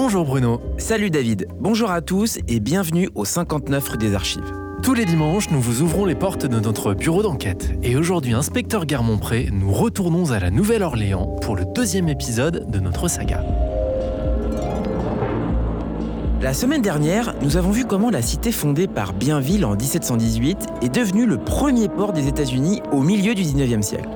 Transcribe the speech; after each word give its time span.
Bonjour 0.00 0.24
Bruno. 0.24 0.60
Salut 0.78 1.10
David, 1.10 1.48
bonjour 1.58 1.90
à 1.90 2.00
tous 2.00 2.38
et 2.46 2.60
bienvenue 2.60 3.10
au 3.16 3.24
59 3.24 3.88
rue 3.88 3.98
des 3.98 4.14
Archives. 4.14 4.54
Tous 4.80 4.94
les 4.94 5.04
dimanches, 5.04 5.50
nous 5.50 5.60
vous 5.60 5.82
ouvrons 5.82 6.04
les 6.04 6.14
portes 6.14 6.46
de 6.46 6.60
notre 6.60 6.94
bureau 6.94 7.24
d'enquête. 7.24 7.72
Et 7.82 7.96
aujourd'hui, 7.96 8.32
inspecteur 8.32 8.86
Guermont-Pré, 8.86 9.48
nous 9.50 9.72
retournons 9.72 10.30
à 10.30 10.38
la 10.38 10.52
Nouvelle-Orléans 10.52 11.26
pour 11.42 11.56
le 11.56 11.64
deuxième 11.64 12.08
épisode 12.08 12.70
de 12.70 12.78
notre 12.78 13.08
saga. 13.08 13.44
La 16.40 16.54
semaine 16.54 16.80
dernière, 16.80 17.34
nous 17.42 17.56
avons 17.56 17.72
vu 17.72 17.84
comment 17.84 18.10
la 18.10 18.22
cité 18.22 18.52
fondée 18.52 18.86
par 18.86 19.14
Bienville 19.14 19.64
en 19.64 19.74
1718 19.74 20.58
est 20.80 20.94
devenue 20.94 21.26
le 21.26 21.38
premier 21.38 21.88
port 21.88 22.12
des 22.12 22.28
États-Unis 22.28 22.82
au 22.92 23.02
milieu 23.02 23.34
du 23.34 23.42
19e 23.42 23.82
siècle. 23.82 24.08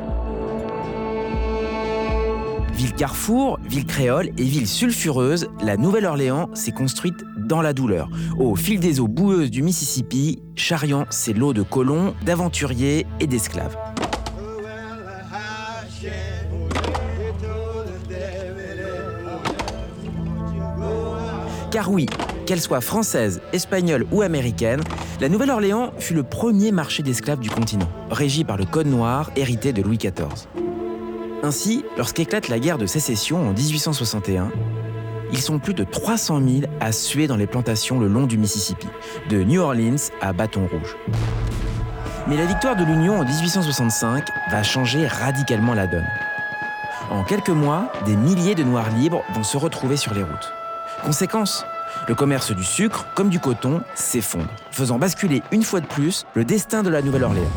Ville 2.82 2.94
carrefour, 2.94 3.60
ville 3.64 3.86
créole 3.86 4.30
et 4.36 4.42
ville 4.42 4.66
sulfureuse, 4.66 5.46
la 5.62 5.76
Nouvelle-Orléans 5.76 6.50
s'est 6.52 6.72
construite 6.72 7.22
dans 7.38 7.62
la 7.62 7.74
douleur, 7.74 8.08
au 8.40 8.56
fil 8.56 8.80
des 8.80 8.98
eaux 8.98 9.06
boueuses 9.06 9.52
du 9.52 9.62
Mississippi, 9.62 10.42
charriant 10.56 11.06
ses 11.08 11.32
lots 11.32 11.52
de 11.52 11.62
colons, 11.62 12.12
d'aventuriers 12.26 13.06
et 13.20 13.28
d'esclaves. 13.28 13.76
Car 21.70 21.88
oui, 21.88 22.06
qu'elle 22.46 22.60
soit 22.60 22.80
française, 22.80 23.42
espagnole 23.52 24.06
ou 24.10 24.22
américaine, 24.22 24.80
la 25.20 25.28
Nouvelle-Orléans 25.28 25.92
fut 25.98 26.14
le 26.14 26.24
premier 26.24 26.72
marché 26.72 27.04
d'esclaves 27.04 27.38
du 27.38 27.48
continent, 27.48 27.88
régi 28.10 28.42
par 28.42 28.56
le 28.56 28.64
Code 28.64 28.88
noir 28.88 29.30
hérité 29.36 29.72
de 29.72 29.82
Louis 29.82 29.98
XIV. 29.98 30.48
Ainsi, 31.44 31.84
lorsqu'éclate 31.96 32.48
la 32.48 32.60
guerre 32.60 32.78
de 32.78 32.86
sécession 32.86 33.48
en 33.48 33.52
1861, 33.52 34.52
ils 35.32 35.40
sont 35.40 35.58
plus 35.58 35.74
de 35.74 35.82
300 35.82 36.40
000 36.40 36.72
à 36.80 36.92
suer 36.92 37.26
dans 37.26 37.36
les 37.36 37.48
plantations 37.48 37.98
le 37.98 38.06
long 38.06 38.26
du 38.26 38.38
Mississippi, 38.38 38.86
de 39.28 39.42
New 39.42 39.60
Orleans 39.60 39.96
à 40.20 40.32
Bâton 40.32 40.68
Rouge. 40.70 40.96
Mais 42.28 42.36
la 42.36 42.46
victoire 42.46 42.76
de 42.76 42.84
l'Union 42.84 43.18
en 43.18 43.24
1865 43.24 44.28
va 44.50 44.62
changer 44.62 45.06
radicalement 45.08 45.74
la 45.74 45.88
donne. 45.88 46.06
En 47.10 47.24
quelques 47.24 47.48
mois, 47.48 47.90
des 48.06 48.14
milliers 48.14 48.54
de 48.54 48.62
Noirs 48.62 48.90
libres 48.90 49.24
vont 49.34 49.42
se 49.42 49.56
retrouver 49.56 49.96
sur 49.96 50.14
les 50.14 50.22
routes. 50.22 50.52
Conséquence 51.04 51.64
le 52.08 52.14
commerce 52.14 52.52
du 52.52 52.64
sucre, 52.64 53.06
comme 53.14 53.28
du 53.28 53.38
coton, 53.38 53.82
s'effondre, 53.94 54.48
faisant 54.70 54.98
basculer 54.98 55.42
une 55.52 55.62
fois 55.62 55.80
de 55.80 55.86
plus 55.86 56.24
le 56.34 56.44
destin 56.44 56.82
de 56.82 56.90
la 56.90 57.02
Nouvelle-Orléans. 57.02 57.50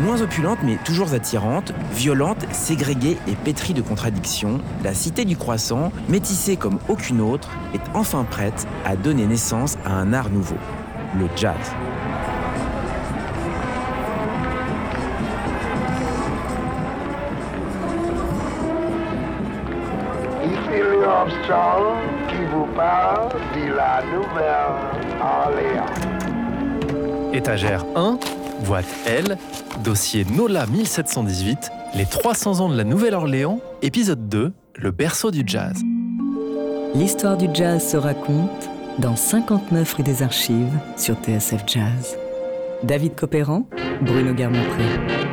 Moins 0.00 0.22
opulente 0.22 0.60
mais 0.62 0.76
toujours 0.76 1.12
attirante, 1.12 1.72
violente, 1.92 2.46
ségrégée 2.52 3.18
et 3.28 3.34
pétrie 3.44 3.74
de 3.74 3.82
contradictions, 3.82 4.58
la 4.82 4.94
cité 4.94 5.26
du 5.26 5.36
croissant, 5.36 5.92
métissée 6.08 6.56
comme 6.56 6.78
aucune 6.88 7.20
autre, 7.20 7.50
est 7.74 7.82
enfin 7.92 8.24
prête 8.24 8.66
à 8.86 8.96
donner 8.96 9.26
naissance 9.26 9.76
à 9.84 9.92
un 9.92 10.14
art 10.14 10.30
nouveau, 10.30 10.56
le 11.18 11.26
jazz. 11.36 11.54
Ici 20.42 20.80
Louis 20.80 21.04
Armstrong 21.04 21.98
qui 22.28 22.44
vous 22.50 22.66
parle 22.74 23.28
de 23.54 23.74
la 23.74 24.02
Nouvelle-Orléans. 24.06 25.86
Étagère 27.32 27.84
1, 27.94 28.18
boîte 28.64 28.86
L, 29.06 29.36
dossier 29.84 30.24
NOLA 30.24 30.66
1718, 30.66 31.70
les 31.94 32.06
300 32.06 32.60
ans 32.60 32.68
de 32.68 32.76
la 32.76 32.84
Nouvelle-Orléans, 32.84 33.60
épisode 33.82 34.28
2, 34.28 34.52
le 34.76 34.90
berceau 34.90 35.30
du 35.30 35.42
jazz. 35.46 35.82
L'histoire 36.94 37.36
du 37.36 37.48
jazz 37.52 37.82
se 37.82 37.96
raconte 37.96 38.68
dans 38.98 39.16
59 39.16 39.94
rue 39.94 40.02
des 40.02 40.22
Archives 40.22 40.78
sur 40.96 41.16
TSF 41.16 41.62
Jazz. 41.66 42.16
David 42.82 43.14
Copéran, 43.14 43.66
Bruno 44.02 44.34
Guermont-Pré. 44.34 45.29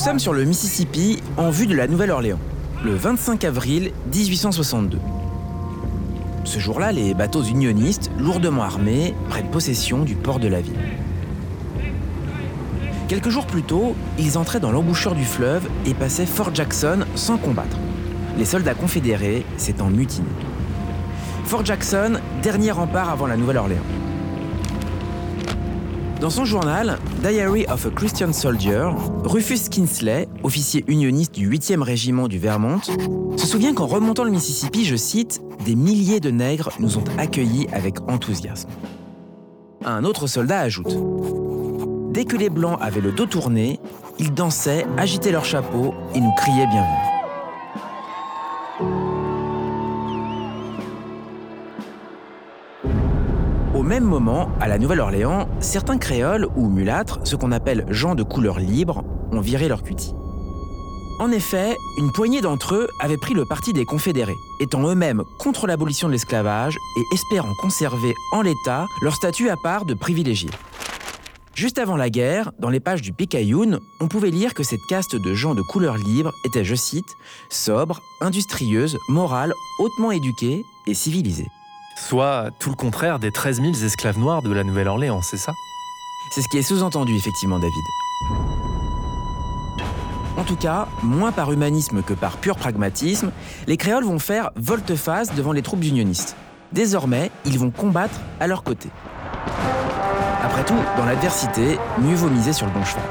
Sommes 0.00 0.18
sur 0.18 0.32
le 0.32 0.44
Mississippi 0.44 1.22
en 1.36 1.50
vue 1.50 1.66
de 1.66 1.76
la 1.76 1.86
Nouvelle-Orléans, 1.86 2.38
le 2.82 2.94
25 2.94 3.44
avril 3.44 3.92
1862. 4.14 4.98
Ce 6.44 6.58
jour-là, 6.58 6.90
les 6.90 7.12
bateaux 7.12 7.42
unionistes, 7.42 8.10
lourdement 8.18 8.62
armés, 8.62 9.14
prennent 9.28 9.50
possession 9.50 10.02
du 10.04 10.14
port 10.14 10.38
de 10.38 10.48
la 10.48 10.62
ville. 10.62 10.78
Quelques 13.08 13.28
jours 13.28 13.44
plus 13.44 13.62
tôt, 13.62 13.94
ils 14.18 14.38
entraient 14.38 14.58
dans 14.58 14.72
l'embouchure 14.72 15.14
du 15.14 15.24
fleuve 15.24 15.68
et 15.84 15.92
passaient 15.92 16.24
Fort 16.24 16.54
Jackson 16.54 17.00
sans 17.14 17.36
combattre. 17.36 17.76
Les 18.38 18.46
soldats 18.46 18.74
confédérés 18.74 19.44
s'étant 19.58 19.90
mutinés. 19.90 20.24
Fort 21.44 21.66
Jackson, 21.66 22.20
dernier 22.42 22.70
rempart 22.70 23.10
avant 23.10 23.26
la 23.26 23.36
Nouvelle-Orléans. 23.36 23.84
Dans 26.20 26.28
son 26.28 26.44
journal 26.44 26.98
Diary 27.22 27.64
of 27.70 27.86
a 27.86 27.90
Christian 27.90 28.34
Soldier, 28.34 28.90
Rufus 29.24 29.70
Kinsley, 29.70 30.28
officier 30.42 30.84
unioniste 30.86 31.34
du 31.34 31.48
8e 31.48 31.80
régiment 31.80 32.28
du 32.28 32.38
Vermont, 32.38 32.80
se 33.38 33.46
souvient 33.46 33.72
qu'en 33.72 33.86
remontant 33.86 34.24
le 34.24 34.30
Mississippi, 34.30 34.84
je 34.84 34.96
cite, 34.96 35.40
des 35.64 35.74
milliers 35.74 36.20
de 36.20 36.30
nègres 36.30 36.72
nous 36.78 36.98
ont 36.98 37.04
accueillis 37.16 37.68
avec 37.72 38.02
enthousiasme. 38.02 38.68
Un 39.82 40.04
autre 40.04 40.26
soldat 40.26 40.60
ajoute 40.60 40.94
Dès 42.12 42.26
que 42.26 42.36
les 42.36 42.50
Blancs 42.50 42.78
avaient 42.82 43.00
le 43.00 43.12
dos 43.12 43.26
tourné, 43.26 43.80
ils 44.18 44.34
dansaient, 44.34 44.84
agitaient 44.98 45.32
leurs 45.32 45.46
chapeaux 45.46 45.94
et 46.14 46.20
nous 46.20 46.32
criaient 46.36 46.66
bienvenue. 46.66 47.09
Même 53.90 54.04
moment, 54.04 54.52
à 54.60 54.68
la 54.68 54.78
Nouvelle-Orléans, 54.78 55.48
certains 55.58 55.98
créoles 55.98 56.46
ou 56.54 56.68
mulâtres, 56.68 57.18
ce 57.24 57.34
qu'on 57.34 57.50
appelle 57.50 57.86
gens 57.90 58.14
de 58.14 58.22
couleur 58.22 58.60
libre, 58.60 59.02
ont 59.32 59.40
viré 59.40 59.66
leur 59.66 59.82
cutie. 59.82 60.14
En 61.18 61.32
effet, 61.32 61.76
une 61.98 62.12
poignée 62.12 62.40
d'entre 62.40 62.76
eux 62.76 62.88
avaient 63.00 63.16
pris 63.16 63.34
le 63.34 63.44
parti 63.44 63.72
des 63.72 63.84
confédérés, 63.84 64.36
étant 64.60 64.86
eux-mêmes 64.86 65.24
contre 65.40 65.66
l'abolition 65.66 66.06
de 66.06 66.12
l'esclavage 66.12 66.76
et 66.96 67.14
espérant 67.14 67.52
conserver 67.60 68.14
en 68.32 68.42
l'état 68.42 68.86
leur 69.02 69.16
statut 69.16 69.50
à 69.50 69.56
part 69.56 69.84
de 69.84 69.94
privilégiés. 69.94 70.50
Juste 71.56 71.80
avant 71.80 71.96
la 71.96 72.10
guerre, 72.10 72.52
dans 72.60 72.70
les 72.70 72.78
pages 72.78 73.02
du 73.02 73.12
Picayune, 73.12 73.80
on 73.98 74.06
pouvait 74.06 74.30
lire 74.30 74.54
que 74.54 74.62
cette 74.62 74.86
caste 74.88 75.16
de 75.16 75.34
gens 75.34 75.56
de 75.56 75.62
couleur 75.62 75.96
libre 75.96 76.30
était, 76.44 76.64
je 76.64 76.76
cite, 76.76 77.16
sobre, 77.48 78.00
industrieuse, 78.20 78.96
morale, 79.08 79.52
hautement 79.80 80.12
éduquée 80.12 80.62
et 80.86 80.94
civilisée. 80.94 81.48
Soit 82.08 82.50
tout 82.58 82.70
le 82.70 82.76
contraire 82.76 83.18
des 83.18 83.30
13 83.30 83.60
000 83.60 83.72
esclaves 83.84 84.18
noirs 84.18 84.42
de 84.42 84.52
la 84.52 84.64
Nouvelle-Orléans, 84.64 85.20
c'est 85.22 85.36
ça? 85.36 85.52
C'est 86.34 86.40
ce 86.40 86.48
qui 86.48 86.58
est 86.58 86.62
sous-entendu, 86.62 87.14
effectivement, 87.14 87.58
David. 87.58 87.84
En 90.36 90.42
tout 90.42 90.56
cas, 90.56 90.88
moins 91.02 91.30
par 91.30 91.52
humanisme 91.52 92.02
que 92.02 92.14
par 92.14 92.38
pur 92.38 92.56
pragmatisme, 92.56 93.30
les 93.66 93.76
créoles 93.76 94.04
vont 94.04 94.18
faire 94.18 94.50
volte-face 94.56 95.34
devant 95.34 95.52
les 95.52 95.62
troupes 95.62 95.84
unionistes. 95.84 96.36
Désormais, 96.72 97.30
ils 97.44 97.58
vont 97.58 97.70
combattre 97.70 98.18
à 98.40 98.46
leur 98.46 98.62
côté. 98.64 98.88
Après 100.42 100.64
tout, 100.64 100.78
dans 100.96 101.04
l'adversité, 101.04 101.78
mieux 101.98 102.16
vaut 102.16 102.30
miser 102.30 102.52
sur 102.52 102.66
le 102.66 102.72
bon 102.72 102.84
cheval. 102.84 103.04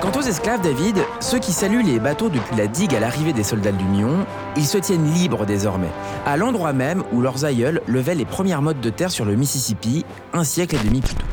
Quant 0.00 0.12
aux 0.16 0.22
esclaves, 0.22 0.62
David, 0.62 0.98
ceux 1.18 1.40
qui 1.40 1.50
saluent 1.50 1.82
les 1.82 1.98
bateaux 1.98 2.28
depuis 2.28 2.56
la 2.56 2.68
digue 2.68 2.94
à 2.94 3.00
l'arrivée 3.00 3.32
des 3.32 3.42
soldats 3.42 3.72
de 3.72 3.78
l'Union, 3.78 4.26
ils 4.56 4.64
se 4.64 4.78
tiennent 4.78 5.12
libres 5.12 5.44
désormais, 5.44 5.90
à 6.24 6.36
l'endroit 6.36 6.72
même 6.72 7.02
où 7.12 7.20
leurs 7.20 7.44
aïeuls 7.44 7.82
levaient 7.88 8.14
les 8.14 8.24
premières 8.24 8.62
mottes 8.62 8.80
de 8.80 8.90
terre 8.90 9.10
sur 9.10 9.24
le 9.24 9.34
Mississippi, 9.34 10.04
un 10.32 10.44
siècle 10.44 10.76
et 10.76 10.86
demi 10.86 11.00
plus 11.00 11.14
tôt. 11.14 11.24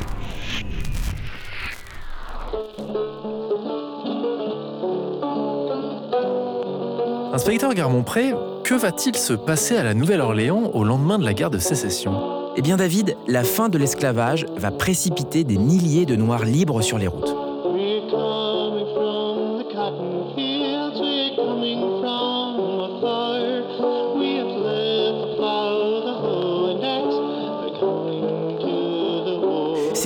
Inspecteur 7.32 7.72
Garmont-Pré, 7.72 8.34
que 8.64 8.74
va-t-il 8.74 9.14
se 9.14 9.34
passer 9.34 9.76
à 9.76 9.84
la 9.84 9.94
Nouvelle-Orléans 9.94 10.70
au 10.74 10.82
lendemain 10.82 11.18
de 11.18 11.24
la 11.24 11.34
guerre 11.34 11.50
de 11.50 11.58
sécession? 11.58 12.50
Eh 12.56 12.62
bien 12.62 12.76
David, 12.78 13.16
la 13.28 13.44
fin 13.44 13.68
de 13.68 13.78
l'esclavage 13.78 14.46
va 14.56 14.70
précipiter 14.70 15.44
des 15.44 15.58
milliers 15.58 16.06
de 16.06 16.16
Noirs 16.16 16.46
libres 16.46 16.80
sur 16.80 16.98
les 16.98 17.06
routes. 17.06 17.35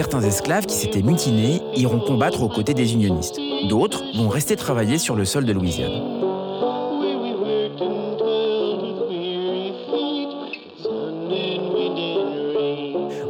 Certains 0.01 0.23
esclaves 0.23 0.65
qui 0.65 0.77
s'étaient 0.77 1.03
mutinés 1.03 1.61
iront 1.77 2.01
combattre 2.01 2.43
aux 2.43 2.49
côtés 2.49 2.73
des 2.73 2.95
unionistes. 2.95 3.39
D'autres 3.69 4.03
vont 4.17 4.31
rester 4.31 4.57
travailler 4.57 4.97
sur 4.97 5.15
le 5.15 5.27
sol 5.27 5.45
de 5.45 5.53
Louisiane. 5.53 5.93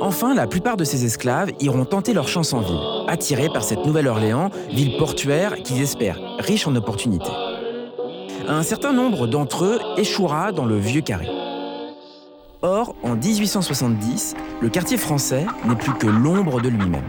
Enfin, 0.00 0.32
la 0.32 0.46
plupart 0.46 0.76
de 0.76 0.84
ces 0.84 1.04
esclaves 1.04 1.50
iront 1.58 1.84
tenter 1.84 2.12
leur 2.12 2.28
chance 2.28 2.52
en 2.52 2.60
ville, 2.60 2.78
attirés 3.08 3.48
par 3.48 3.64
cette 3.64 3.84
Nouvelle-Orléans, 3.84 4.50
ville 4.70 4.96
portuaire 4.96 5.56
qu'ils 5.64 5.82
espèrent 5.82 6.20
riche 6.38 6.68
en 6.68 6.76
opportunités. 6.76 7.32
Un 8.46 8.62
certain 8.62 8.92
nombre 8.92 9.26
d'entre 9.26 9.64
eux 9.64 9.80
échouera 9.96 10.52
dans 10.52 10.66
le 10.66 10.78
vieux 10.78 11.00
carré. 11.00 11.39
Or, 13.20 13.26
en 13.26 13.28
1870, 13.28 14.34
le 14.62 14.68
quartier 14.70 14.96
français 14.96 15.44
n'est 15.66 15.74
plus 15.74 15.92
que 15.92 16.06
l'ombre 16.06 16.60
de 16.60 16.68
lui-même. 16.70 17.04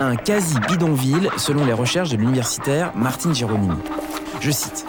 Un 0.00 0.14
quasi-bidonville 0.14 1.30
selon 1.38 1.64
les 1.64 1.72
recherches 1.72 2.10
de 2.10 2.16
l'universitaire 2.16 2.92
Martine 2.94 3.34
Gironimi. 3.34 3.78
Je 4.40 4.50
cite 4.50 4.84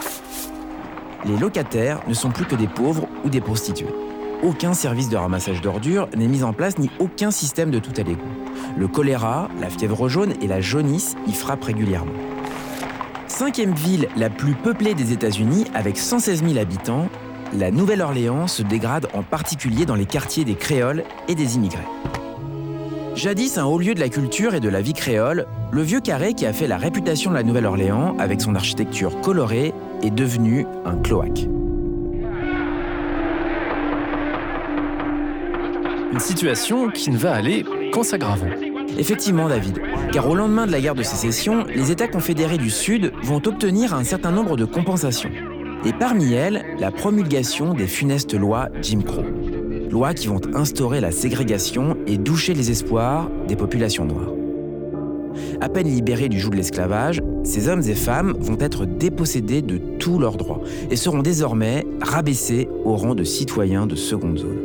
Les 1.24 1.36
locataires 1.38 2.00
ne 2.06 2.12
sont 2.12 2.30
plus 2.30 2.44
que 2.44 2.54
des 2.54 2.66
pauvres 2.66 3.08
ou 3.24 3.30
des 3.30 3.40
prostituées. 3.40 3.94
Aucun 4.42 4.74
service 4.74 5.08
de 5.08 5.16
ramassage 5.16 5.62
d'ordures 5.62 6.08
n'est 6.14 6.28
mis 6.28 6.42
en 6.42 6.52
place 6.52 6.78
ni 6.78 6.90
aucun 6.98 7.30
système 7.30 7.70
de 7.70 7.78
tout 7.78 7.92
à 7.96 8.02
l'égout. 8.02 8.20
Le 8.76 8.88
choléra, 8.88 9.48
la 9.60 9.70
fièvre 9.70 10.08
jaune 10.08 10.34
et 10.42 10.46
la 10.46 10.60
jaunisse 10.60 11.16
y 11.26 11.32
frappent 11.32 11.64
régulièrement. 11.64 12.12
Cinquième 13.26 13.74
ville 13.74 14.08
la 14.16 14.28
plus 14.28 14.54
peuplée 14.54 14.94
des 14.94 15.12
États-Unis 15.12 15.64
avec 15.72 15.96
116 15.96 16.44
000 16.44 16.58
habitants, 16.58 17.08
la 17.56 17.70
Nouvelle-Orléans 17.70 18.46
se 18.46 18.62
dégrade 18.62 19.08
en 19.14 19.22
particulier 19.22 19.86
dans 19.86 19.94
les 19.94 20.06
quartiers 20.06 20.44
des 20.44 20.54
créoles 20.54 21.04
et 21.28 21.34
des 21.34 21.56
immigrés. 21.56 21.86
Jadis 23.14 23.58
un 23.58 23.64
haut 23.64 23.78
lieu 23.78 23.94
de 23.94 24.00
la 24.00 24.08
culture 24.08 24.54
et 24.54 24.60
de 24.60 24.68
la 24.68 24.80
vie 24.80 24.92
créole, 24.92 25.46
le 25.72 25.82
vieux 25.82 26.00
carré 26.00 26.34
qui 26.34 26.46
a 26.46 26.52
fait 26.52 26.68
la 26.68 26.76
réputation 26.76 27.30
de 27.30 27.36
la 27.36 27.42
Nouvelle-Orléans 27.42 28.16
avec 28.18 28.40
son 28.40 28.54
architecture 28.54 29.20
colorée 29.20 29.72
est 30.02 30.10
devenu 30.10 30.66
un 30.84 30.96
cloaque. 30.96 31.48
Une 36.12 36.20
situation 36.20 36.90
qui 36.90 37.10
ne 37.10 37.16
va 37.16 37.34
aller 37.34 37.64
qu'en 37.92 38.02
s'aggravant. 38.02 38.48
Effectivement, 38.98 39.48
David, 39.48 39.80
car 40.12 40.28
au 40.28 40.34
lendemain 40.34 40.66
de 40.66 40.72
la 40.72 40.80
guerre 40.80 40.94
de 40.94 41.02
sécession, 41.02 41.64
les 41.64 41.90
États 41.90 42.08
confédérés 42.08 42.58
du 42.58 42.70
Sud 42.70 43.12
vont 43.22 43.42
obtenir 43.44 43.94
un 43.94 44.04
certain 44.04 44.30
nombre 44.30 44.56
de 44.56 44.64
compensations. 44.64 45.30
Et 45.84 45.92
parmi 45.92 46.32
elles, 46.32 46.64
la 46.80 46.90
promulgation 46.90 47.72
des 47.72 47.86
funestes 47.86 48.34
lois 48.34 48.68
Jim 48.82 49.00
Crow. 49.00 49.22
Lois 49.90 50.12
qui 50.12 50.26
vont 50.26 50.40
instaurer 50.54 51.00
la 51.00 51.12
ségrégation 51.12 51.96
et 52.06 52.18
doucher 52.18 52.52
les 52.52 52.70
espoirs 52.70 53.30
des 53.46 53.54
populations 53.54 54.04
noires. 54.04 54.32
À 55.60 55.68
peine 55.68 55.86
libérés 55.86 56.28
du 56.28 56.40
joug 56.40 56.50
de 56.50 56.56
l'esclavage, 56.56 57.20
ces 57.44 57.68
hommes 57.68 57.82
et 57.82 57.94
femmes 57.94 58.34
vont 58.40 58.56
être 58.58 58.86
dépossédés 58.86 59.62
de 59.62 59.78
tous 59.98 60.18
leurs 60.18 60.36
droits 60.36 60.60
et 60.90 60.96
seront 60.96 61.22
désormais 61.22 61.86
rabaissés 62.00 62.68
au 62.84 62.96
rang 62.96 63.14
de 63.14 63.24
citoyens 63.24 63.86
de 63.86 63.94
seconde 63.94 64.38
zone. 64.38 64.58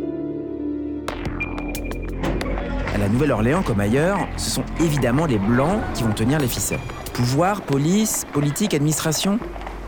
À 2.93 2.98
la 2.98 3.08
Nouvelle-Orléans 3.08 3.62
comme 3.62 3.79
ailleurs, 3.79 4.27
ce 4.38 4.50
sont 4.50 4.63
évidemment 4.79 5.27
les 5.27 5.38
Blancs 5.38 5.79
qui 5.93 6.03
vont 6.03 6.13
tenir 6.13 6.39
les 6.39 6.48
ficelles. 6.48 6.79
Pouvoir, 7.13 7.62
police, 7.62 8.25
politique, 8.34 8.74
administration, 8.74 9.38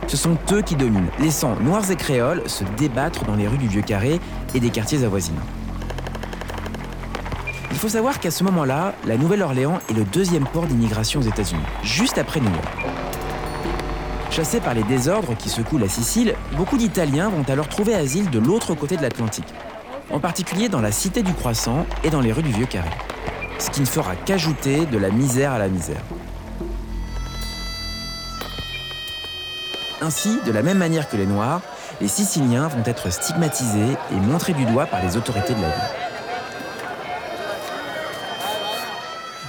ce 0.07 0.17
sont 0.17 0.38
eux 0.51 0.62
qui 0.62 0.75
dominent, 0.75 1.09
laissant 1.19 1.55
Noirs 1.59 1.89
et 1.89 1.95
Créoles 1.95 2.43
se 2.47 2.63
débattre 2.77 3.25
dans 3.25 3.35
les 3.35 3.47
rues 3.47 3.57
du 3.57 3.67
Vieux 3.67 3.81
Carré 3.81 4.19
et 4.53 4.59
des 4.59 4.69
quartiers 4.69 5.03
avoisinants. 5.03 5.41
Il 7.71 7.77
faut 7.77 7.89
savoir 7.89 8.19
qu'à 8.19 8.31
ce 8.31 8.43
moment-là, 8.43 8.93
la 9.05 9.17
Nouvelle-Orléans 9.17 9.79
est 9.89 9.93
le 9.93 10.05
deuxième 10.05 10.45
port 10.45 10.65
d'immigration 10.65 11.19
aux 11.19 11.24
États-Unis, 11.24 11.62
juste 11.83 12.17
après 12.17 12.39
New 12.39 12.50
York. 12.50 12.85
Chassés 14.31 14.59
par 14.59 14.74
les 14.74 14.83
désordres 14.83 15.35
qui 15.35 15.50
secouent 15.50 15.77
la 15.77 15.89
Sicile, 15.89 16.35
beaucoup 16.55 16.77
d'Italiens 16.77 17.29
vont 17.29 17.43
alors 17.47 17.67
trouver 17.67 17.95
asile 17.95 18.29
de 18.29 18.39
l'autre 18.39 18.75
côté 18.75 18.97
de 18.97 19.01
l'Atlantique, 19.01 19.53
en 20.12 20.19
particulier 20.19 20.69
dans 20.69 20.81
la 20.81 20.91
Cité 20.91 21.24
du 21.24 21.33
Croissant 21.33 21.85
et 22.03 22.09
dans 22.09 22.21
les 22.21 22.31
rues 22.31 22.43
du 22.43 22.51
Vieux 22.51 22.65
Carré. 22.65 22.89
Ce 23.59 23.69
qui 23.69 23.81
ne 23.81 23.85
fera 23.85 24.15
qu'ajouter 24.15 24.85
de 24.85 24.97
la 24.97 25.09
misère 25.09 25.51
à 25.51 25.59
la 25.59 25.67
misère. 25.67 26.01
Ainsi, 30.02 30.40
de 30.46 30.52
la 30.52 30.62
même 30.62 30.78
manière 30.78 31.10
que 31.10 31.18
les 31.18 31.25
Noirs, 31.25 31.62
les 32.02 32.08
Siciliens 32.08 32.68
vont 32.68 32.84
être 32.86 33.10
stigmatisés 33.10 33.98
et 34.12 34.16
montrés 34.16 34.54
du 34.54 34.66
doigt 34.66 34.86
par 34.86 35.02
les 35.04 35.16
autorités 35.16 35.54
de 35.54 35.62
la 35.62 35.70
ville. 35.70 35.90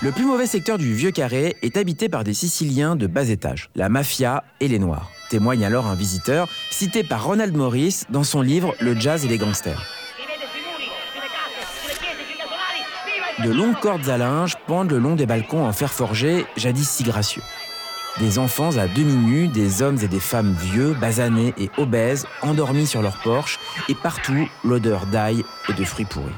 Le 0.02 0.12
plus 0.12 0.24
mauvais 0.24 0.46
secteur 0.46 0.78
du 0.78 0.94
Vieux 0.94 1.10
Carré 1.10 1.56
est 1.62 1.76
habité 1.76 2.08
par 2.08 2.22
des 2.22 2.34
Siciliens 2.34 2.96
de 2.96 3.06
bas 3.06 3.28
étage, 3.28 3.70
la 3.74 3.88
mafia 3.88 4.44
et 4.60 4.68
les 4.68 4.78
Noirs. 4.78 5.10
Témoigne 5.30 5.64
alors 5.64 5.86
un 5.86 5.94
visiteur 5.94 6.48
cité 6.70 7.02
par 7.02 7.24
Ronald 7.24 7.56
Morris 7.56 8.02
dans 8.10 8.22
son 8.22 8.40
livre 8.40 8.74
Le 8.78 8.98
jazz 8.98 9.24
et 9.24 9.28
les 9.28 9.38
gangsters. 9.38 9.82
De 13.44 13.50
longues 13.50 13.78
cordes 13.80 14.08
à 14.08 14.16
linge 14.16 14.54
pendent 14.66 14.90
le 14.90 14.98
long 14.98 15.14
des 15.14 15.26
balcons 15.26 15.64
en 15.64 15.72
fer 15.72 15.92
forgé, 15.92 16.46
jadis 16.56 16.88
si 16.88 17.02
gracieux. 17.02 17.42
Des 18.18 18.38
enfants 18.38 18.78
à 18.78 18.88
demi 18.88 19.14
nus, 19.14 19.48
des 19.48 19.82
hommes 19.82 19.98
et 20.02 20.08
des 20.08 20.20
femmes 20.20 20.56
vieux, 20.58 20.94
basanés 20.94 21.52
et 21.58 21.70
obèses, 21.76 22.26
endormis 22.40 22.86
sur 22.86 23.02
leurs 23.02 23.20
porches, 23.22 23.58
et 23.90 23.94
partout 23.94 24.48
l'odeur 24.64 25.04
d'ail 25.06 25.44
et 25.68 25.74
de 25.74 25.84
fruits 25.84 26.06
pourris. 26.06 26.32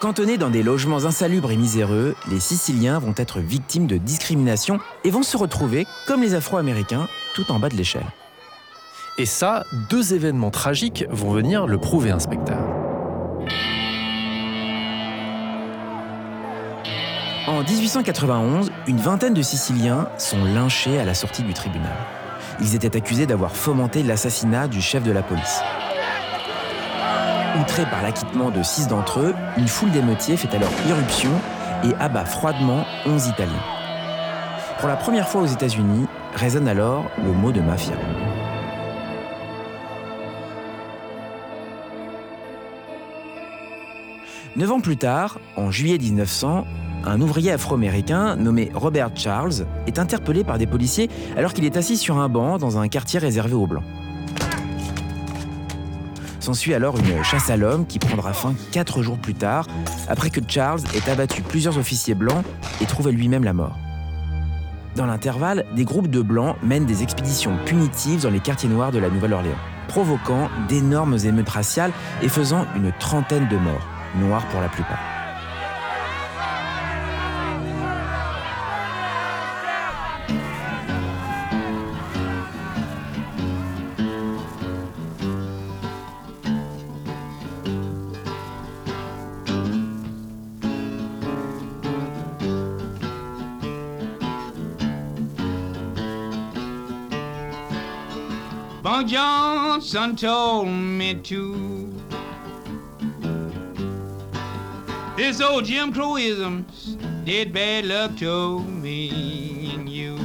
Cantonnés 0.00 0.38
dans 0.38 0.50
des 0.50 0.64
logements 0.64 1.04
insalubres 1.04 1.52
et 1.52 1.56
miséreux, 1.56 2.16
les 2.28 2.40
Siciliens 2.40 2.98
vont 2.98 3.14
être 3.16 3.38
victimes 3.38 3.86
de 3.86 3.96
discrimination 3.96 4.80
et 5.04 5.10
vont 5.10 5.22
se 5.22 5.36
retrouver, 5.36 5.86
comme 6.08 6.22
les 6.22 6.34
Afro-Américains, 6.34 7.06
tout 7.36 7.52
en 7.52 7.60
bas 7.60 7.68
de 7.68 7.76
l'échelle. 7.76 8.06
Et 9.18 9.26
ça, 9.26 9.64
deux 9.88 10.14
événements 10.14 10.50
tragiques 10.50 11.04
vont 11.10 11.30
venir 11.30 11.68
le 11.68 11.78
prouver, 11.78 12.10
inspecteur. 12.10 12.81
En 17.52 17.62
1891, 17.62 18.70
une 18.86 18.96
vingtaine 18.96 19.34
de 19.34 19.42
Siciliens 19.42 20.08
sont 20.16 20.42
lynchés 20.42 20.98
à 20.98 21.04
la 21.04 21.12
sortie 21.12 21.42
du 21.42 21.52
tribunal. 21.52 21.92
Ils 22.60 22.74
étaient 22.74 22.96
accusés 22.96 23.26
d'avoir 23.26 23.54
fomenté 23.54 24.02
l'assassinat 24.02 24.68
du 24.68 24.80
chef 24.80 25.02
de 25.02 25.12
la 25.12 25.22
police. 25.22 25.60
Outrés 27.60 27.84
par 27.84 28.02
l'acquittement 28.02 28.50
de 28.50 28.62
six 28.62 28.88
d'entre 28.88 29.20
eux, 29.20 29.34
une 29.58 29.68
foule 29.68 29.90
d'émeutiers 29.90 30.38
fait 30.38 30.54
alors 30.56 30.70
irruption 30.88 31.30
et 31.84 31.94
abat 32.00 32.24
froidement 32.24 32.86
11 33.04 33.26
Italiens. 33.26 33.52
Pour 34.78 34.88
la 34.88 34.96
première 34.96 35.28
fois 35.28 35.42
aux 35.42 35.46
États-Unis, 35.46 36.06
résonne 36.34 36.68
alors 36.68 37.04
le 37.22 37.32
mot 37.32 37.52
de 37.52 37.60
mafia. 37.60 37.96
Neuf 44.56 44.70
ans 44.70 44.80
plus 44.80 44.96
tard, 44.96 45.38
en 45.56 45.70
juillet 45.70 45.98
1900, 45.98 46.64
un 47.04 47.20
ouvrier 47.20 47.52
afro-américain 47.52 48.36
nommé 48.36 48.70
Robert 48.74 49.10
Charles 49.14 49.66
est 49.86 49.98
interpellé 49.98 50.44
par 50.44 50.58
des 50.58 50.66
policiers 50.66 51.10
alors 51.36 51.52
qu'il 51.52 51.64
est 51.64 51.76
assis 51.76 51.96
sur 51.96 52.18
un 52.18 52.28
banc 52.28 52.58
dans 52.58 52.78
un 52.78 52.88
quartier 52.88 53.18
réservé 53.18 53.54
aux 53.54 53.66
Blancs. 53.66 53.84
S'ensuit 56.40 56.74
alors 56.74 56.98
une 56.98 57.22
chasse 57.22 57.50
à 57.50 57.56
l'homme 57.56 57.86
qui 57.86 58.00
prendra 58.00 58.32
fin 58.32 58.54
quatre 58.72 59.00
jours 59.02 59.16
plus 59.16 59.34
tard, 59.34 59.68
après 60.08 60.28
que 60.28 60.40
Charles 60.46 60.80
ait 60.92 61.08
abattu 61.08 61.40
plusieurs 61.40 61.78
officiers 61.78 62.16
blancs 62.16 62.44
et 62.80 62.86
trouvé 62.86 63.12
lui-même 63.12 63.44
la 63.44 63.52
mort. 63.52 63.78
Dans 64.96 65.06
l'intervalle, 65.06 65.64
des 65.76 65.84
groupes 65.84 66.08
de 66.08 66.20
blancs 66.20 66.56
mènent 66.62 66.84
des 66.84 67.04
expéditions 67.04 67.56
punitives 67.64 68.22
dans 68.22 68.30
les 68.30 68.40
quartiers 68.40 68.68
noirs 68.68 68.90
de 68.90 68.98
la 68.98 69.08
Nouvelle-Orléans, 69.08 69.54
provoquant 69.86 70.50
d'énormes 70.68 71.16
émeutes 71.24 71.48
raciales 71.48 71.92
et 72.22 72.28
faisant 72.28 72.66
une 72.74 72.92
trentaine 72.98 73.48
de 73.48 73.56
morts, 73.56 73.86
noirs 74.18 74.46
pour 74.48 74.60
la 74.60 74.68
plupart. 74.68 75.11
Told 100.16 100.68
me 100.68 101.14
to. 101.14 101.90
This 105.16 105.40
old 105.40 105.64
Jim 105.64 105.92
Crowism's 105.92 106.96
did 107.24 107.52
bad 107.52 107.86
luck 107.86 108.16
to 108.18 108.60
me 108.60 109.72
and 109.74 109.88
you. 109.88 110.18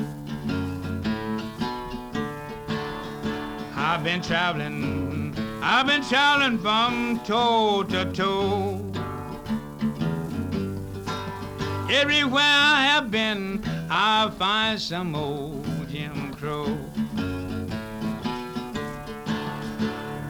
I've 3.76 4.04
been 4.04 4.22
traveling, 4.22 5.34
I've 5.64 5.88
been 5.88 6.04
traveling 6.04 6.60
from 6.60 7.22
toe 7.26 7.84
to 7.84 8.12
toe. 8.12 8.84
Everywhere 11.90 12.44
I 12.44 12.84
have 12.92 13.10
been, 13.10 13.64
I 13.90 14.30
find 14.38 14.80
some 14.80 15.16
old 15.16 15.66
Jim 15.90 16.34
Crow. 16.36 16.78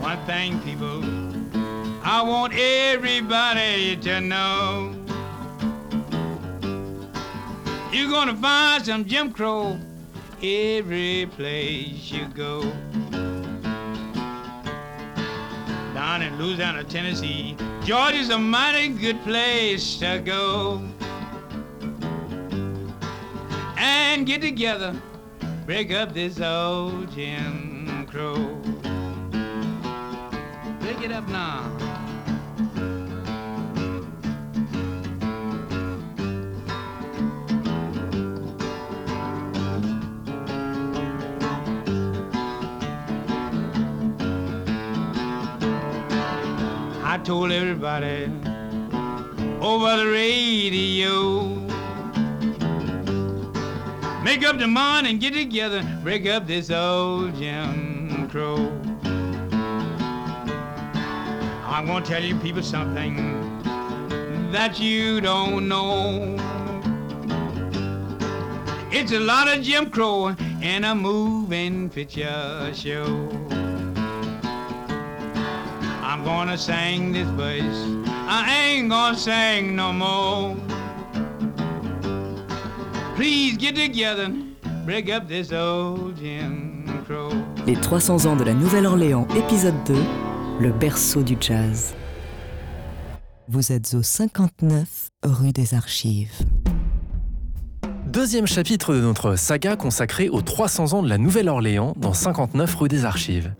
One 0.08 0.26
thing, 0.26 0.62
people, 0.62 1.04
I 2.02 2.22
want 2.22 2.54
everybody 2.56 3.98
to 3.98 4.22
know. 4.22 4.96
You're 7.92 8.10
gonna 8.10 8.38
find 8.38 8.86
some 8.86 9.04
Jim 9.04 9.34
Crow 9.34 9.78
every 10.42 11.28
place 11.32 12.10
you 12.10 12.26
go. 12.28 12.62
Down 15.94 16.22
in 16.22 16.38
Louisiana, 16.38 16.86
Tennessee, 16.86 17.58
Georgia's 17.84 18.30
a 18.30 18.40
mighty 18.40 18.88
good 18.88 19.22
place 19.24 19.98
to 19.98 20.22
go. 20.24 20.82
And 23.76 24.26
get 24.26 24.40
together, 24.40 24.96
break 25.66 25.92
up 25.92 26.14
this 26.14 26.40
old 26.40 27.12
Jim 27.12 28.08
Crow. 28.10 28.58
Pick 30.88 31.02
it 31.02 31.12
up 31.12 31.28
now. 31.28 31.70
I 47.04 47.20
told 47.22 47.52
everybody 47.52 48.32
over 49.60 49.98
the 49.98 50.10
radio. 50.10 51.48
Make 54.24 54.46
up 54.46 54.58
the 54.58 54.68
mind 54.68 55.06
and 55.06 55.20
get 55.20 55.34
together, 55.34 55.84
break 56.02 56.26
up 56.28 56.48
this 56.48 56.72
old 56.72 57.36
Jim 57.36 58.30
Crow. 58.30 58.87
I'm 61.78 61.86
gonna 61.86 62.04
tell 62.04 62.24
you 62.24 62.36
people 62.40 62.64
something 62.64 63.16
that 64.52 64.80
you 64.80 65.22
don't 65.22 65.68
know. 65.68 66.36
It's 68.92 69.12
a 69.12 69.20
lot 69.20 69.48
of 69.48 69.62
Jim 69.62 69.92
Crow 69.92 70.36
in 70.60 70.84
a 70.86 70.96
moving 70.96 71.88
picture 71.92 72.72
show. 72.74 73.30
I'm 76.02 76.24
gonna 76.24 76.58
sing 76.58 77.12
this 77.12 77.28
verse. 77.38 77.86
I 78.28 78.56
ain't 78.60 78.90
gonna 78.90 79.16
sing 79.16 79.76
no 79.76 79.94
more. 79.94 80.56
Please 83.16 83.56
get 83.56 83.76
together, 83.76 84.30
break 84.84 85.12
up 85.12 85.28
this 85.28 85.54
old 85.54 86.18
Jim 86.18 87.04
Crow. 87.06 87.30
Les 87.68 87.76
300 87.76 88.26
ans 88.26 88.36
de 88.36 88.46
la 88.46 88.56
Nouvelle-Orléans, 88.56 89.28
épisode 89.36 89.76
2, 89.86 89.94
le 90.60 90.72
berceau 90.72 91.22
du 91.22 91.38
jazz. 91.40 91.94
Vous 93.48 93.72
êtes 93.72 93.94
au 93.94 94.02
59 94.02 95.10
rue 95.24 95.52
des 95.52 95.74
Archives. 95.74 96.34
Deuxième 98.08 98.48
chapitre 98.48 98.96
de 98.96 99.02
notre 99.02 99.36
saga 99.36 99.76
consacrée 99.76 100.30
aux 100.30 100.42
300 100.42 100.94
ans 100.94 101.04
de 101.04 101.10
la 101.10 101.18
Nouvelle-Orléans 101.18 101.94
dans 101.98 102.14
59 102.14 102.76
rue 102.76 102.88
des 102.88 103.06
Archives. 103.06 103.54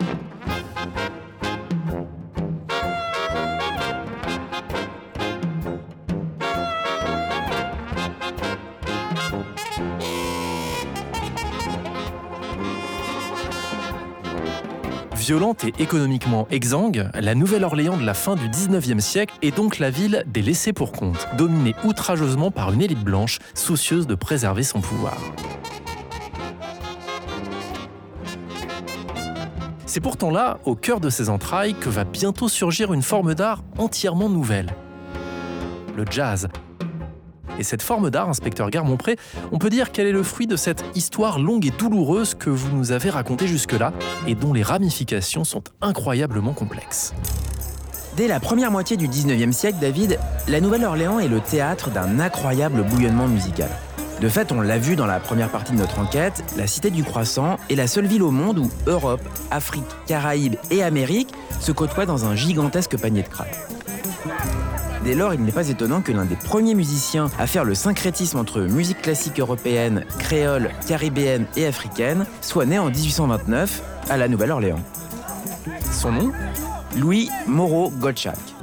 Violente 15.28 15.66
et 15.66 15.74
économiquement 15.80 16.48
exsangue, 16.52 17.10
la 17.14 17.36
Nouvelle-Orléans 17.36 17.98
de 17.98 18.06
la 18.06 18.14
fin 18.14 18.38
du 18.38 18.48
19e 18.48 19.02
siècle 19.02 19.36
est 19.42 19.54
donc 19.54 19.78
la 19.78 19.90
ville 19.90 20.24
des 20.26 20.42
laissés 20.42 20.72
pour 20.72 20.94
compte, 20.94 21.28
dominée 21.38 21.76
outrageusement 21.84 22.50
par 22.50 22.72
une 22.72 22.82
élite 22.82 23.04
blanche 23.04 23.40
soucieuse 23.54 24.08
de 24.08 24.16
préserver 24.16 24.64
son 24.64 24.80
pouvoir. 24.80 25.18
C'est 29.86 30.00
pourtant 30.00 30.32
là, 30.32 30.60
au 30.64 30.76
cœur 30.76 31.02
de 31.02 31.10
ces 31.10 31.30
entrailles, 31.30 31.74
que 31.74 31.90
va 31.90 32.06
bientôt 32.06 32.48
surgir 32.48 32.94
une 32.94 33.02
forme 33.02 33.36
d'art 33.36 33.66
entièrement 33.78 34.30
nouvelle. 34.30 34.76
Le 35.98 36.06
jazz. 36.10 36.48
Et 37.60 37.64
cette 37.64 37.82
forme 37.82 38.10
d'art, 38.10 38.30
inspecteur 38.30 38.70
Garmont-Pré, 38.70 39.18
on 39.52 39.58
peut 39.58 39.70
dire 39.70 39.92
qu'elle 39.92 40.08
est 40.08 40.12
le 40.12 40.24
fruit 40.24 40.48
de 40.48 40.56
cette 40.56 40.84
histoire 40.96 41.40
longue 41.40 41.66
et 41.66 41.72
douloureuse 41.72 42.36
que 42.36 42.50
vous 42.50 42.76
nous 42.76 42.92
avez 42.92 43.10
racontée 43.10 43.48
jusque-là 43.48 43.94
et 44.28 44.36
dont 44.36 44.54
les 44.54 44.64
ramifications 44.64 45.44
sont 45.44 45.64
incroyablement 45.82 46.54
complexes. 46.54 47.14
Dès 48.16 48.28
la 48.28 48.40
première 48.40 48.72
moitié 48.72 48.98
du 48.98 49.08
19e 49.08 49.52
siècle, 49.52 49.78
David, 49.80 50.20
la 50.48 50.60
Nouvelle-Orléans 50.60 51.20
est 51.20 51.28
le 51.28 51.40
théâtre 51.40 51.92
d'un 51.92 52.20
incroyable 52.20 52.84
bouillonnement 52.84 53.28
musical. 53.28 53.70
De 54.22 54.30
fait, 54.30 54.52
on 54.52 54.62
l'a 54.62 54.80
vu 54.80 54.96
dans 54.96 55.06
la 55.06 55.20
première 55.20 55.50
partie 55.50 55.74
de 55.74 55.78
notre 55.78 56.00
enquête, 56.00 56.44
la 56.58 56.66
Cité 56.66 56.90
du 56.90 57.04
Croissant 57.04 57.58
est 57.70 57.76
la 57.76 57.86
seule 57.86 58.08
ville 58.08 58.24
au 58.24 58.32
monde 58.32 58.58
où 58.58 58.72
Europe, 58.88 59.22
Afrique, 59.52 59.84
Caraïbes 60.08 60.56
et 60.72 60.82
Amérique 60.82 61.32
se 61.60 61.72
côtoient 61.72 62.08
dans 62.08 62.26
un 62.26 62.36
gigantesque 62.36 62.98
panier 62.98 63.22
de 63.22 63.28
crabes. 63.28 63.48
Dès 65.04 65.16
lors, 65.16 65.34
il 65.34 65.44
n'est 65.44 65.52
pas 65.52 65.70
étonnant 65.70 66.02
que 66.02 66.12
l'un 66.12 66.26
des 66.26 66.36
premiers 66.36 66.76
musiciens 66.76 67.30
à 67.40 67.48
faire 67.48 67.64
le 67.64 67.76
syncrétisme 67.76 68.40
entre 68.40 68.62
musique 68.62 69.02
classique 69.02 69.40
européenne, 69.40 70.04
créole, 70.20 70.72
caribéenne 70.88 71.46
et 71.56 71.66
africaine 71.66 72.26
soit 72.42 72.66
né 72.66 72.80
en 72.80 72.90
1829 72.90 73.82
à 74.10 74.18
la 74.18 74.28
Nouvelle-Orléans. 74.28 74.82
Son 75.92 76.12
nom 76.12 76.32
Louis 76.98 77.30
Moreau 77.48 77.92
Gottschalk. 77.92 78.57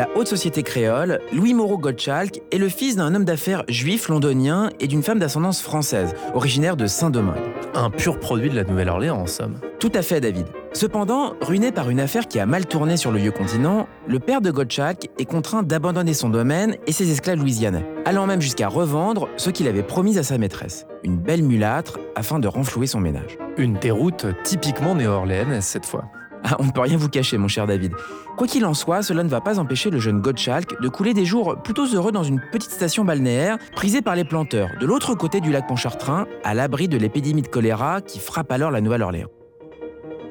La 0.00 0.08
haute 0.16 0.28
société 0.28 0.62
créole, 0.62 1.20
Louis 1.30 1.52
Moreau 1.52 1.76
Gottschalk 1.76 2.40
est 2.50 2.56
le 2.56 2.70
fils 2.70 2.96
d'un 2.96 3.14
homme 3.14 3.26
d'affaires 3.26 3.64
juif 3.68 4.08
londonien 4.08 4.70
et 4.80 4.86
d'une 4.86 5.02
femme 5.02 5.18
d'ascendance 5.18 5.60
française, 5.60 6.14
originaire 6.32 6.74
de 6.74 6.86
Saint-Domingue. 6.86 7.36
Un 7.74 7.90
pur 7.90 8.18
produit 8.18 8.48
de 8.48 8.56
la 8.56 8.64
Nouvelle-Orléans, 8.64 9.20
en 9.20 9.26
somme. 9.26 9.60
Tout 9.78 9.92
à 9.92 10.00
fait, 10.00 10.22
David. 10.22 10.46
Cependant, 10.72 11.34
ruiné 11.42 11.70
par 11.70 11.90
une 11.90 12.00
affaire 12.00 12.28
qui 12.28 12.40
a 12.40 12.46
mal 12.46 12.64
tourné 12.64 12.96
sur 12.96 13.10
le 13.10 13.18
vieux 13.18 13.30
continent, 13.30 13.88
le 14.08 14.18
père 14.20 14.40
de 14.40 14.50
Gottschalk 14.50 15.10
est 15.18 15.26
contraint 15.26 15.62
d'abandonner 15.62 16.14
son 16.14 16.30
domaine 16.30 16.76
et 16.86 16.92
ses 16.92 17.10
esclaves 17.12 17.38
louisianais, 17.38 17.84
allant 18.06 18.26
même 18.26 18.40
jusqu'à 18.40 18.68
revendre 18.68 19.28
ce 19.36 19.50
qu'il 19.50 19.68
avait 19.68 19.82
promis 19.82 20.16
à 20.16 20.22
sa 20.22 20.38
maîtresse, 20.38 20.86
une 21.04 21.18
belle 21.18 21.42
mulâtre, 21.42 21.98
afin 22.16 22.38
de 22.38 22.48
renflouer 22.48 22.86
son 22.86 23.00
ménage. 23.00 23.36
Une 23.58 23.74
déroute 23.74 24.24
typiquement 24.44 24.94
néo-orléanaise 24.94 25.66
cette 25.66 25.84
fois. 25.84 26.06
Ah, 26.44 26.56
on 26.58 26.64
ne 26.64 26.70
peut 26.70 26.80
rien 26.80 26.96
vous 26.96 27.08
cacher, 27.08 27.38
mon 27.38 27.48
cher 27.48 27.66
David. 27.66 27.92
Quoi 28.36 28.46
qu'il 28.46 28.64
en 28.64 28.74
soit, 28.74 29.02
cela 29.02 29.22
ne 29.22 29.28
va 29.28 29.40
pas 29.40 29.58
empêcher 29.58 29.90
le 29.90 29.98
jeune 29.98 30.20
Gottschalk 30.20 30.80
de 30.80 30.88
couler 30.88 31.12
des 31.12 31.24
jours 31.24 31.56
plutôt 31.62 31.86
heureux 31.86 32.12
dans 32.12 32.22
une 32.22 32.40
petite 32.52 32.70
station 32.70 33.04
balnéaire 33.04 33.58
prisée 33.74 34.02
par 34.02 34.16
les 34.16 34.24
planteurs, 34.24 34.70
de 34.80 34.86
l'autre 34.86 35.14
côté 35.14 35.40
du 35.40 35.52
lac 35.52 35.68
Pontchartrain, 35.68 36.26
à 36.42 36.54
l'abri 36.54 36.88
de 36.88 36.96
l'épidémie 36.96 37.42
de 37.42 37.48
choléra 37.48 38.00
qui 38.00 38.18
frappe 38.18 38.50
alors 38.52 38.70
la 38.70 38.80
Nouvelle-Orléans. 38.80 39.28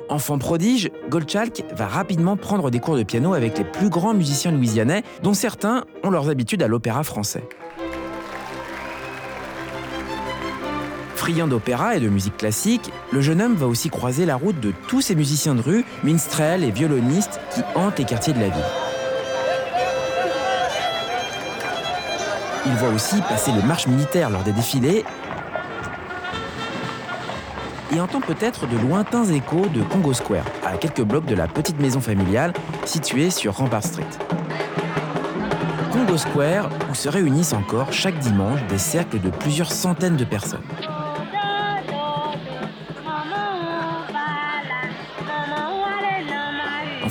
Enfant 0.09 0.39
prodige, 0.39 0.89
Gottschalk 1.09 1.63
va 1.75 1.85
rapidement 1.85 2.35
prendre 2.35 2.71
des 2.71 2.79
cours 2.79 2.97
de 2.97 3.03
piano 3.03 3.35
avec 3.35 3.59
les 3.59 3.63
plus 3.63 3.89
grands 3.89 4.15
musiciens 4.15 4.51
louisianais, 4.51 5.03
dont 5.21 5.35
certains 5.35 5.83
ont 6.03 6.09
leurs 6.09 6.29
habitudes 6.29 6.63
à 6.63 6.67
l'opéra 6.67 7.03
français. 7.03 7.43
D'opéra 11.29 11.95
et 11.95 11.99
de 11.99 12.09
musique 12.09 12.37
classique, 12.37 12.91
le 13.11 13.21
jeune 13.21 13.39
homme 13.39 13.53
va 13.53 13.67
aussi 13.67 13.89
croiser 13.89 14.25
la 14.25 14.35
route 14.35 14.59
de 14.59 14.73
tous 14.87 15.01
ces 15.01 15.13
musiciens 15.13 15.53
de 15.53 15.61
rue, 15.61 15.85
minstrels 16.03 16.63
et 16.63 16.71
violonistes 16.71 17.39
qui 17.53 17.61
hantent 17.75 17.99
les 17.99 18.03
quartiers 18.03 18.33
de 18.33 18.39
la 18.39 18.49
ville. 18.49 18.65
Il 22.65 22.71
voit 22.73 22.89
aussi 22.89 23.21
passer 23.21 23.51
les 23.51 23.61
marches 23.61 23.85
militaires 23.85 24.31
lors 24.31 24.41
des 24.41 24.51
défilés 24.51 25.05
et 27.95 28.01
entend 28.01 28.21
peut-être 28.21 28.67
de 28.67 28.77
lointains 28.77 29.25
échos 29.25 29.67
de 29.67 29.83
Congo 29.83 30.13
Square, 30.13 30.45
à 30.65 30.77
quelques 30.77 31.03
blocs 31.03 31.25
de 31.25 31.35
la 31.35 31.47
petite 31.47 31.79
maison 31.79 32.01
familiale 32.01 32.53
située 32.85 33.29
sur 33.29 33.55
Rampart 33.55 33.83
Street. 33.83 34.03
Congo 35.91 36.17
Square, 36.17 36.69
où 36.91 36.95
se 36.95 37.07
réunissent 37.07 37.53
encore 37.53 37.93
chaque 37.93 38.17
dimanche 38.17 38.65
des 38.67 38.79
cercles 38.79 39.19
de 39.19 39.29
plusieurs 39.29 39.71
centaines 39.71 40.17
de 40.17 40.25
personnes. 40.25 40.59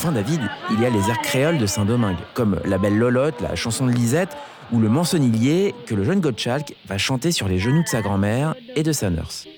Enfin, 0.00 0.12
David, 0.12 0.40
il 0.70 0.80
y 0.80 0.86
a 0.86 0.90
les 0.90 1.10
airs 1.10 1.20
créoles 1.22 1.58
de 1.58 1.66
Saint-Domingue, 1.66 2.18
comme 2.32 2.60
La 2.64 2.78
Belle 2.78 2.96
Lolotte, 2.96 3.40
la 3.40 3.56
chanson 3.56 3.84
de 3.84 3.90
Lisette, 3.90 4.36
ou 4.70 4.78
le 4.78 4.88
Mançonnier 4.88 5.74
que 5.86 5.96
le 5.96 6.04
jeune 6.04 6.20
Gottschalk 6.20 6.76
va 6.86 6.98
chanter 6.98 7.32
sur 7.32 7.48
les 7.48 7.58
genoux 7.58 7.82
de 7.82 7.88
sa 7.88 8.00
grand-mère 8.00 8.54
et 8.76 8.84
de 8.84 8.92
sa 8.92 9.10
nurse. 9.10 9.48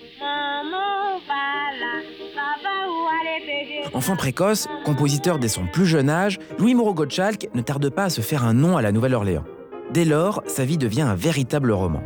Enfant 3.93 4.17
précoce, 4.17 4.67
compositeur 4.83 5.39
dès 5.39 5.49
son 5.49 5.67
plus 5.67 5.85
jeune 5.85 6.09
âge, 6.09 6.39
Louis 6.59 6.75
Moreau 6.75 6.95
Gottschalk 6.95 7.51
ne 7.55 7.61
tarde 7.61 7.91
pas 7.91 8.05
à 8.05 8.11
se 8.11 8.23
faire 8.23 8.43
un 8.43 8.55
nom 8.55 8.79
à 8.79 8.83
la 8.83 8.93
Nouvelle-Orléans. 8.93 9.45
Dès 9.93 10.07
lors, 10.07 10.43
sa 10.47 10.65
vie 10.65 10.79
devient 10.79 11.03
un 11.03 11.15
véritable 11.15 11.71
roman. 11.71 12.03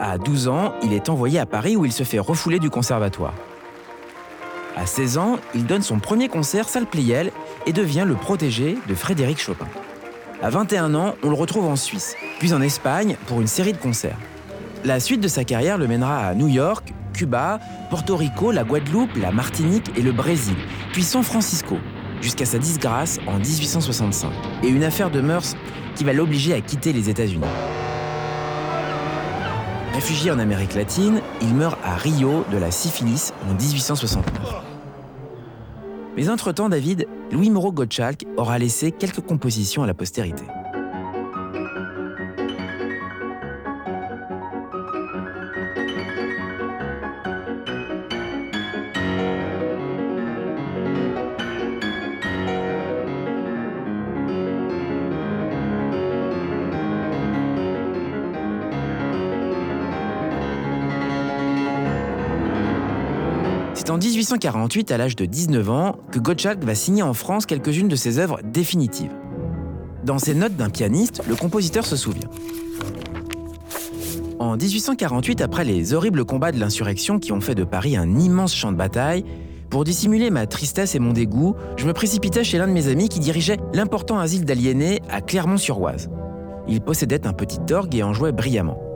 À 0.00 0.16
12 0.16 0.48
ans, 0.48 0.72
il 0.82 0.94
est 0.94 1.10
envoyé 1.10 1.38
à 1.38 1.44
Paris 1.44 1.76
où 1.76 1.84
il 1.84 1.92
se 1.92 2.02
fait 2.02 2.18
refouler 2.18 2.58
du 2.58 2.70
conservatoire. 2.70 3.34
À 4.80 4.86
16 4.86 5.18
ans, 5.18 5.36
il 5.54 5.66
donne 5.66 5.82
son 5.82 5.98
premier 5.98 6.28
concert 6.28 6.66
salle 6.66 6.86
Pliel 6.86 7.32
et 7.66 7.74
devient 7.74 8.06
le 8.06 8.14
protégé 8.14 8.78
de 8.88 8.94
Frédéric 8.94 9.38
Chopin. 9.38 9.66
À 10.42 10.48
21 10.48 10.94
ans, 10.94 11.16
on 11.22 11.28
le 11.28 11.34
retrouve 11.34 11.66
en 11.66 11.76
Suisse, 11.76 12.16
puis 12.38 12.54
en 12.54 12.62
Espagne 12.62 13.18
pour 13.26 13.42
une 13.42 13.46
série 13.46 13.74
de 13.74 13.78
concerts. 13.78 14.16
La 14.86 14.98
suite 14.98 15.20
de 15.20 15.28
sa 15.28 15.44
carrière 15.44 15.76
le 15.76 15.86
mènera 15.86 16.20
à 16.20 16.34
New 16.34 16.48
York, 16.48 16.94
Cuba, 17.12 17.60
Porto 17.90 18.16
Rico, 18.16 18.52
la 18.52 18.64
Guadeloupe, 18.64 19.14
la 19.20 19.32
Martinique 19.32 19.90
et 19.98 20.00
le 20.00 20.12
Brésil, 20.12 20.56
puis 20.94 21.02
San 21.02 21.22
Francisco, 21.22 21.76
jusqu'à 22.22 22.46
sa 22.46 22.56
disgrâce 22.56 23.18
en 23.26 23.36
1865, 23.36 24.30
et 24.62 24.68
une 24.68 24.84
affaire 24.84 25.10
de 25.10 25.20
mœurs 25.20 25.56
qui 25.94 26.04
va 26.04 26.14
l'obliger 26.14 26.54
à 26.54 26.62
quitter 26.62 26.94
les 26.94 27.10
États-Unis. 27.10 27.44
Réfugié 29.92 30.30
en 30.30 30.38
Amérique 30.38 30.74
latine, 30.74 31.20
il 31.42 31.54
meurt 31.54 31.78
à 31.84 31.96
Rio 31.96 32.46
de 32.50 32.56
la 32.56 32.70
syphilis 32.70 33.34
en 33.46 33.52
1869. 33.52 34.69
Mais 36.16 36.28
entre-temps, 36.28 36.68
David, 36.68 37.06
Louis 37.30 37.50
Moreau 37.50 37.72
Gottschalk 37.72 38.26
aura 38.36 38.58
laissé 38.58 38.92
quelques 38.92 39.20
compositions 39.20 39.82
à 39.82 39.86
la 39.86 39.94
postérité. 39.94 40.44
1848, 64.00 64.92
à 64.92 64.96
l'âge 64.96 65.14
de 65.14 65.26
19 65.26 65.68
ans, 65.68 65.96
que 66.10 66.18
Gottschalk 66.18 66.64
va 66.64 66.74
signer 66.74 67.02
en 67.02 67.12
France 67.12 67.44
quelques-unes 67.44 67.88
de 67.88 67.96
ses 67.96 68.18
œuvres 68.18 68.40
définitives. 68.42 69.12
Dans 70.04 70.18
ses 70.18 70.34
notes 70.34 70.56
d'un 70.56 70.70
pianiste, 70.70 71.22
le 71.28 71.36
compositeur 71.36 71.84
se 71.84 71.96
souvient. 71.96 72.28
En 74.38 74.56
1848, 74.56 75.42
après 75.42 75.64
les 75.64 75.92
horribles 75.92 76.24
combats 76.24 76.50
de 76.50 76.58
l'insurrection 76.58 77.18
qui 77.18 77.30
ont 77.32 77.42
fait 77.42 77.54
de 77.54 77.64
Paris 77.64 77.94
un 77.94 78.18
immense 78.18 78.54
champ 78.54 78.72
de 78.72 78.76
bataille, 78.78 79.22
pour 79.68 79.84
dissimuler 79.84 80.30
ma 80.30 80.46
tristesse 80.46 80.94
et 80.94 80.98
mon 80.98 81.12
dégoût, 81.12 81.54
je 81.76 81.86
me 81.86 81.92
précipitais 81.92 82.42
chez 82.42 82.56
l'un 82.56 82.68
de 82.68 82.72
mes 82.72 82.88
amis 82.88 83.10
qui 83.10 83.20
dirigeait 83.20 83.58
l'important 83.74 84.18
asile 84.18 84.46
d'aliénés 84.46 85.00
à 85.10 85.20
Clermont-sur-Oise. 85.20 86.08
Il 86.68 86.80
possédait 86.80 87.26
un 87.26 87.34
petit 87.34 87.60
orgue 87.70 87.94
et 87.94 88.02
en 88.02 88.14
jouait 88.14 88.32
brillamment. 88.32 88.89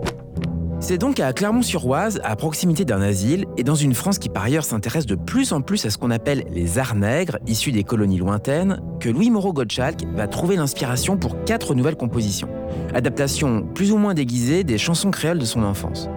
C'est 0.87 0.99
donc 0.99 1.19
à 1.19 1.33
Clermont-sur-Oise, 1.33 2.21
à 2.25 2.37
proximité 2.37 2.85
d'un 2.85 3.01
asile, 3.01 3.47
et 3.57 3.65
dans 3.65 3.75
une 3.75 3.95
France 3.95 4.19
qui 4.19 4.29
par 4.29 4.45
ailleurs 4.45 4.67
s'intéresse 4.67 5.07
de 5.07 5.15
plus 5.15 5.55
en 5.55 5.63
plus 5.63 5.87
à 5.87 5.91
ce 5.91 5.97
qu'on 5.97 6.11
appelle 6.11 6.45
les 6.53 6.79
arts 6.79 6.95
nègres, 6.95 7.39
issus 7.47 7.73
des 7.73 7.85
colonies 7.85 8.19
lointaines, 8.19 8.83
que 9.01 9.09
Louis 9.09 9.31
Moreau 9.31 9.55
Gottschalk 9.55 10.05
va 10.15 10.29
trouver 10.29 10.57
l'inspiration 10.57 11.17
pour 11.17 11.43
quatre 11.45 11.75
nouvelles 11.75 11.97
compositions. 11.97 12.51
Adaptations 12.93 13.63
plus 13.63 13.93
ou 13.93 13.97
moins 13.97 14.13
déguisées 14.13 14.63
des 14.63 14.77
chansons 14.77 15.11
créoles 15.11 15.39
de 15.39 15.47
son 15.47 15.65
enfance. 15.65 16.11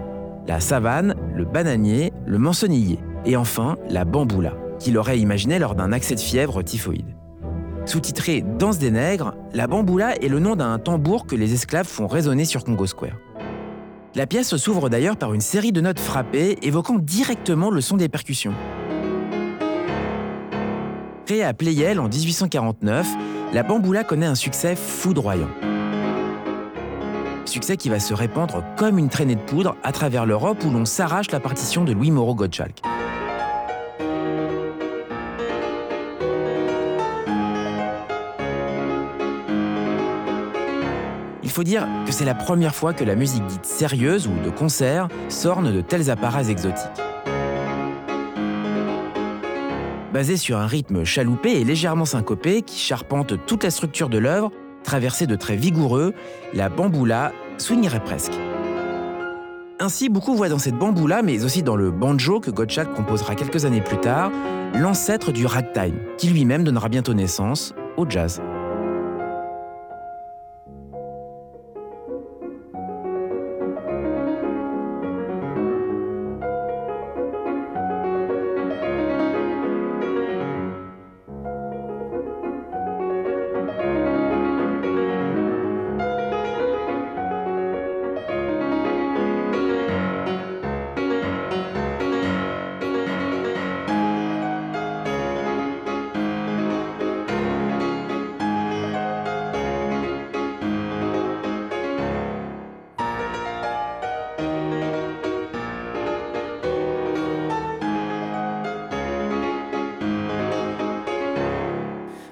La 0.46 0.60
savane, 0.60 1.14
le 1.34 1.46
bananier, 1.46 2.12
le 2.26 2.36
mançonnier, 2.36 2.98
et 3.24 3.38
enfin 3.38 3.78
la 3.88 4.04
bamboula, 4.04 4.52
qu'il 4.78 4.98
aurait 4.98 5.18
imaginé 5.18 5.58
lors 5.58 5.76
d'un 5.76 5.92
accès 5.92 6.14
de 6.14 6.20
fièvre 6.20 6.60
typhoïde. 6.60 7.16
Sous-titré 7.86 8.44
Danse 8.58 8.76
des 8.76 8.90
nègres, 8.90 9.34
la 9.54 9.66
bamboula 9.66 10.16
est 10.16 10.28
le 10.28 10.40
nom 10.40 10.56
d'un 10.56 10.78
tambour 10.78 11.24
que 11.24 11.36
les 11.36 11.54
esclaves 11.54 11.88
font 11.88 12.06
résonner 12.06 12.44
sur 12.44 12.64
Congo 12.64 12.84
Square. 12.84 13.16
La 14.14 14.26
pièce 14.26 14.56
s'ouvre 14.56 14.88
d'ailleurs 14.88 15.16
par 15.16 15.34
une 15.34 15.40
série 15.40 15.70
de 15.70 15.80
notes 15.80 16.00
frappées 16.00 16.58
évoquant 16.62 16.98
directement 16.98 17.70
le 17.70 17.80
son 17.80 17.96
des 17.96 18.08
percussions. 18.08 18.54
Créée 21.26 21.44
à 21.44 21.52
Pleyel 21.52 22.00
en 22.00 22.08
1849, 22.08 23.06
la 23.52 23.62
bamboula 23.62 24.04
connaît 24.04 24.26
un 24.26 24.34
succès 24.34 24.76
foudroyant. 24.76 25.50
Succès 27.44 27.76
qui 27.76 27.90
va 27.90 28.00
se 28.00 28.14
répandre 28.14 28.64
comme 28.76 28.98
une 28.98 29.10
traînée 29.10 29.34
de 29.34 29.40
poudre 29.40 29.76
à 29.82 29.92
travers 29.92 30.24
l'Europe 30.24 30.64
où 30.64 30.70
l'on 30.70 30.86
s'arrache 30.86 31.30
la 31.30 31.40
partition 31.40 31.84
de 31.84 31.92
Louis 31.92 32.10
Moreau 32.10 32.34
Gottschalk. 32.34 32.80
Il 41.48 41.52
faut 41.52 41.64
dire 41.64 41.88
que 42.04 42.12
c'est 42.12 42.26
la 42.26 42.34
première 42.34 42.74
fois 42.74 42.92
que 42.92 43.04
la 43.04 43.14
musique 43.14 43.46
dite 43.46 43.64
sérieuse 43.64 44.26
ou 44.26 44.32
de 44.44 44.50
concert 44.50 45.08
s'orne 45.30 45.72
de 45.72 45.80
tels 45.80 46.10
apparats 46.10 46.42
exotiques. 46.42 46.84
Basé 50.12 50.36
sur 50.36 50.58
un 50.58 50.66
rythme 50.66 51.04
chaloupé 51.04 51.52
et 51.52 51.64
légèrement 51.64 52.04
syncopé 52.04 52.60
qui 52.60 52.78
charpente 52.78 53.46
toute 53.46 53.64
la 53.64 53.70
structure 53.70 54.10
de 54.10 54.18
l'œuvre, 54.18 54.52
traversée 54.84 55.26
de 55.26 55.36
traits 55.36 55.58
vigoureux, 55.58 56.12
la 56.52 56.68
bamboula 56.68 57.32
swingerait 57.56 58.04
presque. 58.04 58.34
Ainsi, 59.80 60.10
beaucoup 60.10 60.34
voient 60.34 60.50
dans 60.50 60.58
cette 60.58 60.76
bamboula, 60.76 61.22
mais 61.22 61.46
aussi 61.46 61.62
dans 61.62 61.76
le 61.76 61.90
banjo 61.90 62.40
que 62.40 62.50
Gottschalk 62.50 62.92
composera 62.92 63.34
quelques 63.34 63.64
années 63.64 63.80
plus 63.80 63.98
tard, 63.98 64.30
l'ancêtre 64.74 65.32
du 65.32 65.46
ragtime, 65.46 65.96
qui 66.18 66.28
lui-même 66.28 66.62
donnera 66.62 66.90
bientôt 66.90 67.14
naissance 67.14 67.74
au 67.96 68.04
jazz. 68.06 68.42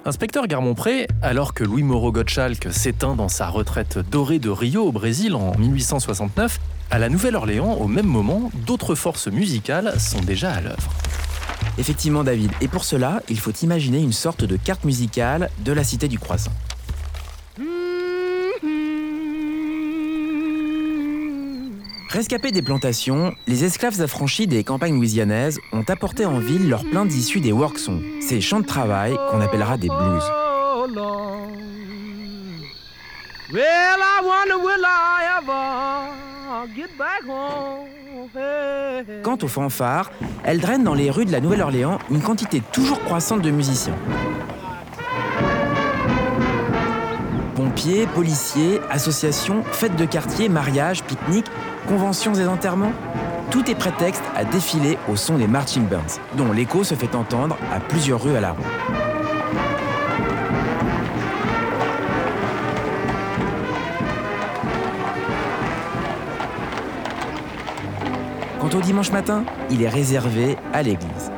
Inspecteur 0.07 0.47
Garmont-Pré, 0.47 1.05
alors 1.21 1.53
que 1.53 1.65
Louis 1.65 1.83
Moreau 1.83 2.13
Gottschalk 2.13 2.71
s'éteint 2.71 3.13
dans 3.13 3.27
sa 3.27 3.49
retraite 3.49 3.99
dorée 3.99 4.39
de 4.39 4.49
Rio 4.49 4.85
au 4.85 4.93
Brésil 4.93 5.35
en 5.35 5.51
1869, 5.57 6.61
à 6.89 6.97
la 6.97 7.09
Nouvelle-Orléans, 7.09 7.73
au 7.73 7.89
même 7.89 8.05
moment, 8.05 8.49
d'autres 8.65 8.95
forces 8.95 9.27
musicales 9.27 9.99
sont 9.99 10.21
déjà 10.21 10.53
à 10.53 10.61
l'œuvre. 10.61 10.93
Effectivement, 11.77 12.23
David. 12.23 12.51
Et 12.61 12.69
pour 12.69 12.85
cela, 12.85 13.21
il 13.27 13.37
faut 13.37 13.51
imaginer 13.51 13.99
une 13.99 14.13
sorte 14.13 14.45
de 14.45 14.55
carte 14.55 14.85
musicale 14.85 15.49
de 15.65 15.73
la 15.73 15.83
cité 15.83 16.07
du 16.07 16.19
croissant. 16.19 16.53
Rescapés 22.09 22.51
des 22.51 22.61
plantations, 22.61 23.35
les 23.47 23.65
esclaves 23.65 23.99
affranchis 24.01 24.47
des 24.47 24.63
campagnes 24.63 24.95
louisianaises 24.95 25.59
ont 25.73 25.83
apporté 25.89 26.25
en 26.25 26.39
ville 26.39 26.69
leur 26.69 26.85
plein 26.85 27.05
d'issues 27.05 27.41
des 27.41 27.51
work 27.51 27.77
songs, 27.77 28.01
ces 28.21 28.39
chants 28.39 28.61
de 28.61 28.65
travail 28.65 29.17
qu'on 29.29 29.41
appellera 29.41 29.77
des 29.77 29.89
blues. 29.89 30.23
Quant 39.23 39.37
aux 39.41 39.47
fanfares, 39.47 40.11
elles 40.45 40.61
drainent 40.61 40.85
dans 40.85 40.93
les 40.93 41.11
rues 41.11 41.25
de 41.25 41.31
la 41.33 41.41
Nouvelle-Orléans 41.41 41.99
une 42.09 42.21
quantité 42.21 42.61
toujours 42.71 43.03
croissante 43.03 43.41
de 43.41 43.51
musiciens. 43.51 43.97
Pompiers, 47.55 48.07
policiers, 48.07 48.79
associations, 48.89 49.63
fêtes 49.63 49.95
de 49.95 50.05
quartier, 50.05 50.47
mariages, 50.47 51.03
pique-niques, 51.03 51.51
conventions 51.87 52.33
et 52.35 52.45
enterrements. 52.45 52.91
Tout 53.49 53.71
est 53.71 53.75
prétexte 53.75 54.23
à 54.35 54.43
défiler 54.43 54.97
au 55.09 55.15
son 55.15 55.37
des 55.37 55.47
marching 55.47 55.87
bands, 55.87 56.19
dont 56.35 56.51
l'écho 56.51 56.83
se 56.83 56.93
fait 56.93 57.15
entendre 57.15 57.57
à 57.73 57.79
plusieurs 57.79 58.21
rues 58.21 58.35
à 58.35 58.41
la 58.41 58.51
ronde. 58.51 58.65
Quant 68.59 68.77
au 68.77 68.81
dimanche 68.81 69.11
matin, 69.11 69.45
il 69.69 69.81
est 69.81 69.89
réservé 69.89 70.57
à 70.73 70.83
l'église. 70.83 71.31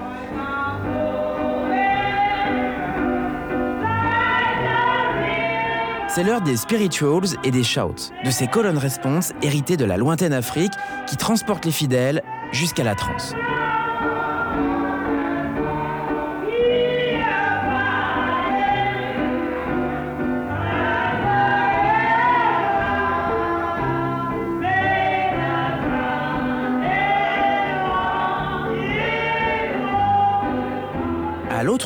C'est 6.20 6.26
l'heure 6.26 6.42
des 6.42 6.58
spirituals 6.58 7.30
et 7.46 7.50
des 7.50 7.64
shouts, 7.64 8.12
de 8.26 8.30
ces 8.30 8.48
colonnes 8.48 8.78
responses 8.78 9.32
héritées 9.42 9.78
de 9.78 9.86
la 9.86 9.96
lointaine 9.96 10.34
Afrique 10.34 10.74
qui 11.08 11.16
transportent 11.16 11.64
les 11.64 11.72
fidèles 11.72 12.24
jusqu'à 12.52 12.84
la 12.84 12.94
transe. 12.94 13.34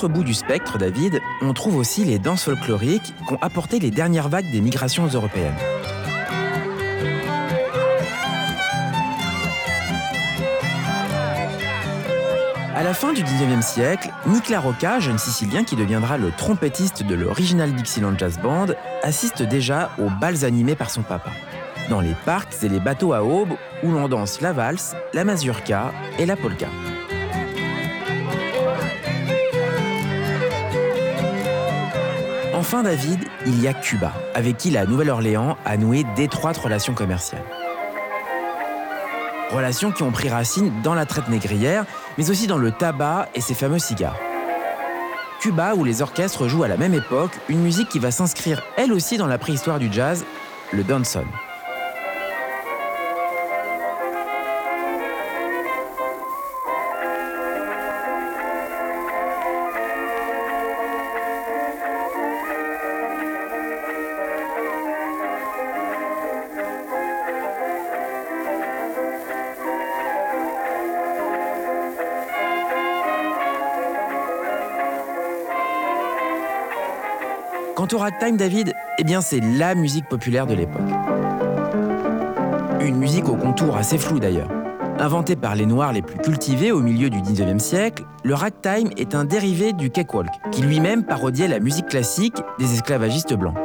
L'autre 0.04 0.16
bout 0.16 0.26
du 0.26 0.34
spectre, 0.34 0.78
David, 0.78 1.22
on 1.42 1.54
trouve 1.54 1.78
aussi 1.78 2.04
les 2.04 2.20
danses 2.20 2.44
folkloriques 2.44 3.14
qu'ont 3.26 3.38
apporté 3.42 3.80
les 3.80 3.90
dernières 3.90 4.28
vagues 4.28 4.52
des 4.52 4.60
migrations 4.60 5.08
européennes. 5.08 5.56
À 12.76 12.84
la 12.84 12.94
fin 12.94 13.14
du 13.14 13.24
19e 13.24 13.62
siècle, 13.62 14.10
Nick 14.28 14.50
LaRocca, 14.50 15.00
jeune 15.00 15.18
Sicilien 15.18 15.64
qui 15.64 15.78
deviendra 15.78 16.18
le 16.18 16.32
trompettiste 16.32 17.04
de 17.04 17.16
l'original 17.16 17.74
Dixieland 17.74 18.18
Jazz 18.18 18.40
Band, 18.40 18.68
assiste 19.04 19.42
déjà 19.42 19.92
aux 20.00 20.10
balles 20.20 20.44
animées 20.44 20.76
par 20.76 20.90
son 20.90 21.04
papa. 21.04 21.32
Dans 21.90 22.02
les 22.02 22.16
parcs 22.26 22.62
et 22.62 22.68
les 22.68 22.82
bateaux 22.82 23.14
à 23.14 23.24
aube 23.24 23.54
où 23.84 23.92
l'on 23.92 24.10
danse 24.10 24.42
la 24.42 24.52
valse, 24.52 24.98
la 25.14 25.24
mazurka 25.24 25.94
et 26.20 26.26
la 26.26 26.36
polka. 26.36 26.68
Enfin, 32.66 32.82
David, 32.82 33.20
il 33.46 33.62
y 33.62 33.68
a 33.68 33.74
Cuba, 33.74 34.14
avec 34.34 34.56
qui 34.56 34.72
la 34.72 34.86
Nouvelle-Orléans 34.86 35.58
a 35.66 35.76
noué 35.76 36.06
d'étroites 36.16 36.58
relations 36.58 36.94
commerciales. 36.94 37.44
Relations 39.52 39.92
qui 39.92 40.02
ont 40.02 40.12
pris 40.12 40.30
racine 40.30 40.72
dans 40.82 40.94
la 40.94 41.06
traite 41.06 41.28
négrière, 41.28 41.84
mais 42.18 42.30
aussi 42.30 42.48
dans 42.48 42.58
le 42.58 42.72
tabac 42.72 43.28
et 43.36 43.42
ses 43.42 43.54
fameux 43.54 43.80
cigares. 43.80 44.18
Cuba, 45.42 45.76
où 45.76 45.84
les 45.84 46.02
orchestres 46.02 46.48
jouent 46.48 46.64
à 46.64 46.70
la 46.70 46.78
même 46.78 46.94
époque 46.94 47.38
une 47.50 47.60
musique 47.60 47.90
qui 47.90 48.00
va 48.00 48.12
s'inscrire 48.12 48.64
elle 48.78 48.94
aussi 48.94 49.18
dans 49.18 49.28
la 49.28 49.38
préhistoire 49.38 49.78
du 49.78 49.92
jazz, 49.92 50.24
le 50.72 50.86
dancehall. 50.86 51.28
Quant 77.84 77.98
au 77.98 78.00
ragtime, 78.00 78.38
David, 78.38 78.74
eh 78.98 79.04
bien 79.04 79.20
c'est 79.20 79.42
la 79.42 79.76
musique 79.76 80.08
populaire 80.08 80.48
de 80.48 80.54
l'époque. 80.54 80.90
Une 82.80 82.96
musique 82.96 83.28
au 83.28 83.36
contour 83.36 83.76
assez 83.76 83.98
flou 83.98 84.20
d'ailleurs. 84.20 84.48
Inventé 85.00 85.36
par 85.36 85.54
les 85.54 85.66
Noirs 85.66 85.92
les 85.92 86.02
plus 86.02 86.18
cultivés 86.18 86.72
au 86.72 86.80
milieu 86.80 87.10
du 87.10 87.20
19e 87.20 87.60
siècle, 87.60 88.06
le 88.24 88.36
ragtime 88.36 88.90
est 88.96 89.16
un 89.16 89.26
dérivé 89.26 89.74
du 89.74 89.90
cakewalk, 89.90 90.30
qui 90.54 90.62
lui-même 90.62 91.04
parodiait 91.04 91.50
la 91.50 91.60
musique 91.60 91.88
classique 91.88 92.38
des 92.58 92.74
esclavagistes 92.74 93.34
blancs. 93.34 93.58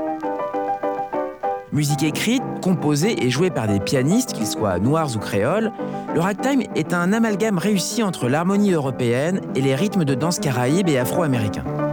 Musique 1.70 2.02
écrite, 2.02 2.42
composée 2.61 3.24
et 3.24 3.31
jouée 3.31 3.50
par 3.50 3.68
des 3.68 3.78
pianistes, 3.78 4.33
qu'ils 4.33 4.48
soient 4.48 4.81
noirs 4.81 5.14
ou 5.14 5.20
créoles, 5.20 5.70
le 6.12 6.20
ragtime 6.20 6.64
est 6.74 6.92
un 6.92 7.12
amalgame 7.12 7.59
réussi 7.59 8.02
entre 8.02 8.28
l'harmonie 8.28 8.72
européenne 8.72 9.42
et 9.54 9.61
les 9.61 9.76
rythmes 9.76 10.04
de 10.04 10.14
danse 10.14 10.40
caraïbes 10.40 10.88
et 10.88 10.98
afro-américains. 10.98 11.88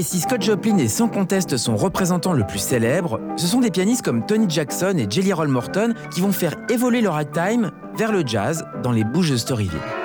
Et 0.00 0.02
si 0.02 0.18
Scott 0.18 0.40
Joplin 0.40 0.78
est 0.78 0.88
sans 0.88 1.08
conteste 1.08 1.58
son 1.58 1.76
représentant 1.76 2.32
le 2.32 2.46
plus 2.46 2.58
célèbre, 2.58 3.20
ce 3.36 3.46
sont 3.46 3.60
des 3.60 3.70
pianistes 3.70 4.00
comme 4.00 4.24
Tony 4.24 4.46
Jackson 4.48 4.94
et 4.96 5.06
Jelly 5.06 5.34
Roll 5.34 5.48
Morton 5.48 5.92
qui 6.10 6.22
vont 6.22 6.32
faire 6.32 6.54
évoluer 6.70 7.02
le 7.02 7.10
ragtime 7.10 7.70
vers 7.98 8.10
le 8.10 8.26
jazz 8.26 8.64
dans 8.82 8.92
les 8.92 9.04
bouges 9.04 9.30
de 9.30 9.36
Storyville. 9.36 9.99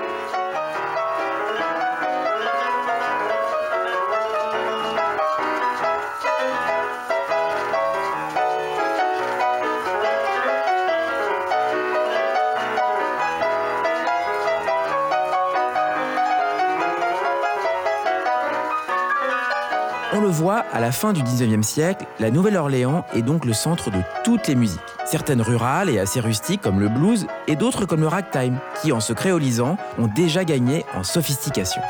Voit, 20.35 20.65
à 20.73 20.81
la 20.81 20.91
fin 20.91 21.13
du 21.13 21.21
19e 21.21 21.63
siècle, 21.63 22.05
la 22.19 22.29
Nouvelle-Orléans 22.29 23.05
est 23.15 23.21
donc 23.21 23.45
le 23.45 23.53
centre 23.53 23.89
de 23.89 23.99
toutes 24.23 24.47
les 24.47 24.55
musiques. 24.55 24.81
Certaines 25.05 25.41
rurales 25.41 25.89
et 25.89 25.97
assez 25.97 26.19
rustiques 26.19 26.61
comme 26.61 26.81
le 26.81 26.89
blues 26.89 27.25
et 27.47 27.55
d'autres 27.55 27.85
comme 27.85 28.01
le 28.01 28.07
ragtime, 28.07 28.57
qui 28.81 28.91
en 28.91 28.99
se 28.99 29.13
créolisant 29.13 29.77
ont 29.97 30.07
déjà 30.07 30.43
gagné 30.43 30.85
en 30.93 31.03
sophistication. 31.03 31.81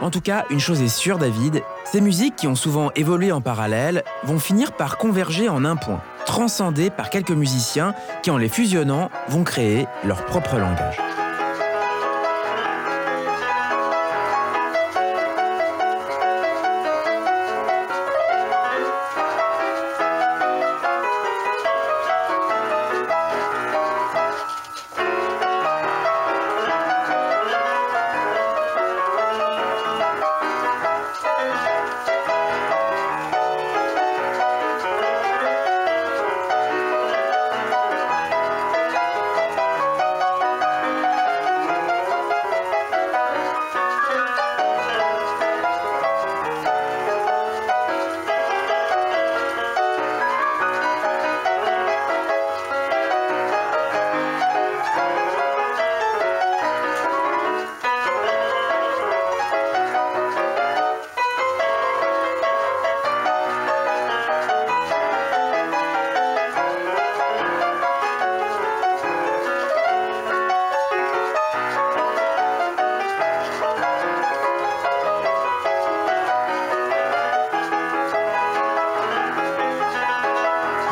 En 0.00 0.10
tout 0.10 0.20
cas, 0.20 0.44
une 0.50 0.60
chose 0.60 0.80
est 0.80 0.88
sûre 0.88 1.18
David, 1.18 1.62
ces 1.84 2.00
musiques 2.00 2.36
qui 2.36 2.46
ont 2.46 2.54
souvent 2.54 2.90
évolué 2.94 3.32
en 3.32 3.40
parallèle 3.40 4.04
vont 4.22 4.38
finir 4.38 4.72
par 4.72 4.96
converger 4.96 5.48
en 5.48 5.64
un 5.64 5.76
point, 5.76 6.00
transcendées 6.26 6.90
par 6.90 7.10
quelques 7.10 7.30
musiciens 7.32 7.94
qui 8.22 8.30
en 8.30 8.38
les 8.38 8.48
fusionnant 8.48 9.10
vont 9.28 9.42
créer 9.42 9.86
leur 10.04 10.24
propre 10.24 10.56
langage. 10.56 11.09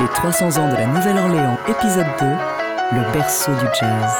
Les 0.08 0.14
300 0.14 0.58
ans 0.58 0.68
de 0.70 0.76
la 0.76 0.86
Nouvelle-Orléans, 0.86 1.58
épisode 1.68 2.06
2, 2.20 2.26
le 2.92 3.12
berceau 3.12 3.52
du 3.52 3.66
jazz. 3.78 4.12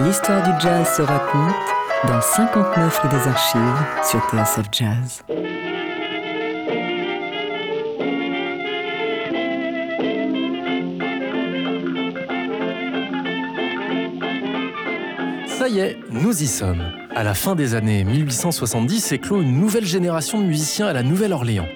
L'histoire 0.00 0.42
du 0.42 0.50
jazz 0.60 0.86
se 0.96 1.02
raconte 1.02 1.54
dans 2.06 2.20
59 2.20 2.98
rue 2.98 3.08
des 3.08 3.28
Archives 3.28 3.62
sur 4.04 4.20
TSF 4.30 4.66
Jazz. 4.72 5.22
Ça 15.46 15.68
y 15.68 15.78
est, 15.78 15.96
nous 16.10 16.42
y 16.42 16.46
sommes. 16.46 16.82
À 17.14 17.22
la 17.22 17.34
fin 17.34 17.54
des 17.54 17.74
années 17.74 18.04
1870 18.04 19.12
éclot 19.12 19.42
une 19.42 19.60
nouvelle 19.60 19.86
génération 19.86 20.40
de 20.40 20.46
musiciens 20.46 20.86
à 20.86 20.92
la 20.92 21.02
Nouvelle-Orléans. 21.02 21.68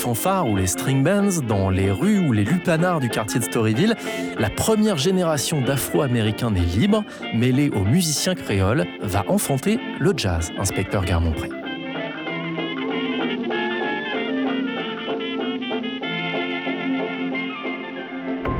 Fanfares 0.00 0.48
ou 0.48 0.56
les 0.56 0.66
string 0.66 1.04
bands, 1.04 1.42
dans 1.46 1.68
les 1.68 1.90
rues 1.90 2.26
ou 2.26 2.32
les 2.32 2.44
lupanards 2.44 3.00
du 3.00 3.10
quartier 3.10 3.38
de 3.38 3.44
Storyville, 3.44 3.94
la 4.38 4.48
première 4.48 4.96
génération 4.96 5.60
d'Afro-Américains 5.60 6.50
nés 6.50 6.60
libres, 6.60 7.04
mêlés 7.34 7.68
aux 7.68 7.84
musiciens 7.84 8.34
créoles, 8.34 8.86
va 9.02 9.24
enfanter 9.28 9.78
le 9.98 10.14
jazz, 10.16 10.52
inspecteur 10.58 11.04
Garmont-Pré. 11.04 11.50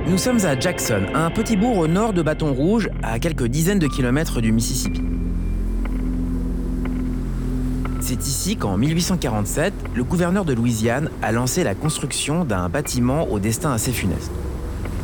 Nous 0.07 0.19
sommes 0.19 0.45
à 0.45 0.59
Jackson, 0.59 1.07
un 1.15 1.31
petit 1.31 1.57
bourg 1.57 1.79
au 1.79 1.87
nord 1.87 2.13
de 2.13 2.21
Bâton 2.21 2.53
Rouge, 2.53 2.91
à 3.03 3.19
quelques 3.19 3.47
dizaines 3.47 3.79
de 3.79 3.87
kilomètres 3.87 4.43
du 4.43 4.53
Mississippi. 4.53 5.01
C'est 8.11 8.27
ici 8.27 8.57
qu'en 8.57 8.77
1847, 8.77 9.73
le 9.95 10.03
gouverneur 10.03 10.45
de 10.45 10.53
Louisiane 10.53 11.11
a 11.23 11.31
lancé 11.31 11.63
la 11.63 11.77
construction 11.77 12.45
d'un 12.45 12.69
bâtiment 12.69 13.31
au 13.31 13.39
destin 13.39 13.71
assez 13.71 13.93
funeste. 13.93 14.33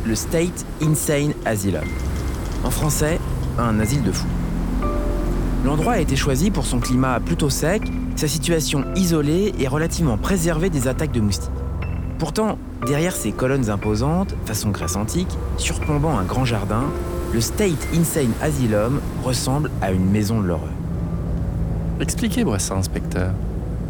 Le 0.05 0.13
State 0.13 0.65
Insane 0.81 1.31
Asylum. 1.45 1.85
En 2.65 2.69
français, 2.69 3.17
un 3.57 3.79
asile 3.79 4.03
de 4.03 4.11
fous. 4.11 4.27
L'endroit 5.63 5.93
a 5.93 5.99
été 5.99 6.17
choisi 6.17 6.51
pour 6.51 6.65
son 6.65 6.81
climat 6.81 7.21
plutôt 7.21 7.49
sec, 7.49 7.81
sa 8.17 8.27
situation 8.27 8.83
isolée 8.97 9.53
et 9.57 9.69
relativement 9.69 10.17
préservée 10.17 10.69
des 10.69 10.89
attaques 10.89 11.13
de 11.13 11.21
moustiques. 11.21 11.49
Pourtant, 12.19 12.59
derrière 12.85 13.15
ces 13.15 13.31
colonnes 13.31 13.69
imposantes, 13.69 14.35
façon 14.45 14.71
Grèce 14.71 14.97
antique, 14.97 15.37
surplombant 15.55 16.17
un 16.17 16.25
grand 16.25 16.43
jardin, 16.43 16.83
le 17.33 17.39
State 17.39 17.87
Insane 17.95 18.33
Asylum 18.41 18.99
ressemble 19.23 19.71
à 19.81 19.93
une 19.93 20.11
maison 20.11 20.41
de 20.41 20.47
l'horreur. 20.47 20.76
Expliquez-moi 21.99 22.59
ça, 22.59 22.75
inspecteur. 22.75 23.33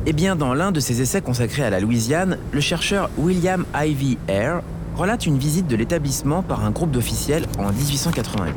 Eh 0.05 0.13
bien, 0.13 0.37
dans 0.37 0.53
l'un 0.53 0.71
de 0.71 0.79
ses 0.79 1.01
essais 1.01 1.21
consacrés 1.21 1.63
à 1.63 1.69
la 1.69 1.81
Louisiane, 1.81 2.37
le 2.53 2.61
chercheur 2.61 3.09
William 3.17 3.65
Ivy 3.75 4.17
Eyre 4.29 4.61
relate 4.95 5.25
une 5.25 5.37
visite 5.37 5.67
de 5.67 5.75
l'établissement 5.75 6.41
par 6.41 6.63
un 6.63 6.71
groupe 6.71 6.91
d'officiels 6.91 7.45
en 7.59 7.73
1888. 7.73 8.55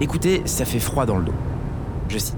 Écoutez, 0.00 0.42
ça 0.44 0.64
fait 0.64 0.80
froid 0.80 1.06
dans 1.06 1.18
le 1.18 1.26
dos. 1.26 1.34
Je 2.08 2.18
cite. 2.18 2.36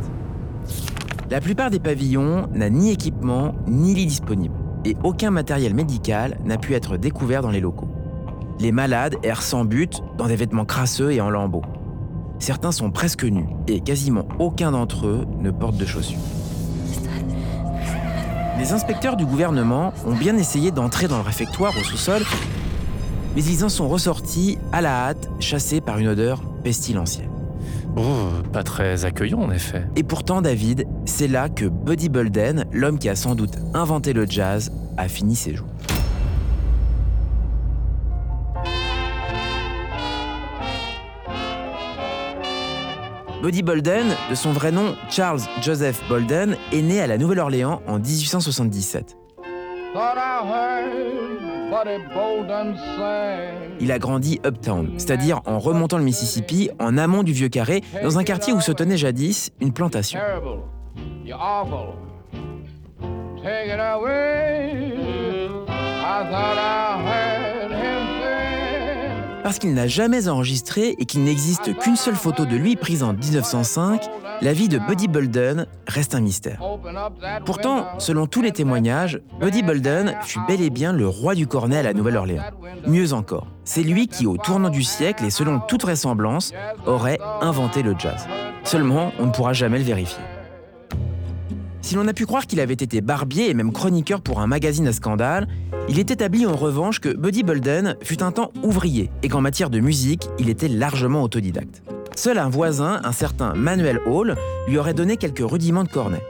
La 1.30 1.40
plupart 1.40 1.70
des 1.70 1.80
pavillons 1.80 2.46
n'a 2.52 2.68
ni 2.68 2.90
équipement 2.92 3.54
ni 3.66 3.94
lit 3.94 4.06
disponible, 4.06 4.54
et 4.84 4.96
aucun 5.02 5.30
matériel 5.30 5.74
médical 5.74 6.38
n'a 6.44 6.58
pu 6.58 6.74
être 6.74 6.98
découvert 6.98 7.40
dans 7.40 7.50
les 7.50 7.60
locaux. 7.60 7.88
Les 8.60 8.72
malades 8.72 9.16
errent 9.22 9.42
sans 9.42 9.64
but, 9.64 10.02
dans 10.18 10.26
des 10.26 10.36
vêtements 10.36 10.66
crasseux 10.66 11.10
et 11.10 11.22
en 11.22 11.30
lambeaux. 11.30 11.62
Certains 12.38 12.72
sont 12.72 12.90
presque 12.90 13.24
nus, 13.24 13.48
et 13.66 13.80
quasiment 13.80 14.26
aucun 14.38 14.72
d'entre 14.72 15.06
eux 15.06 15.26
ne 15.40 15.50
porte 15.50 15.76
de 15.76 15.86
chaussures. 15.86 16.18
Les 18.58 18.72
inspecteurs 18.72 19.16
du 19.16 19.24
gouvernement 19.24 19.92
ont 20.06 20.14
bien 20.14 20.36
essayé 20.36 20.70
d'entrer 20.70 21.08
dans 21.08 21.18
le 21.18 21.22
réfectoire 21.22 21.72
au 21.78 21.84
sous-sol, 21.84 22.22
mais 23.36 23.44
ils 23.44 23.64
en 23.64 23.68
sont 23.68 23.88
ressortis 23.88 24.58
à 24.72 24.80
la 24.80 25.08
hâte, 25.08 25.30
chassés 25.38 25.80
par 25.80 25.98
une 25.98 26.08
odeur 26.08 26.42
pestilentielle. 26.64 27.28
Oh, 27.96 28.02
pas 28.52 28.62
très 28.62 29.04
accueillant 29.04 29.40
en 29.40 29.50
effet. 29.50 29.84
Et 29.96 30.02
pourtant, 30.02 30.42
David, 30.42 30.86
c'est 31.04 31.28
là 31.28 31.48
que 31.48 31.64
Buddy 31.64 32.08
Bolden, 32.08 32.64
l'homme 32.72 32.98
qui 32.98 33.08
a 33.08 33.16
sans 33.16 33.34
doute 33.34 33.58
inventé 33.74 34.12
le 34.12 34.26
jazz, 34.26 34.72
a 34.96 35.08
fini 35.08 35.36
ses 35.36 35.54
jours. 35.54 35.68
Buddy 43.42 43.62
Bolden, 43.62 44.16
de 44.30 44.34
son 44.34 44.50
vrai 44.50 44.72
nom 44.72 44.96
Charles 45.10 45.42
Joseph 45.62 46.02
Bolden, 46.08 46.56
est 46.72 46.82
né 46.82 47.00
à 47.00 47.06
la 47.06 47.18
Nouvelle-Orléans 47.18 47.80
en 47.86 48.00
1877. 48.00 49.16
Thought 49.94 50.16
I 50.16 50.42
heard 50.44 51.70
Buddy 51.70 51.98
Bolden 52.12 52.76
sing. 52.96 53.76
Il 53.80 53.92
a 53.92 53.98
grandi 54.00 54.40
uptown, 54.44 54.90
c'est-à-dire 54.98 55.40
en 55.46 55.60
remontant 55.60 55.98
le 55.98 56.04
Mississippi 56.04 56.70
en 56.80 56.98
amont 56.98 57.22
du 57.22 57.32
vieux 57.32 57.48
carré, 57.48 57.84
dans 58.02 58.18
un 58.18 58.24
quartier 58.24 58.52
où 58.52 58.60
se 58.60 58.72
tenait 58.72 58.96
jadis 58.96 59.52
une 59.60 59.72
plantation. 59.72 60.18
Terrible. 60.18 60.62
You're 61.24 61.40
awful. 61.40 61.94
Take 63.42 63.72
it 63.72 63.78
away. 63.78 64.94
I 65.68 66.24
thought 66.28 66.58
I 66.58 67.02
heard 67.06 67.06
him 67.06 67.22
sing. 67.22 67.27
Parce 69.48 69.58
qu'il 69.58 69.72
n'a 69.72 69.86
jamais 69.86 70.28
enregistré 70.28 70.94
et 70.98 71.06
qu'il 71.06 71.24
n'existe 71.24 71.74
qu'une 71.78 71.96
seule 71.96 72.16
photo 72.16 72.44
de 72.44 72.54
lui 72.54 72.76
prise 72.76 73.02
en 73.02 73.14
1905, 73.14 74.04
la 74.42 74.52
vie 74.52 74.68
de 74.68 74.78
Buddy 74.78 75.08
Bolden 75.08 75.66
reste 75.86 76.14
un 76.14 76.20
mystère. 76.20 76.60
Pourtant, 77.46 77.98
selon 77.98 78.26
tous 78.26 78.42
les 78.42 78.52
témoignages, 78.52 79.22
Buddy 79.40 79.62
Bolden 79.62 80.16
fut 80.20 80.40
bel 80.46 80.60
et 80.60 80.68
bien 80.68 80.92
le 80.92 81.08
roi 81.08 81.34
du 81.34 81.46
cornet 81.46 81.78
à 81.78 81.82
la 81.82 81.94
Nouvelle-Orléans. 81.94 82.42
Mieux 82.86 83.14
encore, 83.14 83.46
c'est 83.64 83.82
lui 83.82 84.06
qui, 84.06 84.26
au 84.26 84.36
tournant 84.36 84.68
du 84.68 84.82
siècle 84.82 85.24
et 85.24 85.30
selon 85.30 85.60
toute 85.60 85.80
vraisemblance, 85.80 86.52
aurait 86.84 87.18
inventé 87.40 87.82
le 87.82 87.94
jazz. 87.98 88.26
Seulement, 88.64 89.12
on 89.18 89.28
ne 89.28 89.32
pourra 89.32 89.54
jamais 89.54 89.78
le 89.78 89.84
vérifier. 89.84 90.22
Si 91.88 91.94
l'on 91.94 92.06
a 92.06 92.12
pu 92.12 92.26
croire 92.26 92.46
qu'il 92.46 92.60
avait 92.60 92.74
été 92.74 93.00
barbier 93.00 93.48
et 93.48 93.54
même 93.54 93.72
chroniqueur 93.72 94.20
pour 94.20 94.40
un 94.40 94.46
magazine 94.46 94.86
à 94.88 94.92
scandale, 94.92 95.48
il 95.88 95.98
est 95.98 96.10
établi 96.10 96.44
en 96.44 96.54
revanche 96.54 97.00
que 97.00 97.08
Buddy 97.08 97.44
Bolden 97.44 97.96
fut 98.02 98.22
un 98.22 98.30
temps 98.30 98.52
ouvrier 98.62 99.10
et 99.22 99.30
qu'en 99.30 99.40
matière 99.40 99.70
de 99.70 99.80
musique, 99.80 100.28
il 100.38 100.50
était 100.50 100.68
largement 100.68 101.22
autodidacte. 101.22 101.82
Seul 102.14 102.36
un 102.36 102.50
voisin, 102.50 103.00
un 103.04 103.12
certain 103.12 103.54
Manuel 103.54 104.00
Hall, 104.04 104.36
lui 104.68 104.76
aurait 104.76 104.92
donné 104.92 105.16
quelques 105.16 105.40
rudiments 105.40 105.82
de 105.82 105.88
cornet. 105.88 106.20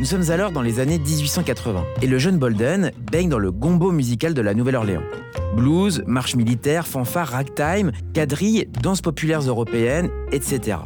Nous 0.00 0.04
sommes 0.04 0.32
alors 0.32 0.50
dans 0.50 0.62
les 0.62 0.80
années 0.80 0.98
1880 0.98 1.84
et 2.02 2.08
le 2.08 2.18
jeune 2.18 2.38
Bolden 2.38 2.90
baigne 3.12 3.28
dans 3.28 3.38
le 3.38 3.52
gombo 3.52 3.92
musical 3.92 4.34
de 4.34 4.42
la 4.42 4.54
Nouvelle-Orléans. 4.54 5.04
Blues, 5.54 6.02
marche 6.08 6.34
militaire, 6.34 6.88
fanfare, 6.88 7.28
ragtime, 7.28 7.92
quadrilles, 8.14 8.68
danses 8.82 9.00
populaires 9.00 9.42
européennes, 9.42 10.10
etc. 10.32 10.78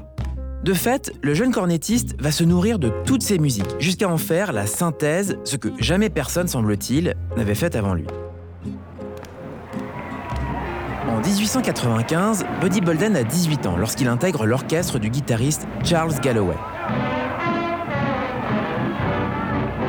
De 0.64 0.74
fait, 0.74 1.12
le 1.22 1.32
jeune 1.32 1.52
cornettiste 1.52 2.20
va 2.20 2.30
se 2.30 2.44
nourrir 2.44 2.78
de 2.78 2.92
toutes 3.06 3.22
ces 3.22 3.38
musiques 3.38 3.74
jusqu'à 3.78 4.08
en 4.10 4.18
faire 4.18 4.52
la 4.52 4.66
synthèse, 4.66 5.38
ce 5.44 5.56
que 5.56 5.68
jamais 5.78 6.10
personne, 6.10 6.48
semble-t-il, 6.48 7.14
n'avait 7.34 7.54
fait 7.54 7.76
avant 7.76 7.94
lui. 7.94 8.06
En 11.08 11.18
1895, 11.20 12.44
Buddy 12.60 12.82
Bolden 12.82 13.16
a 13.16 13.24
18 13.24 13.66
ans 13.66 13.76
lorsqu'il 13.78 14.06
intègre 14.06 14.44
l'orchestre 14.44 14.98
du 14.98 15.08
guitariste 15.08 15.66
Charles 15.82 16.20
Galloway. 16.20 16.56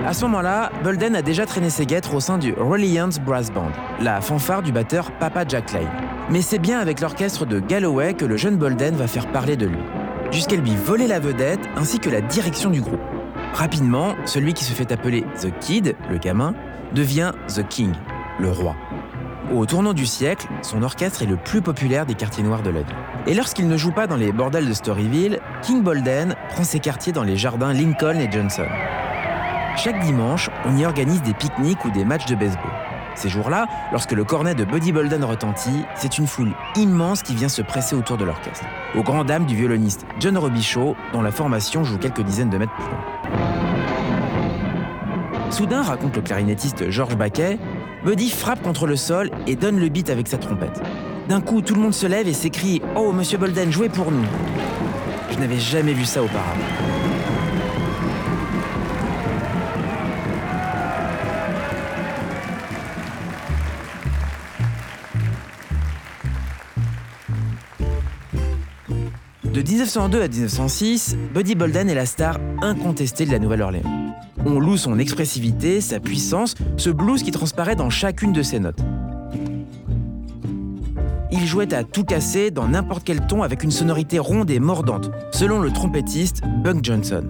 À 0.08 0.14
ce 0.14 0.24
moment-là, 0.24 0.72
Bolden 0.86 1.16
a 1.16 1.22
déjà 1.22 1.46
traîné 1.46 1.70
ses 1.70 1.86
guêtres 1.86 2.16
au 2.16 2.22
sein 2.22 2.38
du 2.38 2.54
Reliance 2.54 3.20
Brass 3.20 3.52
Band, 3.52 3.72
la 4.02 4.22
fanfare 4.22 4.62
du 4.62 4.72
batteur 4.72 5.12
Papa 5.20 5.44
Jack 5.46 5.74
Lane. 5.74 5.84
Mais 6.30 6.42
c'est 6.42 6.60
bien 6.60 6.80
avec 6.80 7.02
l'orchestre 7.02 7.46
de 7.46 7.60
Galloway 7.60 8.14
que 8.14 8.26
le 8.26 8.38
jeune 8.38 8.58
Bolden 8.58 8.96
va 8.96 9.08
faire 9.08 9.28
parler 9.32 9.58
de 9.58 9.68
lui, 9.68 9.80
jusqu'à 10.32 10.56
lui 10.56 10.76
voler 10.76 11.08
la 11.08 11.20
vedette 11.20 11.62
ainsi 11.76 12.00
que 12.00 12.10
la 12.10 12.22
direction 12.22 12.70
du 12.70 12.82
groupe. 12.82 13.02
Rapidement, 13.54 14.16
celui 14.26 14.54
qui 14.54 14.64
se 14.64 14.74
fait 14.74 14.92
appeler 14.92 15.26
The 15.42 15.52
Kid, 15.60 15.96
le 16.10 16.18
gamin, 16.18 16.54
devient 16.94 17.32
The 17.48 17.68
King, 17.68 17.94
le 18.40 18.50
roi. 18.50 18.76
Au 19.54 19.66
tournant 19.66 19.94
du 19.94 20.06
siècle, 20.06 20.48
son 20.62 20.82
orchestre 20.82 21.24
est 21.24 21.26
le 21.28 21.36
plus 21.36 21.62
populaire 21.62 22.06
des 22.06 22.14
quartiers 22.14 22.44
noirs 22.44 22.64
de 22.64 22.70
la 22.70 22.82
ville. 22.82 22.96
Et 23.28 23.34
lorsqu'il 23.34 23.68
ne 23.68 23.76
joue 23.76 23.92
pas 23.92 24.08
dans 24.08 24.16
les 24.16 24.32
bordels 24.32 24.68
de 24.68 24.74
Storyville, 24.74 25.40
King 25.62 25.84
Bolden 25.84 26.36
prend 26.50 26.64
ses 26.64 26.80
quartiers 26.80 27.12
dans 27.12 27.24
les 27.24 27.36
jardins 27.36 27.74
Lincoln 27.74 28.18
et 28.18 28.32
Johnson. 28.32 28.68
Chaque 29.76 30.00
dimanche, 30.00 30.50
on 30.66 30.78
y 30.78 30.86
organise 30.86 31.22
des 31.24 31.34
pique-niques 31.34 31.84
ou 31.84 31.92
des 31.92 32.06
matchs 32.06 32.28
de 32.28 32.36
baseball. 32.36 32.61
Ces 33.16 33.30
jours-là, 33.30 33.68
lorsque 33.92 34.12
le 34.12 34.24
cornet 34.24 34.56
de 34.56 34.64
Buddy 34.64 34.92
Bolden 34.92 35.24
retentit, 35.24 35.84
c'est 35.96 36.18
une 36.18 36.28
foule 36.28 36.54
immense 36.76 37.22
qui 37.24 37.36
vient 37.36 37.50
se 37.50 37.62
presser 37.62 37.96
autour 37.96 38.18
de 38.18 38.24
l'orchestre, 38.24 38.66
aux 38.96 39.04
grandes 39.04 39.28
dames 39.28 39.46
du 39.46 39.56
violoniste 39.56 40.06
John 40.20 40.38
Robichaud, 40.38 40.96
dont 41.14 41.22
la 41.22 41.32
formation 41.32 41.84
joue 41.84 41.98
quelques 41.98 42.22
dizaines 42.22 42.50
de 42.50 42.58
mètres 42.58 42.74
plus 42.74 42.86
loin. 42.86 43.52
Soudain, 45.52 45.82
raconte 45.82 46.16
le 46.16 46.22
clarinettiste 46.22 46.90
Georges 46.90 47.18
Baquet, 47.18 47.60
Buddy 48.06 48.30
frappe 48.30 48.62
contre 48.62 48.88
le 48.88 48.96
sol 48.96 49.30
et 49.48 49.56
donne 49.56 49.80
le 49.80 49.90
beat 49.90 50.10
avec 50.10 50.28
sa 50.28 50.38
trompette. 50.38 50.82
D'un 51.28 51.42
coup, 51.42 51.62
tout 51.62 51.76
le 51.76 51.82
monde 51.82 51.94
se 51.94 52.08
lève 52.08 52.28
et 52.28 52.34
s'écrie 52.34 52.82
Oh, 52.96 53.12
monsieur 53.12 53.38
Bolden, 53.38 53.72
jouez 53.72 53.90
pour 53.90 54.12
nous 54.12 54.24
Je 55.30 55.38
n'avais 55.38 55.60
jamais 55.60 55.94
vu 55.94 56.06
ça 56.06 56.24
auparavant. 56.24 57.11
De 69.62 69.68
1902 69.68 70.22
à 70.24 70.28
1906, 70.28 71.16
Buddy 71.36 71.54
Bolden 71.54 71.88
est 71.88 71.94
la 71.94 72.08
star 72.08 72.40
incontestée 72.64 73.28
de 73.28 73.32
la 73.32 73.38
Nouvelle-Orléans. 73.38 74.16
On 74.44 74.60
loue 74.60 74.76
son 74.76 74.98
expressivité, 74.98 75.82
sa 75.82 76.00
puissance, 76.00 76.56
ce 76.78 76.90
blues 76.90 77.22
qui 77.22 77.30
transparaît 77.30 77.76
dans 77.76 77.92
chacune 77.92 78.34
de 78.34 78.42
ses 78.42 78.60
notes. 78.60 78.80
Il 81.32 81.46
jouait 81.46 81.76
à 81.76 81.84
tout 81.84 82.04
casser 82.06 82.50
dans 82.50 82.70
n'importe 82.70 83.04
quel 83.04 83.28
ton 83.28 83.44
avec 83.44 83.62
une 83.62 83.70
sonorité 83.70 84.18
ronde 84.18 84.50
et 84.50 84.60
mordante, 84.60 85.12
selon 85.32 85.60
le 85.60 85.70
trompettiste 85.70 86.42
Buck 86.64 86.84
Johnson. 86.84 87.26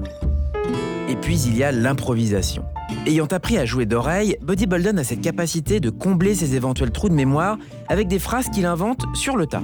Et 1.10 1.18
puis 1.18 1.38
il 1.38 1.58
y 1.58 1.66
a 1.66 1.74
l'improvisation. 1.74 2.64
Ayant 3.06 3.26
appris 3.26 3.58
à 3.58 3.66
jouer 3.66 3.86
d'oreille, 3.86 4.38
Buddy 4.42 4.68
Bolden 4.68 4.98
a 5.00 5.04
cette 5.04 5.20
capacité 5.20 5.82
de 5.82 5.90
combler 5.90 6.34
ses 6.34 6.56
éventuels 6.56 6.92
trous 6.92 7.10
de 7.10 7.14
mémoire 7.14 7.58
avec 7.90 8.08
des 8.08 8.20
phrases 8.20 8.50
qu'il 8.50 8.66
invente 8.66 9.04
sur 9.16 9.36
le 9.36 9.48
tas. 9.48 9.64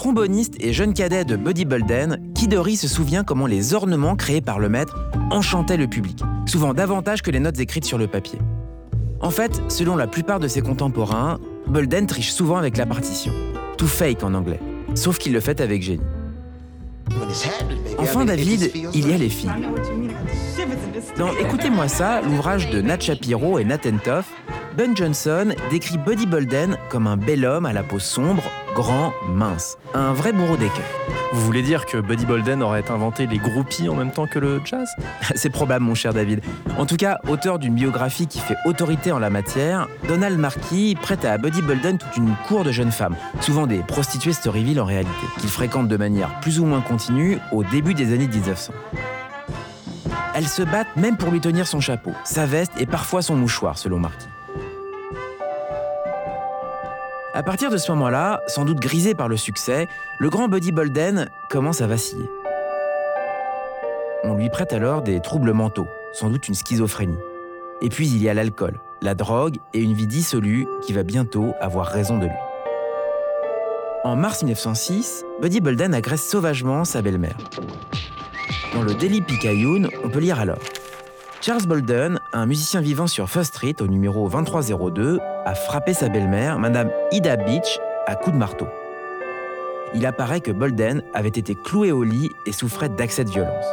Tromboniste 0.00 0.54
et 0.60 0.72
jeune 0.72 0.94
cadet 0.94 1.26
de 1.26 1.36
Buddy 1.36 1.66
Bolden, 1.66 2.32
Kidori 2.34 2.76
se 2.76 2.88
souvient 2.88 3.22
comment 3.22 3.44
les 3.44 3.74
ornements 3.74 4.16
créés 4.16 4.40
par 4.40 4.58
le 4.58 4.70
maître 4.70 4.96
enchantaient 5.30 5.76
le 5.76 5.88
public, 5.88 6.22
souvent 6.46 6.72
davantage 6.72 7.20
que 7.20 7.30
les 7.30 7.38
notes 7.38 7.60
écrites 7.60 7.84
sur 7.84 7.98
le 7.98 8.06
papier. 8.06 8.38
En 9.20 9.28
fait, 9.28 9.60
selon 9.68 9.96
la 9.96 10.06
plupart 10.06 10.40
de 10.40 10.48
ses 10.48 10.62
contemporains, 10.62 11.38
Bolden 11.66 12.06
triche 12.06 12.32
souvent 12.32 12.56
avec 12.56 12.78
la 12.78 12.86
partition. 12.86 13.30
Tout 13.76 13.86
fake 13.86 14.24
en 14.24 14.32
anglais, 14.32 14.58
sauf 14.94 15.18
qu'il 15.18 15.34
le 15.34 15.40
fait 15.40 15.60
avec 15.60 15.82
génie. 15.82 16.00
Enfin, 17.98 18.24
David, 18.24 18.72
il 18.94 19.06
y 19.06 19.12
a 19.12 19.18
les 19.18 19.28
filles. 19.28 19.50
Dans 21.18 21.30
Écoutez-moi 21.32 21.88
ça, 21.88 22.22
l'ouvrage 22.22 22.70
de 22.70 22.80
Nat 22.80 23.00
Shapiro 23.00 23.58
et 23.58 23.66
Nat 23.66 23.80
Entoff, 23.86 24.32
Ben 24.78 24.96
Johnson 24.96 25.48
décrit 25.70 25.98
Buddy 25.98 26.24
Bolden 26.24 26.78
comme 26.88 27.06
un 27.06 27.18
bel 27.18 27.44
homme 27.44 27.66
à 27.66 27.74
la 27.74 27.82
peau 27.82 27.98
sombre, 27.98 28.44
grand, 28.80 29.12
mince. 29.28 29.76
Un 29.92 30.14
vrai 30.14 30.32
bourreau 30.32 30.56
d'écueil. 30.56 30.80
Vous 31.34 31.42
voulez 31.42 31.60
dire 31.60 31.84
que 31.84 31.98
Buddy 31.98 32.24
Bolden 32.24 32.62
aurait 32.62 32.90
inventé 32.90 33.26
les 33.26 33.36
groupies 33.36 33.90
en 33.90 33.94
même 33.94 34.10
temps 34.10 34.26
que 34.26 34.38
le 34.38 34.62
jazz? 34.64 34.88
C'est 35.34 35.50
probable, 35.50 35.84
mon 35.84 35.94
cher 35.94 36.14
David. 36.14 36.40
En 36.78 36.86
tout 36.86 36.96
cas, 36.96 37.18
auteur 37.28 37.58
d'une 37.58 37.74
biographie 37.74 38.26
qui 38.26 38.38
fait 38.38 38.56
autorité 38.64 39.12
en 39.12 39.18
la 39.18 39.28
matière, 39.28 39.86
Donald 40.08 40.38
Marquis 40.38 40.96
prête 41.00 41.26
à 41.26 41.36
Buddy 41.36 41.60
Bolden 41.60 41.98
toute 41.98 42.16
une 42.16 42.34
cour 42.48 42.64
de 42.64 42.72
jeunes 42.72 42.90
femmes, 42.90 43.16
souvent 43.42 43.66
des 43.66 43.80
prostituées 43.80 44.32
Storyville 44.32 44.80
en 44.80 44.86
réalité, 44.86 45.10
qu'il 45.38 45.50
fréquente 45.50 45.88
de 45.88 45.96
manière 45.98 46.40
plus 46.40 46.58
ou 46.58 46.64
moins 46.64 46.80
continue 46.80 47.38
au 47.52 47.62
début 47.62 47.92
des 47.92 48.14
années 48.14 48.28
1900. 48.28 48.72
Elles 50.34 50.48
se 50.48 50.62
battent 50.62 50.96
même 50.96 51.18
pour 51.18 51.30
lui 51.30 51.40
tenir 51.40 51.66
son 51.66 51.80
chapeau, 51.80 52.12
sa 52.24 52.46
veste 52.46 52.72
et 52.78 52.86
parfois 52.86 53.20
son 53.20 53.36
mouchoir, 53.36 53.76
selon 53.76 53.98
Marquis. 53.98 54.28
À 57.32 57.44
partir 57.44 57.70
de 57.70 57.76
ce 57.76 57.92
moment-là, 57.92 58.42
sans 58.48 58.64
doute 58.64 58.80
grisé 58.80 59.14
par 59.14 59.28
le 59.28 59.36
succès, 59.36 59.86
le 60.18 60.30
grand 60.30 60.48
Buddy 60.48 60.72
Bolden 60.72 61.30
commence 61.48 61.80
à 61.80 61.86
vaciller. 61.86 62.28
On 64.24 64.34
lui 64.34 64.50
prête 64.50 64.72
alors 64.72 65.02
des 65.02 65.20
troubles 65.20 65.52
mentaux, 65.52 65.86
sans 66.12 66.28
doute 66.28 66.48
une 66.48 66.56
schizophrénie. 66.56 67.18
Et 67.82 67.88
puis 67.88 68.08
il 68.08 68.20
y 68.20 68.28
a 68.28 68.34
l'alcool, 68.34 68.80
la 69.00 69.14
drogue 69.14 69.58
et 69.74 69.80
une 69.80 69.92
vie 69.92 70.08
dissolue 70.08 70.66
qui 70.82 70.92
va 70.92 71.04
bientôt 71.04 71.54
avoir 71.60 71.86
raison 71.86 72.18
de 72.18 72.26
lui. 72.26 72.34
En 74.02 74.16
mars 74.16 74.42
1906, 74.42 75.24
Buddy 75.40 75.60
Bolden 75.60 75.94
agresse 75.94 76.28
sauvagement 76.28 76.84
sa 76.84 77.00
belle-mère. 77.00 77.36
Dans 78.74 78.82
le 78.82 78.92
Daily 78.94 79.20
Picayune, 79.20 79.88
on 80.02 80.08
peut 80.08 80.18
lire 80.18 80.40
alors 80.40 80.58
Charles 81.42 81.66
Bolden, 81.66 82.20
un 82.34 82.44
musicien 82.44 82.82
vivant 82.82 83.06
sur 83.06 83.30
First 83.30 83.54
Street 83.54 83.76
au 83.80 83.86
numéro 83.86 84.28
2302, 84.28 85.18
a 85.46 85.54
frappé 85.54 85.94
sa 85.94 86.10
belle-mère, 86.10 86.58
Madame 86.58 86.90
Ida 87.12 87.36
Beach, 87.36 87.78
à 88.06 88.14
coups 88.14 88.34
de 88.34 88.38
marteau. 88.38 88.66
Il 89.94 90.04
apparaît 90.04 90.42
que 90.42 90.50
Bolden 90.50 91.02
avait 91.14 91.30
été 91.30 91.54
cloué 91.54 91.92
au 91.92 92.02
lit 92.02 92.28
et 92.44 92.52
souffrait 92.52 92.90
d'accès 92.90 93.24
de 93.24 93.30
violence. 93.30 93.64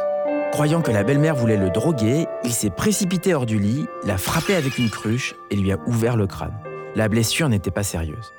Croyant 0.50 0.80
que 0.80 0.90
la 0.90 1.04
belle-mère 1.04 1.36
voulait 1.36 1.58
le 1.58 1.68
droguer, 1.68 2.26
il 2.42 2.52
s'est 2.52 2.70
précipité 2.70 3.34
hors 3.34 3.44
du 3.44 3.58
lit, 3.58 3.86
l'a 4.02 4.16
frappé 4.16 4.54
avec 4.54 4.78
une 4.78 4.88
cruche 4.88 5.34
et 5.50 5.56
lui 5.56 5.70
a 5.70 5.78
ouvert 5.86 6.16
le 6.16 6.26
crâne. 6.26 6.58
La 6.94 7.10
blessure 7.10 7.50
n'était 7.50 7.70
pas 7.70 7.82
sérieuse. 7.82 8.32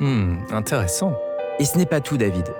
Hmm, 0.00 0.38
intéressant. 0.50 1.16
Et 1.60 1.64
ce 1.64 1.78
n'est 1.78 1.86
pas 1.86 2.00
tout, 2.00 2.16
David. 2.16 2.52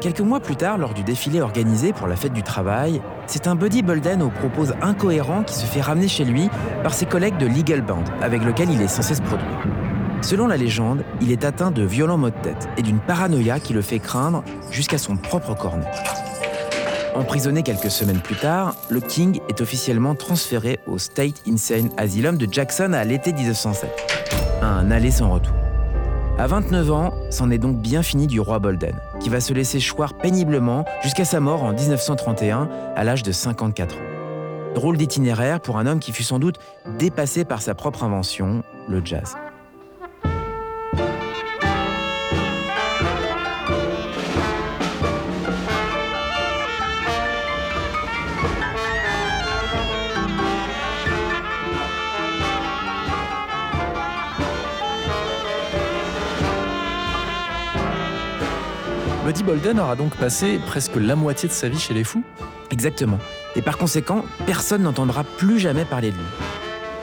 Quelques 0.00 0.20
mois 0.20 0.40
plus 0.40 0.56
tard, 0.56 0.78
lors 0.78 0.94
du 0.94 1.02
défilé 1.02 1.40
organisé 1.40 1.92
pour 1.92 2.06
la 2.06 2.16
fête 2.16 2.32
du 2.32 2.42
travail, 2.42 3.00
c'est 3.26 3.46
un 3.46 3.54
Buddy 3.54 3.82
Bolden 3.82 4.22
aux 4.22 4.30
propos 4.30 4.66
incohérents 4.82 5.42
qui 5.42 5.54
se 5.54 5.64
fait 5.64 5.80
ramener 5.80 6.08
chez 6.08 6.24
lui 6.24 6.50
par 6.82 6.92
ses 6.94 7.06
collègues 7.06 7.38
de 7.38 7.46
Legal 7.46 7.80
Band, 7.80 8.04
avec 8.20 8.44
lequel 8.44 8.70
il 8.70 8.82
est 8.82 8.88
censé 8.88 9.14
se 9.14 9.22
produire. 9.22 9.48
Selon 10.20 10.46
la 10.46 10.56
légende, 10.56 11.04
il 11.20 11.32
est 11.32 11.44
atteint 11.44 11.70
de 11.70 11.82
violents 11.82 12.18
maux 12.18 12.30
de 12.30 12.34
tête 12.42 12.68
et 12.76 12.82
d'une 12.82 12.98
paranoïa 12.98 13.60
qui 13.60 13.72
le 13.72 13.82
fait 13.82 13.98
craindre 13.98 14.44
jusqu'à 14.70 14.98
son 14.98 15.16
propre 15.16 15.54
cornet. 15.54 15.90
Emprisonné 17.14 17.62
quelques 17.62 17.90
semaines 17.90 18.20
plus 18.20 18.36
tard, 18.36 18.74
le 18.88 19.00
King 19.00 19.40
est 19.48 19.60
officiellement 19.60 20.14
transféré 20.14 20.80
au 20.86 20.98
State 20.98 21.42
Insane 21.48 21.90
Asylum 21.96 22.36
de 22.36 22.46
Jackson 22.50 22.92
à 22.92 23.04
l'été 23.04 23.32
1907. 23.32 23.90
Un 24.62 24.90
aller 24.90 25.10
sans 25.10 25.30
retour. 25.30 25.63
À 26.36 26.48
29 26.48 26.90
ans, 26.90 27.14
c'en 27.30 27.48
est 27.52 27.58
donc 27.58 27.76
bien 27.76 28.02
fini 28.02 28.26
du 28.26 28.40
roi 28.40 28.58
Bolden, 28.58 28.96
qui 29.20 29.28
va 29.28 29.40
se 29.40 29.52
laisser 29.52 29.78
choir 29.78 30.14
péniblement 30.14 30.84
jusqu'à 31.00 31.24
sa 31.24 31.38
mort 31.38 31.62
en 31.62 31.72
1931 31.72 32.68
à 32.96 33.04
l'âge 33.04 33.22
de 33.22 33.30
54 33.30 33.94
ans. 33.96 34.74
Drôle 34.74 34.96
d'itinéraire 34.96 35.60
pour 35.60 35.78
un 35.78 35.86
homme 35.86 36.00
qui 36.00 36.10
fut 36.10 36.24
sans 36.24 36.40
doute 36.40 36.58
dépassé 36.98 37.44
par 37.44 37.62
sa 37.62 37.76
propre 37.76 38.02
invention, 38.02 38.64
le 38.88 39.00
jazz. 39.04 39.36
Buddy 59.24 59.42
Bolden 59.42 59.80
aura 59.80 59.96
donc 59.96 60.14
passé 60.16 60.60
presque 60.66 60.96
la 60.96 61.16
moitié 61.16 61.48
de 61.48 61.54
sa 61.54 61.70
vie 61.70 61.78
chez 61.78 61.94
les 61.94 62.04
fous. 62.04 62.22
Exactement. 62.70 63.18
Et 63.56 63.62
par 63.62 63.78
conséquent, 63.78 64.22
personne 64.44 64.82
n'entendra 64.82 65.24
plus 65.24 65.58
jamais 65.58 65.86
parler 65.86 66.10
de 66.10 66.16
lui. 66.16 66.24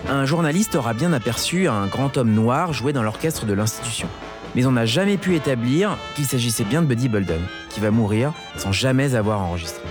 Un 0.08 0.26
journaliste 0.26 0.76
aura 0.76 0.94
bien 0.94 1.14
aperçu 1.14 1.68
un 1.68 1.88
grand 1.88 2.18
homme 2.18 2.32
noir 2.32 2.74
jouer 2.74 2.94
dans 2.94 3.02
l'orchestre 3.02 3.48
de 3.48 3.54
l'institution. 3.54 4.08
Mais 4.54 4.68
on 4.68 4.74
n'a 4.74 4.86
jamais 4.86 5.18
pu 5.18 5.36
établir 5.36 5.98
qu'il 6.16 6.26
s'agissait 6.26 6.64
bien 6.64 6.84
de 6.84 6.88
Buddy 6.88 7.10
Bolden, 7.10 7.42
qui 7.70 7.80
va 7.80 7.90
mourir 7.90 8.34
sans 8.56 8.72
jamais 8.72 9.16
avoir 9.16 9.42
enregistré. 9.42 9.82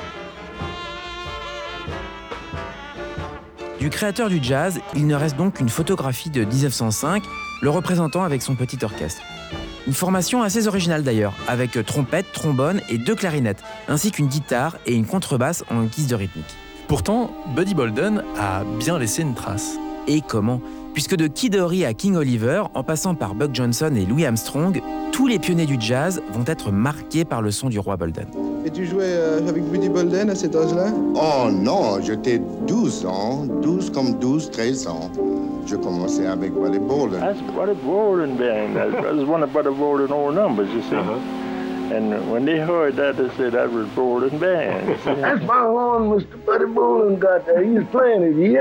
Du 3.81 3.91
créateur 3.91 4.29
du 4.29 4.39
jazz, 4.41 4.79
il 4.95 5.09
ne 5.09 5.17
reste 5.17 5.37
donc 5.37 5.55
qu'une 5.55 5.69
photographie 5.69 6.31
de 6.31 6.45
1905, 6.45 7.25
le 7.61 7.71
représentant 7.71 8.23
avec 8.23 8.41
son 8.41 8.55
petit 8.55 8.79
orchestre. 8.85 9.23
Une 9.87 9.95
formation 9.95 10.43
assez 10.43 10.69
originale 10.69 11.03
d'ailleurs, 11.03 11.35
avec 11.49 11.79
trompette, 11.87 12.33
trombone 12.33 12.81
et 12.89 12.99
deux 12.99 13.15
clarinettes, 13.15 13.63
ainsi 13.89 14.11
qu'une 14.11 14.29
guitare 14.29 14.77
et 14.87 14.95
une 14.95 15.07
contrebasse 15.07 15.65
en 15.71 15.85
guise 15.85 16.07
de 16.07 16.15
rythmique. 16.15 16.55
Pourtant, 16.87 17.31
Buddy 17.55 17.75
Bolden 17.75 18.25
a 18.39 18.65
bien 18.79 18.99
laissé 18.99 19.23
une 19.23 19.35
trace. 19.35 19.77
Et 20.07 20.23
comment? 20.27 20.61
Puisque 20.93 21.17
de 21.17 21.29
Kid 21.29 21.55
Ory 21.55 21.85
à 21.85 21.95
King 21.95 22.17
Oliver, 22.17 22.65
en 22.75 22.83
passant 22.83 23.15
par 23.15 23.35
Buck 23.35 23.55
Johnson 23.55 23.93
et 23.95 24.05
Louis 24.05 24.27
Armstrong, 24.27 24.83
tous 25.13 25.29
les 25.29 25.39
pionniers 25.39 25.67
du 25.67 25.77
jazz 25.79 26.21
vont 26.33 26.45
être 26.47 26.73
marqués 26.73 27.25
par 27.25 27.43
le 27.43 27.51
son 27.51 27.69
du 27.69 27.79
roi 27.79 27.97
Bolden. 27.97 28.27
Et 28.65 28.71
tu 28.71 28.85
jouais 28.85 29.05
euh, 29.07 29.49
avec 29.49 29.63
Buddy 29.65 29.89
Bolden 29.89 30.29
à 30.29 30.35
cet 30.35 30.55
âge-là? 30.55 30.89
Oh 31.15 31.51
non, 31.51 31.99
j'étais 32.03 32.39
12 32.67 33.07
ans, 33.07 33.47
12 33.63 33.89
comme 33.91 34.19
12, 34.19 34.51
13 34.51 34.87
ans. 34.87 35.11
Je 35.67 35.77
commençais 35.77 36.27
avec 36.27 36.53
Buddy 36.53 36.79
Bolden. 36.79 37.21
That's 37.21 37.41
Buddy 37.55 37.73
Bolden 37.83 38.37
band. 38.37 38.75
That's, 38.75 38.93
that's 39.03 39.27
one 39.27 39.43
of 39.43 39.51
Buddy 39.53 39.71
Bolden 39.71 40.13
old 40.13 40.35
numbers, 40.35 40.69
you 40.75 40.83
see. 40.83 40.97
And 41.93 42.31
when 42.31 42.45
they 42.45 42.59
heard 42.59 42.95
that, 42.97 43.17
they 43.17 43.31
said 43.37 43.53
that 43.53 43.73
was 43.73 43.89
Bolden 43.89 44.39
band. 44.39 44.97
That's 45.05 45.43
my 45.43 45.59
horn 45.59 46.11
Mr. 46.11 46.39
Buddy 46.47 46.67
Bolin 46.67 47.19
got 47.19 47.45
there. 47.47 47.65
He's 47.65 47.83
playing 47.91 48.23
it. 48.23 48.39
Ain't. 48.39 48.57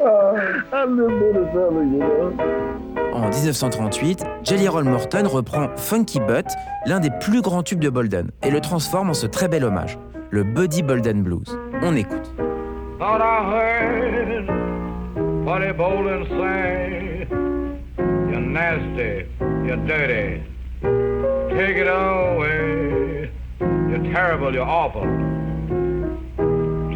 oh, 0.00 0.62
that 0.70 0.88
little 0.90 1.18
bitty 1.18 1.44
fella, 1.50 1.80
you 1.80 1.98
know. 1.98 2.93
En 3.14 3.28
1938, 3.28 4.24
Jelly 4.42 4.68
Roll 4.68 4.84
Morton 4.84 5.26
reprend 5.28 5.68
Funky 5.76 6.18
Butt, 6.18 6.46
l'un 6.84 6.98
des 6.98 7.10
plus 7.20 7.42
grands 7.42 7.62
tubes 7.62 7.78
de 7.78 7.88
Bolden, 7.88 8.30
et 8.42 8.50
le 8.50 8.60
transforme 8.60 9.10
en 9.10 9.14
ce 9.14 9.26
très 9.26 9.46
bel 9.46 9.64
hommage, 9.64 9.98
le 10.30 10.42
Buddy 10.42 10.82
Bolden 10.82 11.22
Blues. 11.22 11.58
On 11.82 11.94
écoute. 11.94 12.32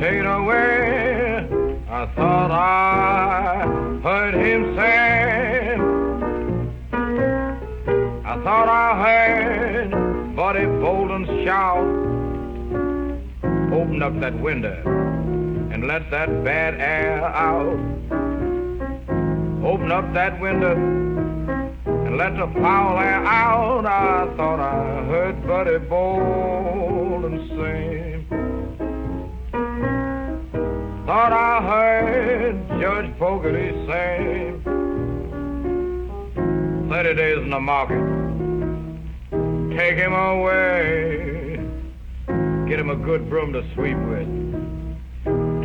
Take 0.00 0.20
it 0.20 0.26
away. 0.26 1.48
I 1.90 2.06
thought 2.14 2.50
I 2.52 3.66
heard 4.04 4.34
him 4.34 4.76
say, 4.76 4.97
heard 10.78 10.84
Buddy 10.84 11.26
Bolden 11.26 11.44
shout, 11.44 11.78
Open 13.72 14.02
up 14.02 14.18
that 14.20 14.38
window 14.40 14.82
and 15.72 15.86
let 15.86 16.10
that 16.10 16.44
bad 16.44 16.74
air 16.74 17.24
out. 17.24 17.78
Open 19.64 19.92
up 19.92 20.12
that 20.14 20.40
window 20.40 20.74
and 20.74 22.16
let 22.16 22.36
the 22.36 22.46
foul 22.60 22.98
air 22.98 23.24
out. 23.24 23.86
I 23.86 24.36
thought 24.36 24.60
I 24.60 25.04
heard 25.04 25.46
Buddy 25.46 25.78
Bolden 25.78 27.48
sing. 27.48 28.26
Thought 31.06 31.32
I 31.32 31.62
heard 31.62 32.68
Judge 32.80 33.18
Fogarty 33.18 33.72
say, 33.86 34.52
30 36.90 37.14
days 37.14 37.38
in 37.38 37.50
the 37.50 37.60
market, 37.60 38.27
take 39.78 39.96
him 39.96 40.12
away. 40.12 41.56
Get 42.68 42.80
him 42.80 42.90
a 42.90 42.96
good 42.96 43.30
broom 43.30 43.52
to 43.52 43.62
sweep 43.74 43.96
with 43.96 44.26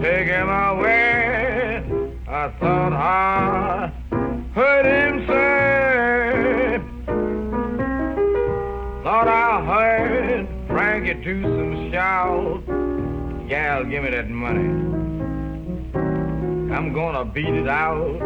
take 0.03 0.27
him 0.27 0.49
away. 0.49 1.81
I 2.27 2.49
thought 2.59 2.93
I 2.93 3.91
heard 4.53 4.85
him 4.85 5.25
say, 5.27 6.79
thought 9.03 9.27
I 9.27 9.65
heard 9.65 10.47
Frankie 10.67 11.13
Dewson 11.23 11.91
shout, 11.91 12.67
Gal, 13.47 13.85
give 13.85 14.03
me 14.03 14.11
that 14.11 14.29
money. 14.29 14.69
I'm 16.75 16.93
gonna 16.93 17.25
beat 17.25 17.45
it 17.45 17.67
out. 17.67 18.21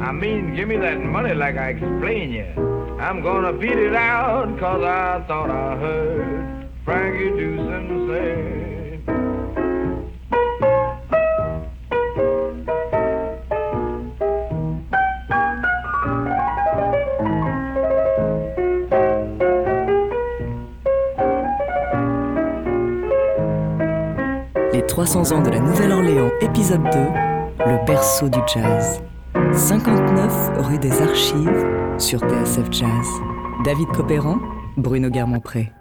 I 0.00 0.12
mean, 0.12 0.54
give 0.54 0.68
me 0.68 0.76
that 0.76 1.00
money 1.00 1.34
like 1.34 1.56
I 1.56 1.70
explained 1.70 2.34
you. 2.34 2.85
I'm 2.98 3.20
gonna 3.22 3.52
beat 3.52 3.76
it 3.76 3.94
out, 3.94 4.58
cause 4.58 4.82
I 4.82 5.22
thought 5.28 5.50
I 5.50 5.76
heard 5.76 6.68
Frankie 6.84 7.30
say. 8.08 8.66
Les 24.72 24.82
300 24.82 25.32
ans 25.32 25.42
de 25.42 25.50
la 25.50 25.60
Nouvelle-Orléans, 25.60 26.30
épisode 26.40 26.82
2, 26.82 26.98
le 27.66 27.84
berceau 27.84 28.30
du 28.30 28.38
jazz. 28.46 29.02
59 29.56 30.66
rue 30.68 30.78
des 30.78 30.92
Archives 31.00 31.64
sur 31.98 32.20
TSF 32.20 32.70
Jazz. 32.70 33.06
David 33.64 33.88
Copéran, 33.88 34.38
Bruno 34.76 35.08
Guermont-Pré. 35.08 35.72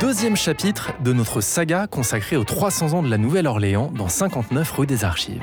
Deuxième 0.00 0.34
chapitre 0.34 0.92
de 1.04 1.12
notre 1.12 1.42
saga 1.42 1.86
consacrée 1.86 2.38
aux 2.38 2.44
300 2.44 2.94
ans 2.94 3.02
de 3.02 3.10
la 3.10 3.18
Nouvelle-Orléans 3.18 3.92
dans 3.94 4.08
59 4.08 4.72
rue 4.72 4.86
des 4.86 5.04
Archives. 5.04 5.42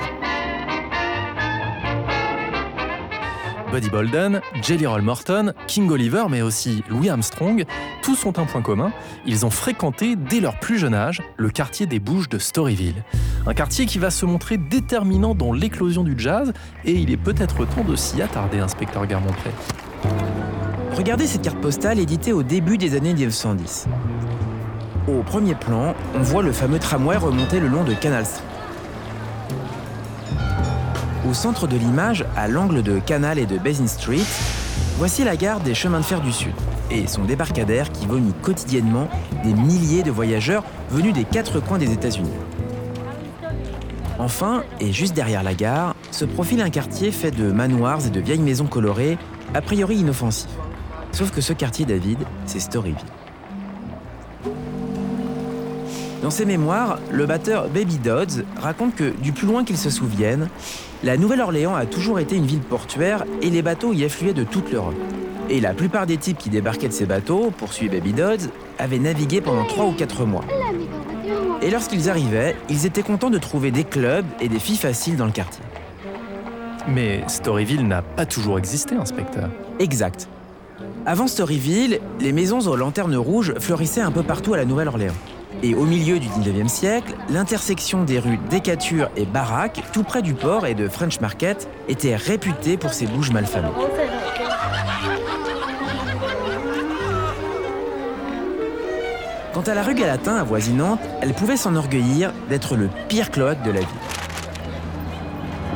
Buddy 3.71 3.89
Bolden, 3.91 4.41
Jelly 4.63 4.87
Roll 4.87 5.03
Morton, 5.03 5.53
King 5.67 5.91
Oliver, 5.91 6.23
mais 6.27 6.41
aussi 6.41 6.83
Louis 6.89 7.09
Armstrong, 7.09 7.65
tous 8.01 8.25
ont 8.25 8.33
un 8.37 8.45
point 8.45 8.63
commun, 8.63 8.91
ils 9.27 9.45
ont 9.45 9.51
fréquenté 9.51 10.15
dès 10.15 10.39
leur 10.39 10.59
plus 10.59 10.79
jeune 10.79 10.95
âge 10.95 11.21
le 11.37 11.51
quartier 11.51 11.85
des 11.85 11.99
Bouges 11.99 12.27
de 12.27 12.39
Storyville, 12.39 13.03
Un 13.45 13.53
quartier 13.53 13.85
qui 13.85 13.99
va 13.99 14.09
se 14.09 14.25
montrer 14.25 14.57
déterminant 14.57 15.35
dans 15.35 15.53
l'éclosion 15.53 16.03
du 16.03 16.15
jazz, 16.17 16.51
et 16.83 16.93
il 16.93 17.11
est 17.11 17.17
peut-être 17.17 17.65
temps 17.65 17.83
de 17.83 17.95
s'y 17.95 18.23
attarder, 18.23 18.57
inspecteur 18.57 19.05
Garmont-Pré. 19.05 19.51
Regardez 20.93 21.27
cette 21.27 21.43
carte 21.43 21.61
postale 21.61 21.99
éditée 21.99 22.33
au 22.33 22.41
début 22.41 22.79
des 22.79 22.95
années 22.95 23.13
1910. 23.13 23.87
Au 25.07 25.23
premier 25.23 25.55
plan, 25.55 25.95
on 26.15 26.21
voit 26.21 26.43
le 26.43 26.51
fameux 26.51 26.79
tramway 26.79 27.15
remonter 27.15 27.61
le 27.61 27.69
long 27.69 27.85
de 27.85 27.93
Canal 27.93 28.25
Street. 28.25 28.43
Au 31.29 31.33
centre 31.33 31.65
de 31.65 31.77
l'image, 31.77 32.25
à 32.35 32.49
l'angle 32.49 32.83
de 32.83 32.99
Canal 32.99 33.39
et 33.39 33.45
de 33.45 33.57
Basin 33.57 33.87
Street, 33.87 34.25
voici 34.97 35.23
la 35.23 35.37
gare 35.37 35.61
des 35.61 35.73
chemins 35.73 36.01
de 36.01 36.05
fer 36.05 36.19
du 36.19 36.33
Sud 36.33 36.51
et 36.91 37.07
son 37.07 37.23
débarcadère 37.23 37.89
qui 37.93 38.05
vomit 38.05 38.33
quotidiennement 38.41 39.07
des 39.45 39.53
milliers 39.53 40.03
de 40.03 40.11
voyageurs 40.11 40.65
venus 40.89 41.13
des 41.13 41.23
quatre 41.23 41.61
coins 41.61 41.77
des 41.77 41.93
États-Unis. 41.93 42.31
Enfin, 44.19 44.63
et 44.81 44.91
juste 44.91 45.13
derrière 45.13 45.43
la 45.43 45.53
gare, 45.53 45.95
se 46.11 46.25
profile 46.25 46.59
un 46.61 46.69
quartier 46.69 47.11
fait 47.11 47.31
de 47.31 47.49
manoirs 47.53 48.05
et 48.05 48.09
de 48.09 48.19
vieilles 48.19 48.39
maisons 48.39 48.67
colorées, 48.67 49.17
a 49.53 49.61
priori 49.61 49.97
inoffensifs. 49.97 50.49
Sauf 51.13 51.31
que 51.31 51.39
ce 51.39 51.53
quartier, 51.53 51.85
David, 51.85 52.19
c'est 52.45 52.59
Storyville. 52.59 53.16
Dans 56.27 56.31
ses 56.31 56.43
mémoires, 56.43 56.99
le 57.09 57.25
batteur 57.25 57.69
Baby 57.69 57.99
Dodds 57.99 58.43
raconte 58.57 58.95
que, 58.95 59.13
du 59.21 59.31
plus 59.31 59.47
loin 59.47 59.63
qu'il 59.63 59.77
se 59.77 59.89
souvienne, 59.89 60.49
la 61.01 61.15
Nouvelle-Orléans 61.15 61.73
a 61.73 61.85
toujours 61.85 62.19
été 62.19 62.35
une 62.35 62.45
ville 62.45 62.59
portuaire 62.59 63.23
et 63.41 63.49
les 63.49 63.61
bateaux 63.61 63.93
y 63.93 64.03
affluaient 64.03 64.33
de 64.33 64.43
toute 64.43 64.69
l'Europe. 64.69 64.97
Et 65.49 65.61
la 65.61 65.73
plupart 65.73 66.05
des 66.05 66.17
types 66.17 66.37
qui 66.37 66.49
débarquaient 66.49 66.89
de 66.89 66.93
ces 66.93 67.05
bateaux, 67.05 67.49
poursuit 67.57 67.87
Baby 67.87 68.11
Dodds, 68.11 68.49
avaient 68.77 68.99
navigué 68.99 69.39
pendant 69.39 69.63
3 69.63 69.85
ou 69.85 69.93
4 69.93 70.25
mois. 70.25 70.43
Et 71.61 71.71
lorsqu'ils 71.71 72.09
arrivaient, 72.09 72.57
ils 72.67 72.85
étaient 72.85 73.03
contents 73.03 73.29
de 73.29 73.37
trouver 73.37 73.71
des 73.71 73.85
clubs 73.85 74.25
et 74.41 74.49
des 74.49 74.59
filles 74.59 74.75
faciles 74.75 75.15
dans 75.15 75.27
le 75.27 75.31
quartier. 75.31 75.63
Mais 76.89 77.23
Storyville 77.27 77.87
n'a 77.87 78.01
pas 78.01 78.25
toujours 78.25 78.59
existé, 78.59 78.95
inspecteur. 78.95 79.49
Exact. 79.79 80.27
Avant 81.05 81.27
Storyville, 81.27 82.01
les 82.19 82.33
maisons 82.33 82.59
aux 82.67 82.75
lanternes 82.75 83.15
rouges 83.15 83.53
fleurissaient 83.59 84.01
un 84.01 84.11
peu 84.11 84.23
partout 84.23 84.53
à 84.55 84.57
la 84.57 84.65
Nouvelle-Orléans. 84.65 85.15
Et 85.63 85.73
au 85.73 85.85
milieu 85.85 86.19
du 86.19 86.27
19e 86.27 86.67
siècle, 86.67 87.15
l'intersection 87.29 88.03
des 88.03 88.19
rues 88.19 88.37
Decatur 88.51 89.09
et 89.15 89.25
Baraque, 89.25 89.81
tout 89.91 90.03
près 90.03 90.21
du 90.21 90.35
port 90.35 90.67
et 90.67 90.75
de 90.75 90.87
French 90.87 91.19
Market, 91.19 91.67
était 91.89 92.15
réputée 92.15 92.77
pour 92.77 92.93
ses 92.93 93.07
bouges 93.07 93.31
malfamées. 93.31 93.67
Quant 99.53 99.61
à 99.61 99.73
la 99.73 99.81
rue 99.81 99.95
Galatin 99.95 100.35
avoisinante, 100.35 100.99
elle 101.21 101.33
pouvait 101.33 101.57
s'enorgueillir 101.57 102.31
d'être 102.49 102.75
le 102.75 102.89
pire 103.07 103.31
cloaque 103.31 103.63
de 103.63 103.71
la 103.71 103.79
ville. 103.79 103.89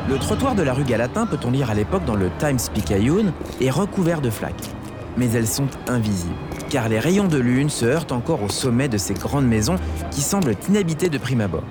Le 0.08 0.16
trottoir 0.18 0.54
de 0.54 0.62
la 0.62 0.74
rue 0.74 0.84
Galatin, 0.84 1.26
peut-on 1.26 1.50
lire 1.50 1.70
à 1.70 1.74
l'époque 1.74 2.04
dans 2.04 2.14
le 2.14 2.30
Times 2.38 2.60
Picayune, 2.72 3.32
est 3.60 3.70
recouvert 3.70 4.20
de 4.20 4.30
flaques. 4.30 4.70
Mais 5.16 5.30
elles 5.32 5.48
sont 5.48 5.68
invisibles, 5.88 6.34
car 6.72 6.88
les 6.88 6.98
rayons 6.98 7.28
de 7.28 7.36
lune 7.36 7.68
se 7.68 7.84
heurtent 7.84 8.12
encore 8.12 8.42
au 8.42 8.48
sommet 8.48 8.88
de 8.88 8.96
ces 8.96 9.12
grandes 9.12 9.46
maisons 9.46 9.76
qui 10.10 10.22
semblent 10.22 10.54
inhabitées 10.70 11.10
de 11.10 11.18
prime 11.18 11.42
abord. 11.42 11.66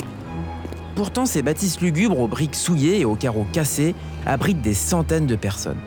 Pourtant, 0.94 1.26
ces 1.26 1.42
bâtisses 1.42 1.82
lugubres 1.82 2.20
aux 2.20 2.28
briques 2.28 2.54
souillées 2.54 3.00
et 3.00 3.06
aux 3.06 3.16
carreaux 3.16 3.48
cassés 3.52 3.96
abritent 4.28 4.62
des 4.62 4.76
centaines 4.76 5.26
de 5.26 5.36
personnes. 5.36 5.80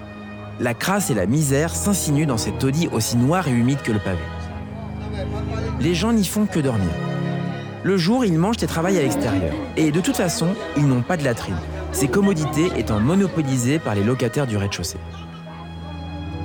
La 0.58 0.74
crasse 0.74 1.10
et 1.10 1.14
la 1.14 1.26
misère 1.26 1.76
s'insinuent 1.76 2.26
dans 2.26 2.38
ces 2.38 2.50
taudis 2.50 2.88
aussi 2.90 3.16
noirs 3.16 3.46
et 3.46 3.52
humides 3.52 3.82
que 3.82 3.92
le 3.92 4.00
pavé. 4.00 4.18
Les 5.78 5.94
gens 5.94 6.12
n'y 6.12 6.24
font 6.24 6.46
que 6.46 6.58
dormir. 6.58 6.90
Le 7.84 7.96
jour, 7.96 8.24
ils 8.24 8.36
mangent 8.36 8.62
et 8.64 8.66
travaillent 8.66 8.98
à 8.98 9.02
l'extérieur. 9.02 9.54
Et 9.76 9.92
de 9.92 10.00
toute 10.00 10.16
façon, 10.16 10.48
ils 10.76 10.88
n'ont 10.88 11.02
pas 11.02 11.16
de 11.16 11.22
latrine, 11.22 11.54
ces 11.92 12.08
commodités 12.08 12.68
étant 12.76 12.98
monopolisées 12.98 13.78
par 13.78 13.94
les 13.94 14.02
locataires 14.02 14.48
du 14.48 14.56
rez-de-chaussée. 14.56 14.98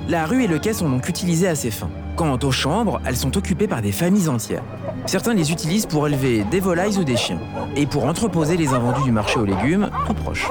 La 0.08 0.26
rue 0.26 0.44
et 0.44 0.46
le 0.46 0.58
quai 0.58 0.72
sont 0.72 0.88
donc 0.88 1.08
utilisés 1.08 1.48
à 1.48 1.54
ces 1.54 1.70
fins. 1.70 1.90
Quant 2.16 2.38
aux 2.42 2.50
chambres, 2.50 3.00
elles 3.04 3.16
sont 3.16 3.36
occupées 3.36 3.68
par 3.68 3.80
des 3.80 3.92
familles 3.92 4.28
entières. 4.28 4.64
Certains 5.06 5.34
les 5.34 5.52
utilisent 5.52 5.86
pour 5.86 6.06
élever 6.06 6.44
des 6.44 6.60
volailles 6.60 6.98
ou 6.98 7.04
des 7.04 7.16
chiens, 7.16 7.38
et 7.76 7.86
pour 7.86 8.04
entreposer 8.04 8.56
les 8.56 8.74
invendus 8.74 9.02
du 9.02 9.12
marché 9.12 9.38
aux 9.38 9.44
légumes, 9.44 9.88
tout 10.06 10.14
proche. 10.14 10.50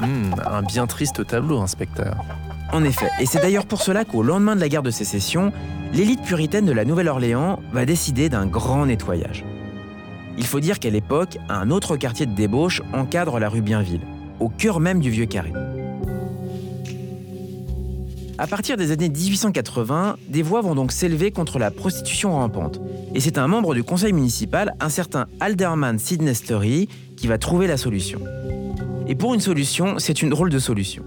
Hmm, 0.00 0.32
un 0.46 0.62
bien 0.62 0.86
triste 0.86 1.26
tableau, 1.26 1.60
inspecteur. 1.60 2.16
En 2.72 2.84
effet, 2.84 3.08
et 3.20 3.26
c'est 3.26 3.40
d'ailleurs 3.40 3.66
pour 3.66 3.82
cela 3.82 4.04
qu'au 4.04 4.22
lendemain 4.22 4.54
de 4.54 4.60
la 4.60 4.68
guerre 4.68 4.82
de 4.82 4.90
sécession, 4.90 5.52
l'élite 5.92 6.22
puritaine 6.22 6.66
de 6.66 6.72
la 6.72 6.84
Nouvelle-Orléans 6.84 7.60
va 7.72 7.84
décider 7.84 8.28
d'un 8.28 8.46
grand 8.46 8.86
nettoyage. 8.86 9.44
Il 10.36 10.46
faut 10.46 10.60
dire 10.60 10.78
qu'à 10.78 10.90
l'époque, 10.90 11.38
un 11.48 11.70
autre 11.70 11.96
quartier 11.96 12.26
de 12.26 12.34
débauche 12.34 12.82
encadre 12.92 13.40
la 13.40 13.48
rue 13.48 13.62
Bienville, 13.62 14.02
au 14.38 14.48
cœur 14.48 14.80
même 14.80 15.00
du 15.00 15.10
vieux 15.10 15.26
carré. 15.26 15.52
À 18.40 18.46
partir 18.46 18.76
des 18.76 18.92
années 18.92 19.08
1880, 19.08 20.16
des 20.28 20.42
voix 20.42 20.60
vont 20.60 20.76
donc 20.76 20.92
s'élever 20.92 21.32
contre 21.32 21.58
la 21.58 21.72
prostitution 21.72 22.30
rampante. 22.30 22.80
Et 23.12 23.18
c'est 23.18 23.36
un 23.36 23.48
membre 23.48 23.74
du 23.74 23.82
conseil 23.82 24.12
municipal, 24.12 24.76
un 24.78 24.88
certain 24.88 25.26
Alderman 25.40 25.98
Sidney 25.98 26.34
Story, 26.34 26.88
qui 27.16 27.26
va 27.26 27.36
trouver 27.36 27.66
la 27.66 27.76
solution. 27.76 28.20
Et 29.08 29.16
pour 29.16 29.34
une 29.34 29.40
solution, 29.40 29.98
c'est 29.98 30.22
une 30.22 30.30
drôle 30.30 30.50
de 30.50 30.58
solution. 30.60 31.02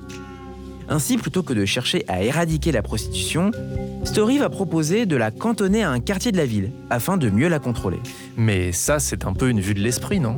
Ainsi, 0.90 1.16
plutôt 1.16 1.42
que 1.42 1.54
de 1.54 1.64
chercher 1.64 2.04
à 2.10 2.22
éradiquer 2.22 2.74
la 2.74 2.82
prostitution, 2.82 3.52
Story 4.04 4.40
va 4.40 4.50
proposer 4.50 5.06
de 5.06 5.16
la 5.16 5.32
cantonner 5.32 5.84
à 5.84 5.92
un 5.92 6.00
quartier 6.00 6.32
de 6.32 6.38
la 6.38 6.46
ville, 6.46 6.72
afin 6.90 7.18
de 7.18 7.30
mieux 7.30 7.48
la 7.48 7.60
contrôler. 7.60 8.00
Mais 8.36 8.72
ça, 8.72 9.00
c'est 9.00 9.26
un 9.26 9.34
peu 9.34 9.50
une 9.50 9.62
vue 9.62 9.74
de 9.74 9.80
l'esprit, 9.80 10.20
non? 10.20 10.38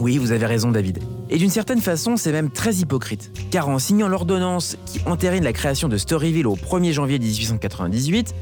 Oui, 0.00 0.18
vous 0.18 0.32
avez 0.32 0.46
raison, 0.46 0.70
David. 0.70 0.98
Et 1.28 1.38
d'une 1.38 1.50
certaine 1.50 1.80
façon, 1.80 2.16
c'est 2.16 2.32
même 2.32 2.50
très 2.50 2.74
hypocrite. 2.76 3.32
Car 3.50 3.68
en 3.68 3.78
signant 3.78 4.08
l'ordonnance 4.08 4.78
qui 4.86 5.00
entérine 5.06 5.44
la 5.44 5.52
création 5.52 5.88
de 5.88 5.96
Storyville 5.96 6.46
au 6.46 6.56
1er 6.56 6.92
janvier 6.92 7.18
1898, 7.18 8.34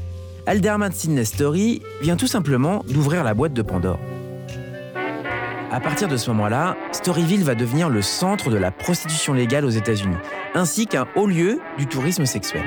Alderman 0.47 0.91
Sidney 0.91 1.25
Story 1.25 1.81
vient 2.01 2.15
tout 2.15 2.27
simplement 2.27 2.83
d'ouvrir 2.89 3.23
la 3.23 3.33
boîte 3.33 3.53
de 3.53 3.61
Pandore. 3.61 3.99
À 5.71 5.79
partir 5.81 6.07
de 6.07 6.15
ce 6.15 6.29
moment-là, 6.29 6.77
Storyville 6.91 7.43
va 7.43 7.55
devenir 7.55 7.89
le 7.89 8.01
centre 8.01 8.49
de 8.49 8.57
la 8.57 8.71
prostitution 8.71 9.33
légale 9.33 9.65
aux 9.65 9.69
États-Unis, 9.69 10.15
ainsi 10.53 10.85
qu'un 10.85 11.07
haut 11.15 11.27
lieu 11.27 11.59
du 11.77 11.87
tourisme 11.87 12.25
sexuel. 12.25 12.63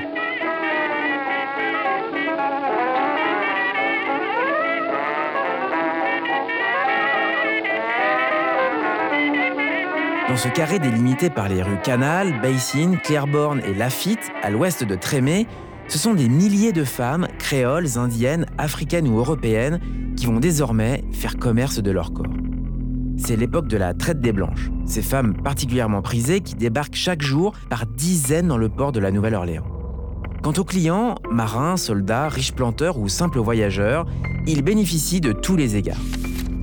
Dans 10.29 10.37
ce 10.37 10.47
carré 10.47 10.77
délimité 10.77 11.31
par 11.31 11.49
les 11.49 11.63
rues 11.63 11.79
Canal, 11.83 12.39
Basin, 12.39 12.97
Claiborne 13.03 13.61
et 13.65 13.73
Lafitte, 13.73 14.29
à 14.43 14.51
l'ouest 14.51 14.83
de 14.83 14.93
Trémé, 14.93 15.47
ce 15.87 15.97
sont 15.97 16.13
des 16.13 16.29
milliers 16.29 16.71
de 16.71 16.83
femmes, 16.83 17.27
créoles, 17.39 17.97
indiennes, 17.97 18.45
africaines 18.59 19.07
ou 19.07 19.17
européennes, 19.17 19.79
qui 20.15 20.27
vont 20.27 20.39
désormais 20.39 21.03
faire 21.11 21.37
commerce 21.37 21.79
de 21.81 21.89
leur 21.89 22.13
corps. 22.13 22.31
C'est 23.17 23.37
l'époque 23.37 23.67
de 23.67 23.77
la 23.77 23.95
traite 23.95 24.21
des 24.21 24.31
blanches, 24.31 24.69
ces 24.85 25.01
femmes 25.01 25.33
particulièrement 25.33 26.03
prisées 26.03 26.41
qui 26.41 26.53
débarquent 26.53 26.93
chaque 26.93 27.23
jour 27.23 27.53
par 27.67 27.87
dizaines 27.87 28.49
dans 28.49 28.57
le 28.57 28.69
port 28.69 28.91
de 28.91 28.99
la 28.99 29.09
Nouvelle-Orléans. 29.09 29.65
Quant 30.43 30.53
aux 30.53 30.63
clients, 30.63 31.15
marins, 31.31 31.75
soldats, 31.75 32.29
riches 32.29 32.53
planteurs 32.53 32.99
ou 32.99 33.09
simples 33.09 33.39
voyageurs, 33.39 34.05
ils 34.45 34.61
bénéficient 34.61 35.21
de 35.21 35.31
tous 35.31 35.55
les 35.55 35.75
égards. 35.75 35.97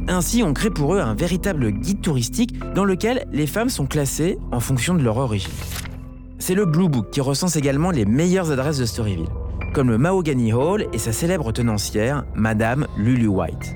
Ainsi, 0.09 0.43
on 0.45 0.53
crée 0.53 0.71
pour 0.71 0.95
eux 0.95 1.01
un 1.01 1.15
véritable 1.15 1.71
guide 1.73 2.01
touristique 2.01 2.59
dans 2.75 2.85
lequel 2.85 3.27
les 3.33 3.47
femmes 3.47 3.69
sont 3.69 3.87
classées 3.87 4.39
en 4.53 4.61
fonction 4.61 4.95
de 4.95 5.03
leur 5.03 5.17
origine. 5.17 5.51
C'est 6.39 6.55
le 6.55 6.65
Blue 6.65 6.89
Book 6.89 7.11
qui 7.11 7.21
recense 7.21 7.57
également 7.57 7.91
les 7.91 8.05
meilleures 8.05 8.53
adresses 8.53 8.79
de 8.79 8.85
Storyville, 8.85 9.27
comme 9.75 9.91
le 9.91 9.99
Mahogany 9.99 10.53
Hall 10.53 10.87
et 10.93 10.99
sa 10.99 11.13
célèbre 11.13 11.51
tenancière, 11.51 12.25
Madame 12.35 12.87
Lulu 12.97 13.27
White. 13.27 13.75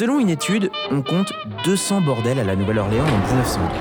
Selon 0.00 0.18
une 0.18 0.30
étude, 0.30 0.70
on 0.90 1.02
compte 1.02 1.30
200 1.66 2.00
bordels 2.00 2.38
à 2.38 2.44
la 2.44 2.56
Nouvelle-Orléans 2.56 3.04
en 3.04 3.34
1902. 3.34 3.74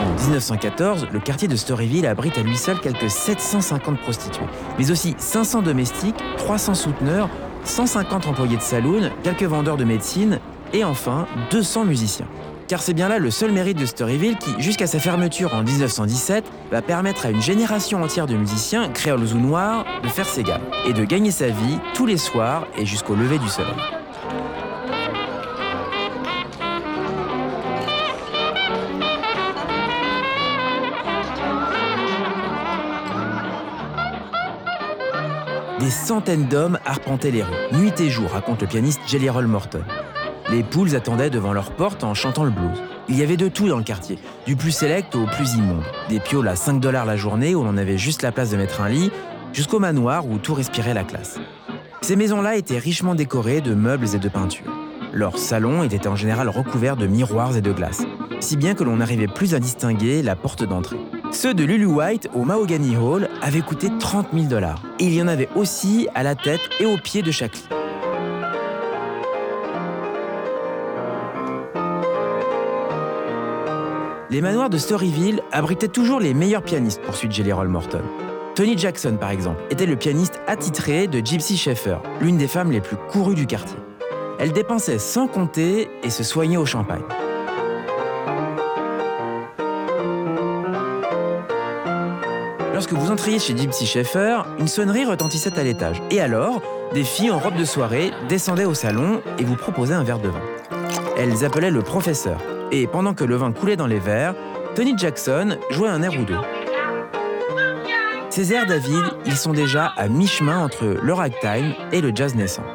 En 0.00 0.14
1914, 0.14 1.08
le 1.12 1.18
quartier 1.18 1.48
de 1.48 1.56
Storyville 1.56 2.06
abrite 2.06 2.38
à 2.38 2.42
lui 2.42 2.56
seul 2.56 2.78
quelques 2.78 3.10
750 3.10 3.98
prostituées, 3.98 4.46
mais 4.78 4.92
aussi 4.92 5.16
500 5.18 5.62
domestiques, 5.62 6.22
300 6.36 6.74
souteneurs, 6.74 7.28
150 7.64 8.28
employés 8.28 8.56
de 8.56 8.62
saloon, 8.62 9.10
quelques 9.24 9.42
vendeurs 9.42 9.76
de 9.76 9.82
médecine 9.82 10.38
et 10.72 10.84
enfin 10.84 11.26
200 11.50 11.84
musiciens. 11.84 12.28
car 12.68 12.80
c'est 12.80 12.94
bien 12.94 13.08
là 13.08 13.18
le 13.18 13.32
seul 13.32 13.50
mérite 13.50 13.78
de 13.78 13.86
Storyville 13.86 14.38
qui, 14.38 14.54
jusqu'à 14.62 14.86
sa 14.86 15.00
fermeture 15.00 15.52
en 15.52 15.64
1917, 15.64 16.44
va 16.70 16.80
permettre 16.80 17.26
à 17.26 17.30
une 17.30 17.42
génération 17.42 18.04
entière 18.04 18.28
de 18.28 18.36
musiciens, 18.36 18.88
créoles 18.90 19.34
ou 19.34 19.38
noirs, 19.38 19.84
de 20.04 20.08
faire 20.08 20.26
ses 20.26 20.44
gammes 20.44 20.62
et 20.86 20.92
de 20.92 21.02
gagner 21.02 21.32
sa 21.32 21.48
vie 21.48 21.78
tous 21.92 22.06
les 22.06 22.18
soirs 22.18 22.68
et 22.78 22.86
jusqu'au 22.86 23.16
lever 23.16 23.40
du 23.40 23.48
soleil. 23.48 23.95
Des 35.86 35.92
centaines 35.92 36.48
d'hommes 36.48 36.80
arpentaient 36.84 37.30
les 37.30 37.44
rues, 37.44 37.78
nuit 37.78 37.92
et 38.00 38.10
jour, 38.10 38.28
raconte 38.28 38.60
le 38.60 38.66
pianiste 38.66 38.98
Jelly 39.06 39.30
Roll 39.30 39.46
Morton. 39.46 39.84
Les 40.50 40.64
poules 40.64 40.96
attendaient 40.96 41.30
devant 41.30 41.52
leur 41.52 41.70
porte 41.70 42.02
en 42.02 42.12
chantant 42.12 42.42
le 42.42 42.50
blues. 42.50 42.82
Il 43.08 43.16
y 43.16 43.22
avait 43.22 43.36
de 43.36 43.46
tout 43.46 43.68
dans 43.68 43.76
le 43.76 43.84
quartier, 43.84 44.18
du 44.46 44.56
plus 44.56 44.72
sélect 44.72 45.14
au 45.14 45.26
plus 45.26 45.54
immonde. 45.54 45.84
Des 46.08 46.18
pioles 46.18 46.48
à 46.48 46.56
5 46.56 46.80
dollars 46.80 47.06
la 47.06 47.14
journée 47.14 47.54
où 47.54 47.62
l'on 47.62 47.76
avait 47.76 47.98
juste 47.98 48.22
la 48.22 48.32
place 48.32 48.50
de 48.50 48.56
mettre 48.56 48.80
un 48.80 48.88
lit, 48.88 49.12
jusqu'au 49.52 49.78
manoir 49.78 50.26
où 50.26 50.38
tout 50.38 50.54
respirait 50.54 50.92
la 50.92 51.04
classe. 51.04 51.38
Ces 52.00 52.16
maisons-là 52.16 52.56
étaient 52.56 52.78
richement 52.78 53.14
décorées 53.14 53.60
de 53.60 53.74
meubles 53.74 54.12
et 54.12 54.18
de 54.18 54.28
peintures. 54.28 54.74
Leurs 55.12 55.38
salons 55.38 55.84
étaient 55.84 56.08
en 56.08 56.16
général 56.16 56.48
recouverts 56.48 56.96
de 56.96 57.06
miroirs 57.06 57.56
et 57.56 57.62
de 57.62 57.70
glaces, 57.70 58.02
si 58.40 58.56
bien 58.56 58.74
que 58.74 58.82
l'on 58.82 58.96
n'arrivait 58.96 59.28
plus 59.28 59.54
à 59.54 59.60
distinguer 59.60 60.24
la 60.24 60.34
porte 60.34 60.64
d'entrée. 60.64 60.98
Ceux 61.32 61.54
de 61.54 61.64
Lulu 61.64 61.86
White 61.86 62.28
au 62.34 62.44
Mahogany 62.44 62.96
Hall 62.96 63.28
avaient 63.42 63.60
coûté 63.60 63.88
30 63.98 64.28
000 64.32 64.46
dollars. 64.46 64.82
Il 64.98 65.12
y 65.12 65.20
en 65.20 65.28
avait 65.28 65.48
aussi 65.54 66.08
à 66.14 66.22
la 66.22 66.34
tête 66.34 66.60
et 66.80 66.86
aux 66.86 66.96
pieds 66.96 67.22
de 67.22 67.30
chaque 67.30 67.54
lit. 67.54 67.68
Les 74.30 74.40
manoirs 74.40 74.70
de 74.70 74.78
Storyville 74.78 75.40
abritaient 75.52 75.88
toujours 75.88 76.20
les 76.20 76.34
meilleurs 76.34 76.62
pianistes, 76.62 77.00
poursuit 77.02 77.28
Roll 77.52 77.68
Morton. 77.68 78.02
Tony 78.54 78.76
Jackson, 78.76 79.16
par 79.20 79.30
exemple, 79.30 79.62
était 79.70 79.86
le 79.86 79.96
pianiste 79.96 80.40
attitré 80.46 81.06
de 81.06 81.24
Gypsy 81.24 81.56
Schaeffer, 81.56 81.98
l'une 82.20 82.38
des 82.38 82.48
femmes 82.48 82.72
les 82.72 82.80
plus 82.80 82.96
courues 83.10 83.34
du 83.34 83.46
quartier. 83.46 83.78
Elle 84.38 84.52
dépensait 84.52 84.98
sans 84.98 85.28
compter 85.28 85.88
et 86.02 86.10
se 86.10 86.24
soignait 86.24 86.56
au 86.56 86.66
champagne. 86.66 87.02
Lorsque 92.88 93.04
vous 93.04 93.10
entriez 93.10 93.40
chez 93.40 93.56
Gypsy 93.56 93.84
Schaeffer, 93.84 94.42
une 94.60 94.68
sonnerie 94.68 95.04
retentissait 95.04 95.58
à 95.58 95.64
l'étage. 95.64 96.00
Et 96.12 96.20
alors, 96.20 96.62
des 96.94 97.02
filles 97.02 97.32
en 97.32 97.38
robe 97.40 97.56
de 97.56 97.64
soirée 97.64 98.12
descendaient 98.28 98.64
au 98.64 98.74
salon 98.74 99.22
et 99.40 99.44
vous 99.44 99.56
proposaient 99.56 99.94
un 99.94 100.04
verre 100.04 100.20
de 100.20 100.28
vin. 100.28 100.40
Elles 101.18 101.44
appelaient 101.44 101.72
le 101.72 101.82
professeur. 101.82 102.38
Et 102.70 102.86
pendant 102.86 103.12
que 103.12 103.24
le 103.24 103.34
vin 103.34 103.50
coulait 103.50 103.74
dans 103.74 103.88
les 103.88 103.98
verres, 103.98 104.36
Tony 104.76 104.96
Jackson 104.96 105.56
jouait 105.68 105.88
un 105.88 106.00
air 106.00 106.12
ou 106.12 106.24
deux. 106.24 106.38
Ces 108.30 108.52
airs, 108.52 108.66
David, 108.66 109.02
ils 109.24 109.36
sont 109.36 109.52
déjà 109.52 109.86
à 109.96 110.06
mi-chemin 110.06 110.62
entre 110.62 110.84
le 110.84 111.12
ragtime 111.12 111.74
et 111.90 112.00
le 112.00 112.12
jazz 112.14 112.36
naissant. 112.36 112.66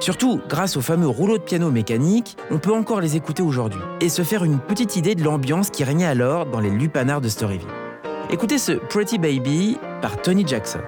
Surtout, 0.00 0.40
grâce 0.48 0.78
au 0.78 0.80
fameux 0.80 1.08
rouleau 1.08 1.36
de 1.36 1.42
piano 1.42 1.70
mécanique, 1.70 2.38
on 2.50 2.56
peut 2.56 2.72
encore 2.72 3.02
les 3.02 3.16
écouter 3.16 3.42
aujourd'hui 3.42 3.82
et 4.00 4.08
se 4.08 4.22
faire 4.22 4.44
une 4.44 4.60
petite 4.60 4.96
idée 4.96 5.14
de 5.14 5.22
l'ambiance 5.22 5.68
qui 5.68 5.84
régnait 5.84 6.06
alors 6.06 6.46
dans 6.46 6.60
les 6.60 6.70
lupanards 6.70 7.20
de 7.20 7.28
Storyville. 7.28 7.68
Écoutez 8.32 8.56
ce 8.56 8.72
Pretty 8.72 9.18
Baby 9.18 9.76
par 10.00 10.16
Tony 10.22 10.46
Jackson. 10.46 10.80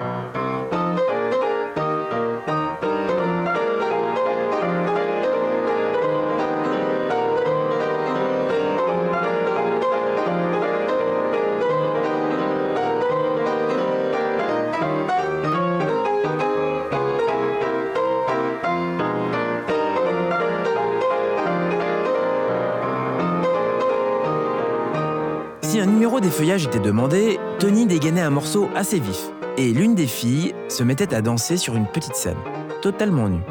Des 26.24 26.30
feuillages 26.30 26.64
était 26.64 26.78
demandé, 26.78 27.38
Tony 27.58 27.84
dégainait 27.84 28.22
un 28.22 28.30
morceau 28.30 28.70
assez 28.74 28.98
vif, 28.98 29.30
et 29.58 29.74
l'une 29.74 29.94
des 29.94 30.06
filles 30.06 30.54
se 30.68 30.82
mettait 30.82 31.14
à 31.14 31.20
danser 31.20 31.58
sur 31.58 31.76
une 31.76 31.86
petite 31.86 32.16
scène, 32.16 32.38
totalement 32.80 33.28
nue. 33.28 33.42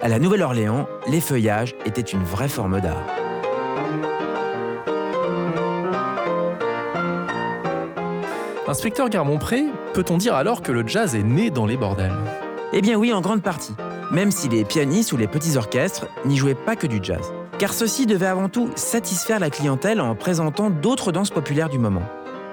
À 0.00 0.08
la 0.08 0.18
Nouvelle-Orléans, 0.18 0.88
les 1.06 1.20
feuillages 1.20 1.74
étaient 1.84 2.00
une 2.00 2.24
vraie 2.24 2.48
forme 2.48 2.80
d'art. 2.80 3.04
Inspecteur 8.66 9.10
Garmont-Pré, 9.10 9.64
peut-on 9.92 10.16
dire 10.16 10.34
alors 10.34 10.62
que 10.62 10.72
le 10.72 10.88
jazz 10.88 11.14
est 11.14 11.22
né 11.22 11.50
dans 11.50 11.66
les 11.66 11.76
bordels? 11.76 12.16
Eh 12.72 12.80
bien 12.80 12.96
oui, 12.96 13.12
en 13.12 13.20
grande 13.20 13.42
partie, 13.42 13.74
même 14.12 14.30
si 14.30 14.48
les 14.48 14.64
pianistes 14.64 15.12
ou 15.12 15.18
les 15.18 15.28
petits 15.28 15.58
orchestres 15.58 16.06
n'y 16.24 16.38
jouaient 16.38 16.54
pas 16.54 16.74
que 16.74 16.86
du 16.86 17.00
jazz. 17.02 17.34
Car 17.58 17.72
ceux-ci 17.72 18.06
devaient 18.06 18.26
avant 18.26 18.48
tout 18.48 18.70
satisfaire 18.76 19.40
la 19.40 19.50
clientèle 19.50 20.00
en 20.00 20.14
présentant 20.14 20.70
d'autres 20.70 21.10
danses 21.10 21.30
populaires 21.30 21.68
du 21.68 21.78
moment. 21.78 22.02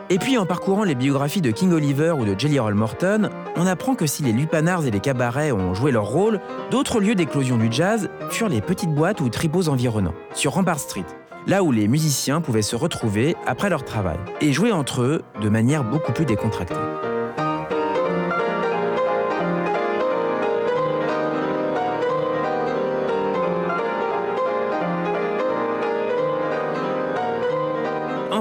Et 0.10 0.18
puis 0.18 0.38
en 0.40 0.48
parcourant 0.48 0.84
les 0.84 0.96
biographies 0.96 1.42
de 1.42 1.52
King 1.52 1.72
Oliver 1.74 2.12
ou 2.12 2.26
de 2.26 2.40
Jelly 2.40 2.58
Roll 2.58 2.74
Morton, 2.74 3.30
on 3.56 3.68
apprend 3.68 3.94
que 3.94 4.08
si 4.08 4.24
les 4.24 4.32
lupanards 4.32 4.86
et 4.86 4.92
les 4.92 5.00
cabarets 5.00 5.52
ont 5.52 5.76
joué 5.76 5.92
leur 5.92 6.06
rôle, 6.06 6.40
d'autres 6.72 7.00
lieux 7.00 7.14
d'éclosion 7.14 7.58
du 7.58 7.72
jazz 7.72 8.10
furent 8.30 8.50
les 8.50 8.62
petites 8.62 8.94
boîtes 8.94 9.22
ou 9.22 9.30
tripots 9.30 9.68
environnants, 9.68 10.14
sur 10.34 10.54
Rampart 10.54 10.80
Street, 10.80 11.06
là 11.46 11.62
où 11.62 11.72
les 11.72 11.88
musiciens 11.88 12.42
pouvaient 12.42 12.64
se 12.64 12.76
retrouver 12.76 13.36
après 13.46 13.70
leur 13.70 13.84
travail 13.84 14.18
et 14.42 14.54
jouer 14.54 14.72
entre 14.72 15.04
eux 15.04 15.22
de 15.40 15.50
manière 15.50 15.84
beaucoup 15.84 16.14
plus 16.14 16.26
décontractée. 16.26 16.76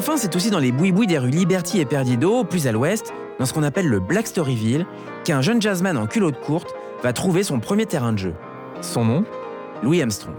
Enfin, 0.07 0.19
c'est 0.19 0.37
aussi 0.37 0.51
dans 0.51 0.59
les 0.59 0.71
boui-boui 0.71 1.07
des 1.07 1.17
rues 1.17 1.31
Liberty 1.31 1.81
et 1.81 1.87
Perdido, 1.87 2.45
plus 2.45 2.67
à 2.67 2.73
l'ouest, 2.73 3.15
dans 3.39 3.47
ce 3.47 3.55
qu'on 3.55 3.63
appelle 3.63 3.89
le 3.89 4.01
Black 4.01 4.27
Storyville, 4.27 4.85
qu'un 5.25 5.41
jeune 5.41 5.63
jazzman 5.63 5.97
en 5.97 6.07
culotte 6.07 6.39
courte 6.43 6.75
va 7.03 7.15
trouver 7.15 7.43
son 7.43 7.59
premier 7.59 7.87
terrain 7.87 8.13
de 8.13 8.19
jeu. 8.19 8.35
Son 8.83 9.07
nom? 9.07 9.25
Louis 9.83 10.03
Armstrong. 10.03 10.35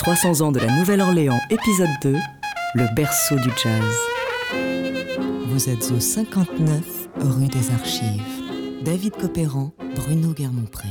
300 0.00 0.40
ans 0.40 0.50
de 0.50 0.58
la 0.58 0.74
Nouvelle-Orléans, 0.78 1.38
épisode 1.50 1.90
2, 2.00 2.16
le 2.74 2.94
berceau 2.94 3.36
du 3.36 3.50
jazz. 3.62 3.94
Vous 5.48 5.68
êtes 5.68 5.92
au 5.94 6.00
59 6.00 7.10
rue 7.20 7.48
des 7.48 7.70
Archives. 7.70 8.22
David 8.82 9.12
Copéran, 9.18 9.74
Bruno 9.94 10.32
Guermont-Pré. 10.32 10.88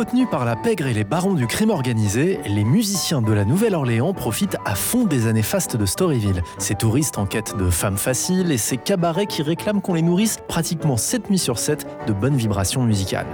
Entretenus 0.00 0.28
par 0.30 0.46
la 0.46 0.56
pègre 0.56 0.86
et 0.86 0.94
les 0.94 1.04
barons 1.04 1.34
du 1.34 1.46
crime 1.46 1.68
organisé, 1.68 2.40
les 2.46 2.64
musiciens 2.64 3.20
de 3.20 3.34
la 3.34 3.44
Nouvelle-Orléans 3.44 4.14
profitent 4.14 4.56
à 4.64 4.74
fond 4.74 5.04
des 5.04 5.26
années 5.26 5.42
fastes 5.42 5.76
de 5.76 5.84
Storyville. 5.84 6.42
Ces 6.56 6.74
touristes 6.74 7.18
en 7.18 7.26
quête 7.26 7.54
de 7.58 7.68
femmes 7.68 7.98
faciles 7.98 8.50
et 8.50 8.56
ces 8.56 8.78
cabarets 8.78 9.26
qui 9.26 9.42
réclament 9.42 9.82
qu'on 9.82 9.92
les 9.92 10.00
nourrisse 10.00 10.38
pratiquement 10.48 10.96
7 10.96 11.28
nuits 11.28 11.38
sur 11.38 11.58
7 11.58 11.86
de 12.06 12.14
bonnes 12.14 12.36
vibrations 12.36 12.82
musicales. 12.82 13.26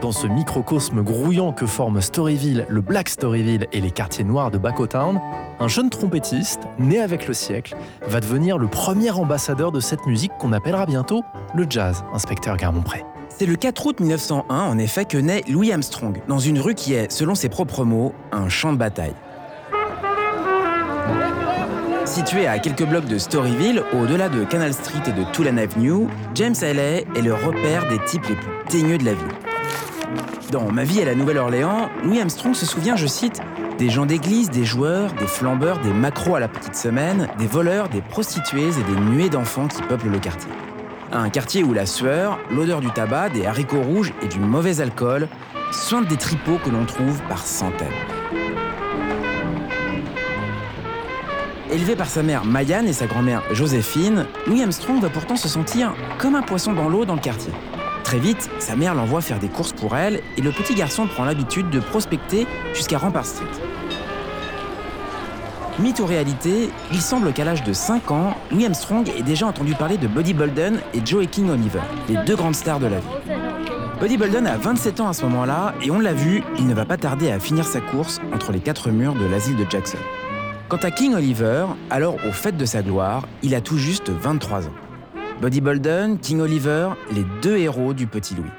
Dans 0.00 0.12
ce 0.12 0.26
microcosme 0.26 1.02
grouillant 1.02 1.52
que 1.52 1.66
forment 1.66 2.00
Storyville, 2.00 2.64
le 2.70 2.80
Black 2.80 3.10
Storyville 3.10 3.66
et 3.70 3.82
les 3.82 3.90
quartiers 3.90 4.24
noirs 4.24 4.50
de 4.50 4.86
Town, 4.86 5.20
un 5.60 5.68
jeune 5.68 5.90
trompettiste, 5.90 6.60
né 6.78 7.00
avec 7.00 7.28
le 7.28 7.34
siècle, 7.34 7.76
va 8.08 8.20
devenir 8.20 8.56
le 8.56 8.66
premier 8.66 9.10
ambassadeur 9.10 9.72
de 9.72 9.80
cette 9.80 10.06
musique 10.06 10.32
qu'on 10.38 10.54
appellera 10.54 10.86
bientôt 10.86 11.22
le 11.54 11.66
jazz, 11.68 12.02
inspecteur 12.14 12.56
Garmont-Pré. 12.56 13.04
C'est 13.36 13.46
le 13.46 13.56
4 13.56 13.86
août 13.86 13.98
1901, 13.98 14.60
en 14.60 14.78
effet, 14.78 15.04
que 15.04 15.18
naît 15.18 15.42
Louis 15.48 15.72
Armstrong, 15.72 16.20
dans 16.28 16.38
une 16.38 16.60
rue 16.60 16.76
qui 16.76 16.94
est, 16.94 17.10
selon 17.10 17.34
ses 17.34 17.48
propres 17.48 17.84
mots, 17.84 18.14
un 18.30 18.48
champ 18.48 18.72
de 18.72 18.78
bataille. 18.78 19.14
Situé 22.04 22.46
à 22.46 22.60
quelques 22.60 22.84
blocs 22.84 23.06
de 23.06 23.18
Storyville, 23.18 23.82
au-delà 23.92 24.28
de 24.28 24.44
Canal 24.44 24.72
Street 24.72 25.02
et 25.08 25.12
de 25.12 25.24
Tulane 25.32 25.58
Avenue, 25.58 26.06
James 26.36 26.54
Haley 26.62 27.06
est 27.16 27.22
le 27.22 27.34
repère 27.34 27.88
des 27.88 27.98
types 28.04 28.24
les 28.28 28.36
plus 28.36 28.52
teigneux 28.68 28.98
de 28.98 29.04
la 29.04 29.14
ville. 29.14 29.26
Dans 30.52 30.70
Ma 30.70 30.84
vie 30.84 31.02
à 31.02 31.04
la 31.04 31.16
Nouvelle-Orléans, 31.16 31.88
Louis 32.04 32.20
Armstrong 32.20 32.54
se 32.54 32.66
souvient, 32.66 32.94
je 32.94 33.08
cite, 33.08 33.40
des 33.78 33.90
gens 33.90 34.06
d'église, 34.06 34.50
des 34.50 34.64
joueurs, 34.64 35.12
des 35.14 35.26
flambeurs, 35.26 35.80
des 35.80 35.92
macros 35.92 36.36
à 36.36 36.40
la 36.40 36.46
petite 36.46 36.76
semaine, 36.76 37.26
des 37.38 37.48
voleurs, 37.48 37.88
des 37.88 38.00
prostituées 38.00 38.68
et 38.68 38.92
des 38.94 39.00
nuées 39.00 39.28
d'enfants 39.28 39.66
qui 39.66 39.82
peuplent 39.82 40.10
le 40.10 40.20
quartier. 40.20 40.52
Un 41.16 41.30
quartier 41.30 41.62
où 41.62 41.72
la 41.72 41.86
sueur, 41.86 42.40
l'odeur 42.50 42.80
du 42.80 42.90
tabac, 42.90 43.28
des 43.28 43.46
haricots 43.46 43.82
rouges 43.82 44.12
et 44.20 44.26
du 44.26 44.40
mauvais 44.40 44.80
alcool 44.80 45.28
sointent 45.70 46.08
des 46.08 46.16
tripots 46.16 46.58
que 46.64 46.70
l'on 46.70 46.84
trouve 46.86 47.22
par 47.28 47.46
centaines. 47.46 47.86
Élevé 51.70 51.94
par 51.94 52.08
sa 52.08 52.24
mère 52.24 52.44
Mayan 52.44 52.84
et 52.86 52.92
sa 52.92 53.06
grand-mère 53.06 53.42
Joséphine, 53.52 54.26
Louis 54.48 54.62
Armstrong 54.62 55.00
va 55.00 55.08
pourtant 55.08 55.36
se 55.36 55.46
sentir 55.46 55.94
comme 56.18 56.34
un 56.34 56.42
poisson 56.42 56.72
dans 56.72 56.88
l'eau 56.88 57.04
dans 57.04 57.14
le 57.14 57.20
quartier. 57.20 57.52
Très 58.02 58.18
vite, 58.18 58.50
sa 58.58 58.74
mère 58.74 58.96
l'envoie 58.96 59.20
faire 59.20 59.38
des 59.38 59.48
courses 59.48 59.72
pour 59.72 59.96
elle 59.96 60.20
et 60.36 60.42
le 60.42 60.50
petit 60.50 60.74
garçon 60.74 61.06
prend 61.06 61.24
l'habitude 61.24 61.70
de 61.70 61.78
prospecter 61.78 62.44
jusqu'à 62.74 62.98
Rampart 62.98 63.24
Street. 63.24 63.46
Mythe 65.80 65.98
ou 65.98 66.06
réalité, 66.06 66.70
il 66.92 67.00
semble 67.00 67.32
qu'à 67.32 67.44
l'âge 67.44 67.64
de 67.64 67.72
5 67.72 68.12
ans, 68.12 68.36
Louis 68.52 68.64
Armstrong 68.64 69.08
ait 69.08 69.22
déjà 69.22 69.48
entendu 69.48 69.74
parler 69.74 69.96
de 69.96 70.06
Buddy 70.06 70.32
Bolden 70.32 70.78
et 70.94 71.00
Joe 71.04 71.26
King 71.26 71.50
Oliver, 71.50 71.80
les 72.08 72.16
deux 72.24 72.36
grandes 72.36 72.54
stars 72.54 72.78
de 72.78 72.86
la 72.86 73.00
vie. 73.00 73.06
Buddy 74.00 74.16
Bolden 74.16 74.46
a 74.46 74.56
27 74.56 75.00
ans 75.00 75.08
à 75.08 75.12
ce 75.12 75.24
moment-là 75.24 75.74
et 75.82 75.90
on 75.90 75.98
l'a 75.98 76.12
vu, 76.12 76.44
il 76.58 76.68
ne 76.68 76.74
va 76.74 76.84
pas 76.84 76.96
tarder 76.96 77.28
à 77.32 77.40
finir 77.40 77.64
sa 77.64 77.80
course 77.80 78.20
entre 78.32 78.52
les 78.52 78.60
quatre 78.60 78.90
murs 78.90 79.14
de 79.14 79.26
l'asile 79.26 79.56
de 79.56 79.66
Jackson. 79.68 79.98
Quant 80.68 80.76
à 80.76 80.92
King 80.92 81.14
Oliver, 81.14 81.66
alors 81.90 82.16
au 82.24 82.30
fait 82.30 82.56
de 82.56 82.64
sa 82.64 82.82
gloire, 82.82 83.26
il 83.42 83.52
a 83.56 83.60
tout 83.60 83.76
juste 83.76 84.10
23 84.10 84.68
ans. 84.68 84.74
Buddy 85.42 85.60
Bolden, 85.60 86.18
King 86.18 86.40
Oliver, 86.40 86.90
les 87.10 87.24
deux 87.42 87.56
héros 87.56 87.94
du 87.94 88.06
petit 88.06 88.36
Louis. 88.36 88.50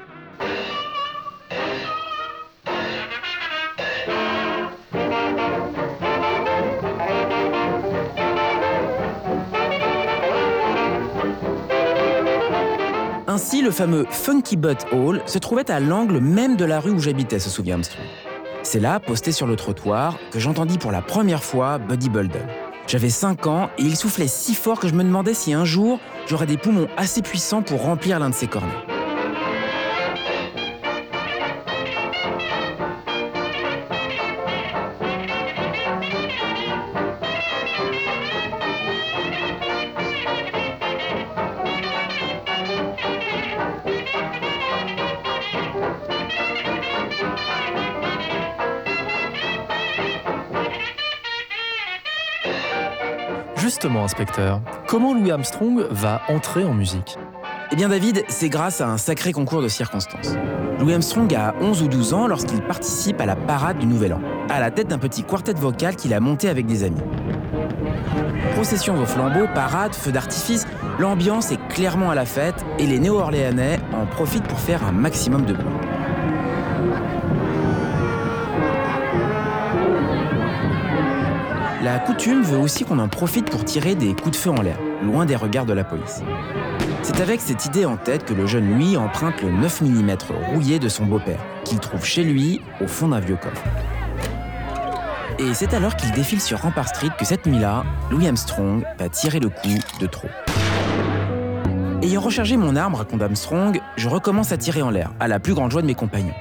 Le 13.66 13.72
fameux 13.72 14.06
Funky 14.10 14.56
Butt 14.56 14.86
Hall 14.92 15.20
se 15.26 15.40
trouvait 15.40 15.68
à 15.72 15.80
l'angle 15.80 16.20
même 16.20 16.54
de 16.54 16.64
la 16.64 16.78
rue 16.78 16.92
où 16.92 17.00
j'habitais, 17.00 17.40
se 17.40 17.50
souvient 17.50 17.74
Armstrong. 17.74 18.06
C'est 18.62 18.78
là, 18.78 19.00
posté 19.00 19.32
sur 19.32 19.48
le 19.48 19.56
trottoir, 19.56 20.20
que 20.30 20.38
j'entendis 20.38 20.78
pour 20.78 20.92
la 20.92 21.02
première 21.02 21.42
fois 21.42 21.78
Buddy 21.78 22.08
Bolden. 22.08 22.46
J'avais 22.86 23.10
5 23.10 23.48
ans 23.48 23.68
et 23.76 23.82
il 23.82 23.96
soufflait 23.96 24.28
si 24.28 24.54
fort 24.54 24.78
que 24.78 24.86
je 24.86 24.94
me 24.94 25.02
demandais 25.02 25.34
si 25.34 25.52
un 25.52 25.64
jour 25.64 25.98
j'aurais 26.28 26.46
des 26.46 26.58
poumons 26.58 26.86
assez 26.96 27.22
puissants 27.22 27.62
pour 27.62 27.82
remplir 27.82 28.20
l'un 28.20 28.30
de 28.30 28.36
ses 28.36 28.46
cornets. 28.46 28.95
Justement, 53.76 54.04
inspecteur, 54.04 54.62
comment 54.88 55.12
Louis 55.12 55.30
Armstrong 55.30 55.84
va 55.90 56.22
entrer 56.28 56.64
en 56.64 56.72
musique? 56.72 57.18
Eh 57.70 57.76
bien 57.76 57.90
David, 57.90 58.24
c'est 58.26 58.48
grâce 58.48 58.80
à 58.80 58.88
un 58.88 58.96
sacré 58.96 59.32
concours 59.32 59.60
de 59.60 59.68
circonstances. 59.68 60.34
Louis 60.80 60.94
Armstrong 60.94 61.34
a 61.34 61.54
11 61.60 61.82
ou 61.82 61.88
12 61.88 62.14
ans 62.14 62.26
lorsqu'il 62.26 62.62
participe 62.62 63.20
à 63.20 63.26
la 63.26 63.36
parade 63.36 63.76
du 63.76 63.84
Nouvel 63.84 64.14
An, 64.14 64.20
à 64.48 64.60
la 64.60 64.70
tête 64.70 64.88
d'un 64.88 64.96
petit 64.96 65.24
quartet 65.24 65.52
vocal 65.52 65.94
qu'il 65.94 66.14
a 66.14 66.20
monté 66.20 66.48
avec 66.48 66.64
des 66.64 66.84
amis. 66.84 67.02
Procession 68.54 68.98
aux 68.98 69.04
flambeaux, 69.04 69.46
parade, 69.54 69.94
feux 69.94 70.10
d'artifice, 70.10 70.66
l'ambiance 70.98 71.52
est 71.52 71.68
clairement 71.68 72.10
à 72.10 72.14
la 72.14 72.24
fête 72.24 72.64
et 72.78 72.86
les 72.86 72.98
néo-orléanais 72.98 73.78
en 73.92 74.06
profitent 74.06 74.48
pour 74.48 74.58
faire 74.58 74.84
un 74.84 74.92
maximum 74.92 75.44
de 75.44 75.52
bruit. 75.52 75.75
Coutume 82.06 82.42
veut 82.42 82.58
aussi 82.58 82.84
qu'on 82.84 83.00
en 83.00 83.08
profite 83.08 83.50
pour 83.50 83.64
tirer 83.64 83.96
des 83.96 84.14
coups 84.14 84.30
de 84.30 84.36
feu 84.36 84.50
en 84.50 84.62
l'air, 84.62 84.78
loin 85.02 85.26
des 85.26 85.34
regards 85.34 85.66
de 85.66 85.72
la 85.72 85.82
police. 85.82 86.22
C'est 87.02 87.20
avec 87.20 87.40
cette 87.40 87.66
idée 87.66 87.84
en 87.84 87.96
tête 87.96 88.24
que 88.24 88.32
le 88.32 88.46
jeune 88.46 88.72
Louis 88.72 88.96
emprunte 88.96 89.42
le 89.42 89.50
9 89.50 89.82
mm 89.82 90.16
rouillé 90.52 90.78
de 90.78 90.88
son 90.88 91.04
beau-père, 91.04 91.40
qu'il 91.64 91.80
trouve 91.80 92.04
chez 92.04 92.22
lui 92.22 92.60
au 92.80 92.86
fond 92.86 93.08
d'un 93.08 93.18
vieux 93.18 93.36
coffre. 93.36 93.62
Et 95.40 95.52
c'est 95.52 95.74
alors 95.74 95.96
qu'il 95.96 96.12
défile 96.12 96.40
sur 96.40 96.60
Rampart 96.60 96.88
Street 96.88 97.10
que 97.18 97.24
cette 97.24 97.44
nuit-là, 97.44 97.84
Louis 98.10 98.28
Armstrong 98.28 98.84
va 98.98 99.08
tirer 99.08 99.40
le 99.40 99.48
coup 99.48 99.98
de 100.00 100.06
trop. 100.06 100.28
Ayant 102.02 102.20
rechargé 102.20 102.56
mon 102.56 102.76
arme, 102.76 102.94
raconte 102.94 103.20
Armstrong, 103.20 103.80
je 103.96 104.08
recommence 104.08 104.52
à 104.52 104.56
tirer 104.56 104.82
en 104.82 104.90
l'air, 104.90 105.10
à 105.18 105.26
la 105.26 105.40
plus 105.40 105.54
grande 105.54 105.72
joie 105.72 105.82
de 105.82 105.88
mes 105.88 105.94
compagnons. 105.96 106.34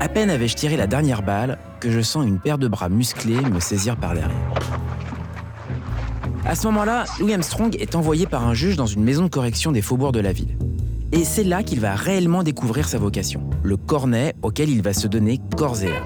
À 0.00 0.08
peine 0.08 0.30
avais-je 0.30 0.56
tiré 0.56 0.78
la 0.78 0.86
dernière 0.86 1.22
balle 1.22 1.58
que 1.78 1.90
je 1.90 2.00
sens 2.00 2.26
une 2.26 2.38
paire 2.38 2.58
de 2.58 2.68
bras 2.68 2.88
musclés 2.88 3.40
me 3.40 3.60
saisir 3.60 3.96
par 3.96 4.14
derrière. 4.14 4.30
À 6.50 6.56
ce 6.56 6.66
moment-là, 6.66 7.04
Louis 7.20 7.32
Armstrong 7.32 7.76
est 7.78 7.94
envoyé 7.94 8.26
par 8.26 8.44
un 8.44 8.54
juge 8.54 8.74
dans 8.74 8.86
une 8.86 9.04
maison 9.04 9.22
de 9.22 9.28
correction 9.28 9.70
des 9.70 9.82
faubourgs 9.82 10.10
de 10.10 10.18
la 10.18 10.32
ville. 10.32 10.56
Et 11.12 11.22
c'est 11.22 11.44
là 11.44 11.62
qu'il 11.62 11.78
va 11.78 11.94
réellement 11.94 12.42
découvrir 12.42 12.88
sa 12.88 12.98
vocation, 12.98 13.48
le 13.62 13.76
cornet 13.76 14.34
auquel 14.42 14.68
il 14.68 14.82
va 14.82 14.92
se 14.92 15.06
donner 15.06 15.38
corps 15.56 15.80
et 15.84 15.92
âme. 15.92 16.02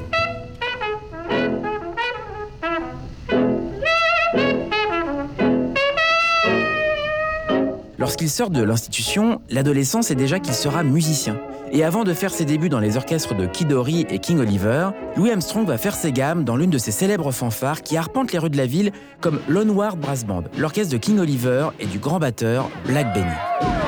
Lorsqu'il 7.96 8.28
sort 8.28 8.50
de 8.50 8.62
l'institution, 8.62 9.40
l'adolescent 9.48 10.02
sait 10.02 10.14
déjà 10.14 10.40
qu'il 10.40 10.52
sera 10.52 10.82
musicien. 10.82 11.38
Et 11.76 11.82
avant 11.82 12.04
de 12.04 12.14
faire 12.14 12.32
ses 12.32 12.44
débuts 12.44 12.68
dans 12.68 12.78
les 12.78 12.96
orchestres 12.96 13.34
de 13.34 13.46
Kidori 13.46 14.06
et 14.08 14.20
King 14.20 14.38
Oliver, 14.38 14.90
Louis 15.16 15.32
Armstrong 15.32 15.66
va 15.66 15.76
faire 15.76 15.96
ses 15.96 16.12
gammes 16.12 16.44
dans 16.44 16.54
l'une 16.54 16.70
de 16.70 16.78
ses 16.78 16.92
célèbres 16.92 17.32
fanfares 17.32 17.82
qui 17.82 17.96
arpentent 17.96 18.30
les 18.30 18.38
rues 18.38 18.48
de 18.48 18.56
la 18.56 18.66
ville 18.66 18.92
comme 19.20 19.40
l'Onward 19.48 19.98
Brass 19.98 20.24
Band, 20.24 20.44
l'orchestre 20.56 20.92
de 20.92 20.98
King 20.98 21.18
Oliver 21.18 21.70
et 21.80 21.86
du 21.86 21.98
grand 21.98 22.20
batteur 22.20 22.70
Black 22.86 23.12
Benny. 23.12 23.83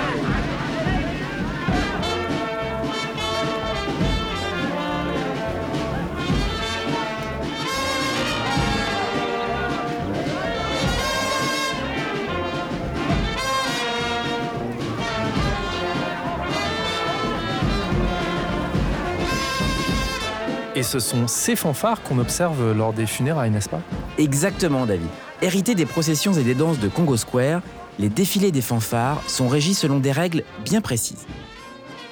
Et 20.76 20.82
ce 20.82 20.98
sont 20.98 21.26
ces 21.26 21.56
fanfares 21.56 22.02
qu'on 22.02 22.18
observe 22.18 22.72
lors 22.72 22.92
des 22.92 23.06
funérailles, 23.06 23.50
n'est-ce 23.50 23.70
pas? 23.70 23.80
Exactement, 24.18 24.84
David. 24.84 25.08
Hérités 25.40 25.74
des 25.74 25.86
processions 25.86 26.34
et 26.34 26.42
des 26.42 26.54
danses 26.54 26.78
de 26.78 26.88
Congo 26.88 27.16
Square, 27.16 27.62
les 27.98 28.10
défilés 28.10 28.52
des 28.52 28.60
fanfares 28.60 29.22
sont 29.26 29.48
régis 29.48 29.78
selon 29.78 30.00
des 30.00 30.12
règles 30.12 30.44
bien 30.66 30.82
précises. 30.82 31.26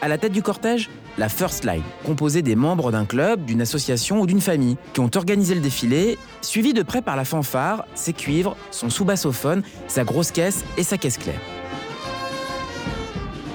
À 0.00 0.08
la 0.08 0.16
tête 0.16 0.32
du 0.32 0.40
cortège, 0.40 0.88
la 1.18 1.28
First 1.28 1.66
Line, 1.66 1.82
composée 2.06 2.40
des 2.40 2.56
membres 2.56 2.90
d'un 2.90 3.04
club, 3.04 3.44
d'une 3.44 3.60
association 3.60 4.22
ou 4.22 4.26
d'une 4.26 4.40
famille, 4.40 4.78
qui 4.94 5.00
ont 5.00 5.10
organisé 5.14 5.54
le 5.54 5.60
défilé, 5.60 6.18
suivi 6.40 6.72
de 6.72 6.82
près 6.82 7.02
par 7.02 7.16
la 7.16 7.26
fanfare, 7.26 7.84
ses 7.94 8.14
cuivres, 8.14 8.56
son 8.70 8.88
sous-bassophone, 8.88 9.62
sa 9.88 10.04
grosse 10.04 10.30
caisse 10.30 10.64
et 10.78 10.84
sa 10.84 10.96
caisse 10.96 11.18
claire. 11.18 11.40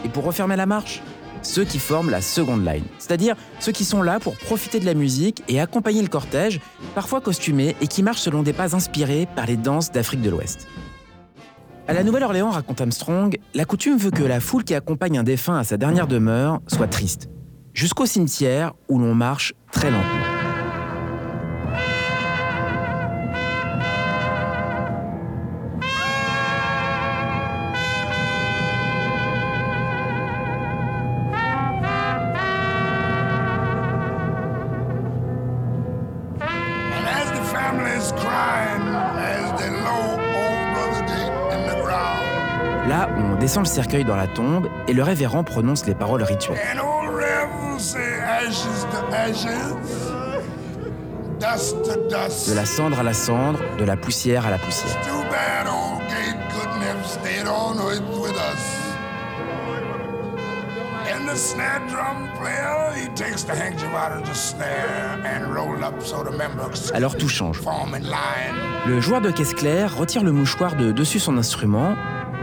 Et 0.06 0.10
pour 0.10 0.24
refermer 0.24 0.56
la 0.56 0.68
marche, 0.68 1.02
ceux 1.42 1.66
qui 1.66 1.80
forment 1.80 2.10
la 2.10 2.22
seconde 2.22 2.66
line, 2.66 2.84
c'est-à-dire 2.98 3.36
ceux 3.60 3.72
qui 3.72 3.86
sont 3.86 4.02
là 4.02 4.20
pour 4.20 4.36
profiter 4.36 4.80
de 4.80 4.86
la 4.86 4.94
musique 4.94 5.44
et 5.48 5.60
accompagner 5.60 6.02
le 6.02 6.08
cortège, 6.08 6.60
parfois 6.96 7.22
costumés 7.22 7.76
et 7.82 7.88
qui 7.88 8.04
marchent 8.04 8.22
selon 8.22 8.44
des 8.44 8.54
pas 8.54 8.76
inspirés 8.76 9.28
par 9.36 9.46
les 9.46 9.58
danses 9.58 9.92
d'Afrique 9.92 10.22
de 10.22 10.30
l'Ouest. 10.30 10.68
À 11.88 11.94
la 11.94 12.04
Nouvelle-Orléans, 12.04 12.52
raconte 12.52 12.82
Armstrong, 12.82 13.40
la 13.56 13.66
coutume 13.66 13.98
veut 13.98 14.12
que 14.12 14.22
la 14.22 14.40
foule 14.40 14.64
qui 14.64 14.76
accompagne 14.76 15.18
un 15.18 15.24
défunt 15.24 15.58
à 15.58 15.64
sa 15.64 15.78
dernière 15.78 16.06
demeure 16.06 16.62
soit 16.68 16.88
triste, 16.88 17.30
jusqu'au 17.74 18.06
cimetière 18.06 18.74
où 18.90 19.00
l'on 19.00 19.16
marche 19.16 19.56
très 19.72 19.90
lentement. 19.90 20.29
Descend 43.50 43.66
le 43.66 43.70
cercueil 43.70 44.06
dans 44.06 44.16
la 44.16 44.28
tombe 44.28 44.70
et 44.88 44.94
le 44.94 45.02
révérend 45.02 45.44
prononce 45.44 45.88
les 45.88 45.96
paroles 45.96 46.22
rituelles. 46.22 46.60
and 46.72 46.80
old 46.80 47.10
Rev 47.12 47.80
say 47.80 48.20
ashes 48.22 48.86
to 48.92 49.12
ashes, 49.12 49.48
dust 51.40 51.76
to 51.84 52.00
dust. 52.10 52.48
De 52.48 52.54
la 52.54 52.66
cendre 52.68 53.00
à 53.00 53.02
la 53.02 53.14
cendre, 53.14 53.58
de 53.80 53.86
la 53.86 53.98
poussière 53.98 54.46
à 54.46 54.52
la 54.52 54.60
poussière. 54.60 54.96
Members 66.38 66.70
Alors 66.94 67.18
tout 67.18 67.28
change. 67.28 67.58
form 67.58 67.96
in 67.96 68.00
line. 68.00 68.70
Le 68.88 69.02
joueur 69.02 69.22
de 69.22 69.32
caisse 69.32 69.54
claire 69.54 69.98
retire 69.98 70.24
le 70.24 70.32
mouchoir 70.32 70.76
de 70.76 70.92
dessus 70.92 71.20
son 71.20 71.38
instrument, 71.38 71.96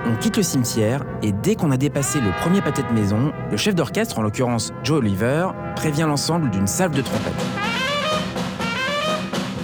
on 0.06 0.16
quitte 0.16 0.36
le 0.36 0.42
cimetière 0.42 1.04
et 1.22 1.32
dès 1.32 1.54
qu'on 1.54 1.70
a 1.70 1.76
dépassé 1.76 2.20
le 2.20 2.30
premier 2.40 2.62
pâté 2.62 2.82
de 2.82 2.92
maison, 2.92 3.32
le 3.50 3.56
chef 3.56 3.74
d'orchestre, 3.74 4.18
en 4.18 4.22
l'occurrence 4.22 4.72
Joe 4.82 4.98
Oliver, 4.98 5.48
prévient 5.74 6.06
l'ensemble 6.06 6.50
d'une 6.50 6.66
salve 6.66 6.94
de 6.94 7.02
trompette. 7.02 7.32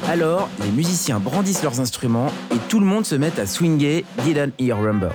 Alors, 0.08 0.48
les 0.62 0.70
musiciens 0.70 1.20
brandissent 1.20 1.62
leurs 1.62 1.80
instruments 1.80 2.30
et 2.52 2.58
tout 2.68 2.80
le 2.80 2.86
monde 2.86 3.06
se 3.06 3.14
met 3.14 3.38
à 3.38 3.46
swinger 3.46 4.04
Didn't 4.24 4.52
Hear 4.58 4.76
Rumble. 4.76 5.12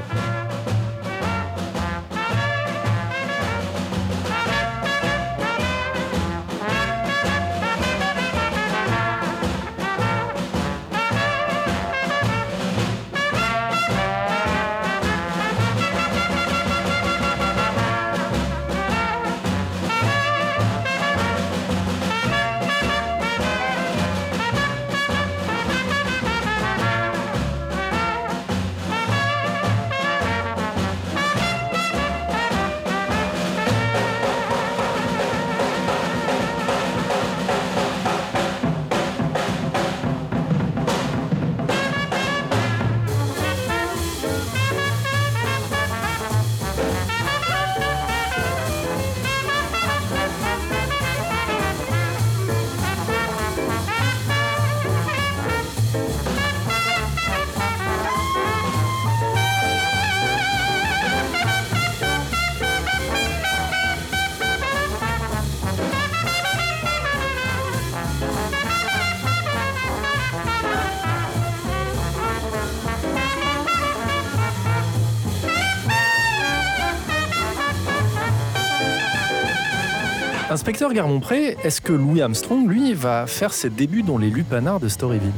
Inspecteur 80.67 80.91
Garmont-Pré, 80.91 81.55
est-ce 81.63 81.79
que 81.79 81.93
Louis 81.93 82.21
Armstrong, 82.21 82.67
lui, 82.67 82.93
va 82.93 83.25
faire 83.25 83.53
ses 83.53 83.69
débuts 83.69 84.03
dans 84.03 84.17
les 84.17 84.29
lupanards 84.29 84.81
de 84.81 84.89
Storyville? 84.89 85.31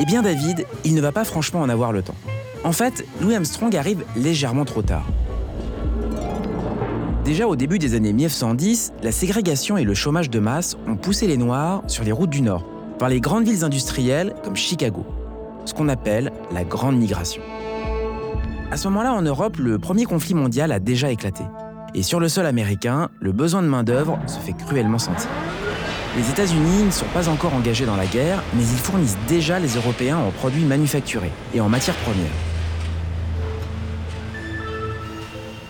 Eh 0.00 0.04
bien 0.04 0.22
David, 0.22 0.64
il 0.84 0.94
ne 0.94 1.00
va 1.00 1.10
pas 1.10 1.24
franchement 1.24 1.60
en 1.60 1.68
avoir 1.68 1.90
le 1.90 2.02
temps. 2.02 2.14
En 2.62 2.70
fait, 2.70 3.04
Louis 3.20 3.34
Armstrong 3.34 3.74
arrive 3.74 4.04
légèrement 4.14 4.64
trop 4.64 4.82
tard. 4.82 5.04
Déjà 7.24 7.48
au 7.48 7.56
début 7.56 7.80
des 7.80 7.96
années 7.96 8.12
1910, 8.12 8.92
la 9.02 9.10
ségrégation 9.10 9.76
et 9.76 9.82
le 9.82 9.94
chômage 9.94 10.30
de 10.30 10.38
masse 10.38 10.76
ont 10.86 10.94
poussé 10.94 11.26
les 11.26 11.36
Noirs 11.36 11.82
sur 11.88 12.04
les 12.04 12.12
routes 12.12 12.30
du 12.30 12.42
Nord, 12.42 12.64
vers 13.00 13.08
les 13.08 13.20
grandes 13.20 13.44
villes 13.44 13.64
industrielles 13.64 14.36
comme 14.44 14.54
Chicago, 14.54 15.04
ce 15.64 15.74
qu'on 15.74 15.88
appelle 15.88 16.30
la 16.52 16.62
Grande 16.62 16.96
Migration. 16.96 17.42
À 18.70 18.76
ce 18.76 18.86
moment-là, 18.86 19.14
en 19.14 19.22
Europe, 19.22 19.56
le 19.56 19.80
premier 19.80 20.04
conflit 20.04 20.34
mondial 20.34 20.70
a 20.70 20.78
déjà 20.78 21.10
éclaté. 21.10 21.42
Et 21.94 22.02
sur 22.02 22.20
le 22.20 22.28
sol 22.28 22.46
américain, 22.46 23.08
le 23.20 23.32
besoin 23.32 23.62
de 23.62 23.66
main-d'œuvre 23.66 24.18
se 24.26 24.38
fait 24.38 24.52
cruellement 24.52 24.98
sentir. 24.98 25.28
Les 26.16 26.30
États-Unis 26.30 26.84
ne 26.84 26.90
sont 26.90 27.06
pas 27.14 27.28
encore 27.28 27.54
engagés 27.54 27.86
dans 27.86 27.96
la 27.96 28.06
guerre, 28.06 28.42
mais 28.54 28.62
ils 28.62 28.78
fournissent 28.78 29.18
déjà 29.28 29.58
les 29.58 29.76
Européens 29.76 30.18
en 30.18 30.30
produits 30.30 30.64
manufacturés 30.64 31.32
et 31.54 31.60
en 31.60 31.68
matières 31.68 31.96
premières. 31.96 32.26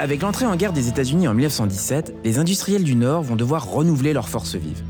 Avec 0.00 0.22
l'entrée 0.22 0.46
en 0.46 0.56
guerre 0.56 0.72
des 0.72 0.88
États-Unis 0.88 1.28
en 1.28 1.34
1917, 1.34 2.14
les 2.24 2.38
industriels 2.38 2.84
du 2.84 2.94
Nord 2.94 3.22
vont 3.22 3.36
devoir 3.36 3.68
renouveler 3.68 4.12
leurs 4.12 4.28
forces 4.28 4.54
vives. 4.54 4.82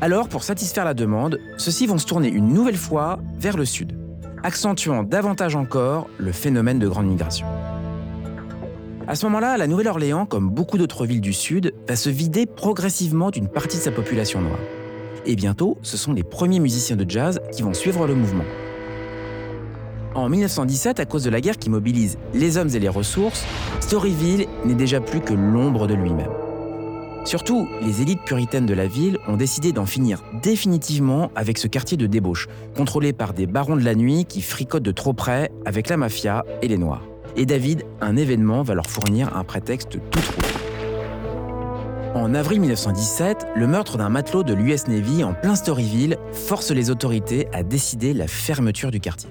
Alors, 0.00 0.28
pour 0.28 0.42
satisfaire 0.42 0.84
la 0.84 0.94
demande, 0.94 1.38
ceux-ci 1.56 1.86
vont 1.86 1.98
se 1.98 2.06
tourner 2.06 2.28
une 2.28 2.52
nouvelle 2.52 2.76
fois 2.76 3.18
vers 3.38 3.56
le 3.56 3.64
Sud, 3.64 3.98
accentuant 4.42 5.02
davantage 5.02 5.56
encore 5.56 6.06
le 6.18 6.32
phénomène 6.32 6.78
de 6.78 6.88
grande 6.88 7.06
migration. 7.06 7.46
À 9.08 9.14
ce 9.14 9.24
moment-là, 9.24 9.56
la 9.56 9.66
Nouvelle-Orléans, 9.66 10.26
comme 10.26 10.50
beaucoup 10.50 10.76
d'autres 10.76 11.06
villes 11.06 11.22
du 11.22 11.32
Sud, 11.32 11.72
va 11.88 11.96
se 11.96 12.10
vider 12.10 12.44
progressivement 12.44 13.30
d'une 13.30 13.48
partie 13.48 13.78
de 13.78 13.82
sa 13.82 13.90
population 13.90 14.42
noire. 14.42 14.58
Et 15.24 15.34
bientôt, 15.34 15.78
ce 15.80 15.96
sont 15.96 16.12
les 16.12 16.22
premiers 16.22 16.60
musiciens 16.60 16.94
de 16.94 17.08
jazz 17.08 17.40
qui 17.50 17.62
vont 17.62 17.72
suivre 17.72 18.06
le 18.06 18.14
mouvement. 18.14 18.44
En 20.14 20.28
1917, 20.28 21.00
à 21.00 21.06
cause 21.06 21.24
de 21.24 21.30
la 21.30 21.40
guerre 21.40 21.56
qui 21.56 21.70
mobilise 21.70 22.18
les 22.34 22.58
hommes 22.58 22.68
et 22.74 22.78
les 22.78 22.90
ressources, 22.90 23.46
Storyville 23.80 24.46
n'est 24.66 24.74
déjà 24.74 25.00
plus 25.00 25.20
que 25.20 25.32
l'ombre 25.32 25.86
de 25.86 25.94
lui-même. 25.94 26.28
Surtout, 27.24 27.66
les 27.80 28.02
élites 28.02 28.24
puritaines 28.26 28.66
de 28.66 28.74
la 28.74 28.88
ville 28.88 29.16
ont 29.26 29.38
décidé 29.38 29.72
d'en 29.72 29.86
finir 29.86 30.22
définitivement 30.42 31.30
avec 31.34 31.56
ce 31.56 31.66
quartier 31.66 31.96
de 31.96 32.06
débauche, 32.06 32.46
contrôlé 32.76 33.14
par 33.14 33.32
des 33.32 33.46
barons 33.46 33.76
de 33.76 33.84
la 33.84 33.94
nuit 33.94 34.26
qui 34.26 34.42
fricotent 34.42 34.82
de 34.82 34.92
trop 34.92 35.14
près 35.14 35.50
avec 35.64 35.88
la 35.88 35.96
mafia 35.96 36.44
et 36.60 36.68
les 36.68 36.76
Noirs. 36.76 37.07
Et 37.36 37.46
David, 37.46 37.84
un 38.00 38.16
événement 38.16 38.62
va 38.62 38.74
leur 38.74 38.86
fournir 38.86 39.36
un 39.36 39.44
prétexte 39.44 39.90
tout 39.90 40.20
trouvé. 40.20 40.48
En 42.14 42.34
avril 42.34 42.60
1917, 42.60 43.46
le 43.54 43.66
meurtre 43.66 43.96
d'un 43.96 44.08
matelot 44.08 44.42
de 44.42 44.54
l'US 44.54 44.88
Navy 44.88 45.22
en 45.22 45.34
plein 45.34 45.54
Storyville 45.54 46.16
force 46.32 46.70
les 46.70 46.90
autorités 46.90 47.46
à 47.52 47.62
décider 47.62 48.12
la 48.12 48.26
fermeture 48.26 48.90
du 48.90 48.98
quartier. 48.98 49.30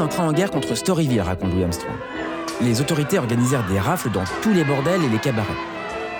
Entra 0.00 0.24
en 0.24 0.32
guerre 0.32 0.50
contre 0.50 0.74
Storyville, 0.74 1.20
raconte 1.20 1.52
Louis 1.52 1.64
Armstrong. 1.64 1.94
Les 2.60 2.80
autorités 2.80 3.18
organisèrent 3.18 3.66
des 3.66 3.78
rafles 3.78 4.10
dans 4.10 4.24
tous 4.42 4.52
les 4.52 4.64
bordels 4.64 5.02
et 5.04 5.08
les 5.08 5.18
cabarets, 5.18 5.48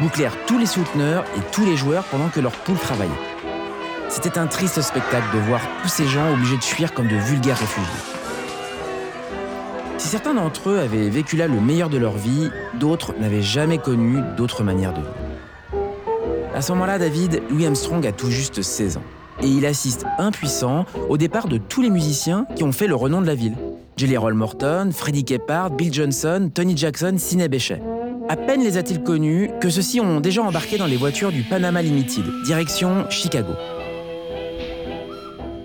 bouclèrent 0.01 0.37
tous 0.47 0.59
les 0.59 0.67
souteneurs 0.67 1.25
et 1.37 1.41
tous 1.53 1.65
les 1.65 1.77
joueurs 1.77 2.05
pendant 2.05 2.29
que 2.29 2.41
leur 2.41 2.53
poule 2.53 2.79
travaillait. 2.79 3.11
C'était 4.09 4.39
un 4.39 4.47
triste 4.47 4.81
spectacle 4.83 5.35
de 5.35 5.41
voir 5.41 5.61
tous 5.83 5.89
ces 5.89 6.07
gens 6.07 6.33
obligés 6.33 6.57
de 6.57 6.65
fuir 6.65 6.93
comme 6.93 7.09
de 7.09 7.17
vulgaires 7.17 7.59
réfugiés. 7.59 7.89
Si 9.99 10.09
certains 10.09 10.35
d'entre 10.35 10.71
eux 10.71 10.79
avaient 10.79 11.09
vécu 11.09 11.37
là 11.37 11.47
le 11.47 11.61
meilleur 11.61 11.89
de 11.89 11.97
leur 11.97 12.17
vie, 12.17 12.51
d'autres 12.75 13.15
n'avaient 13.21 13.43
jamais 13.43 13.79
connu 13.79 14.21
d'autre 14.37 14.65
manière 14.65 14.93
de 14.93 14.99
vivre. 14.99 15.85
À 16.55 16.61
ce 16.61 16.73
moment-là, 16.73 16.99
David, 16.99 17.43
Louis 17.49 17.67
Armstrong 17.67 18.07
a 18.07 18.13
tout 18.13 18.31
juste 18.31 18.61
16 18.61 18.99
ans. 18.99 19.22
Et 19.43 19.49
il 19.49 19.67
assiste 19.67 20.05
impuissant 20.19 20.85
au 21.09 21.17
départ 21.17 21.49
de 21.49 21.59
tous 21.59 21.83
les 21.83 21.91
musiciens 21.91 22.47
qui 22.55 22.63
ont 22.63 22.73
fait 22.73 22.87
le 22.87 22.95
renom 22.95 23.21
de 23.21 23.27
la 23.27 23.35
ville. 23.35 23.57
Jelly 23.97 24.17
Roll 24.17 24.35
Morton, 24.35 24.91
Freddie 24.93 25.25
Keppard, 25.25 25.71
Bill 25.71 25.93
Johnson, 25.93 26.51
Tony 26.53 26.77
Jackson, 26.77 27.15
Sidney 27.19 27.49
Bechet. 27.49 27.83
À 28.29 28.37
peine 28.37 28.63
les 28.63 28.79
a-t-il 28.79 29.03
connus 29.03 29.51
que 29.61 29.69
ceux-ci 29.69 30.01
ont 30.01 30.21
déjà 30.21 30.43
embarqué 30.43 30.79
dans 30.79 30.87
les 30.87 30.97
voitures 30.97 31.33
du 31.33 31.43
Panama 31.43 31.83
Limited, 31.83 32.25
direction 32.45 33.05
Chicago. 33.11 33.53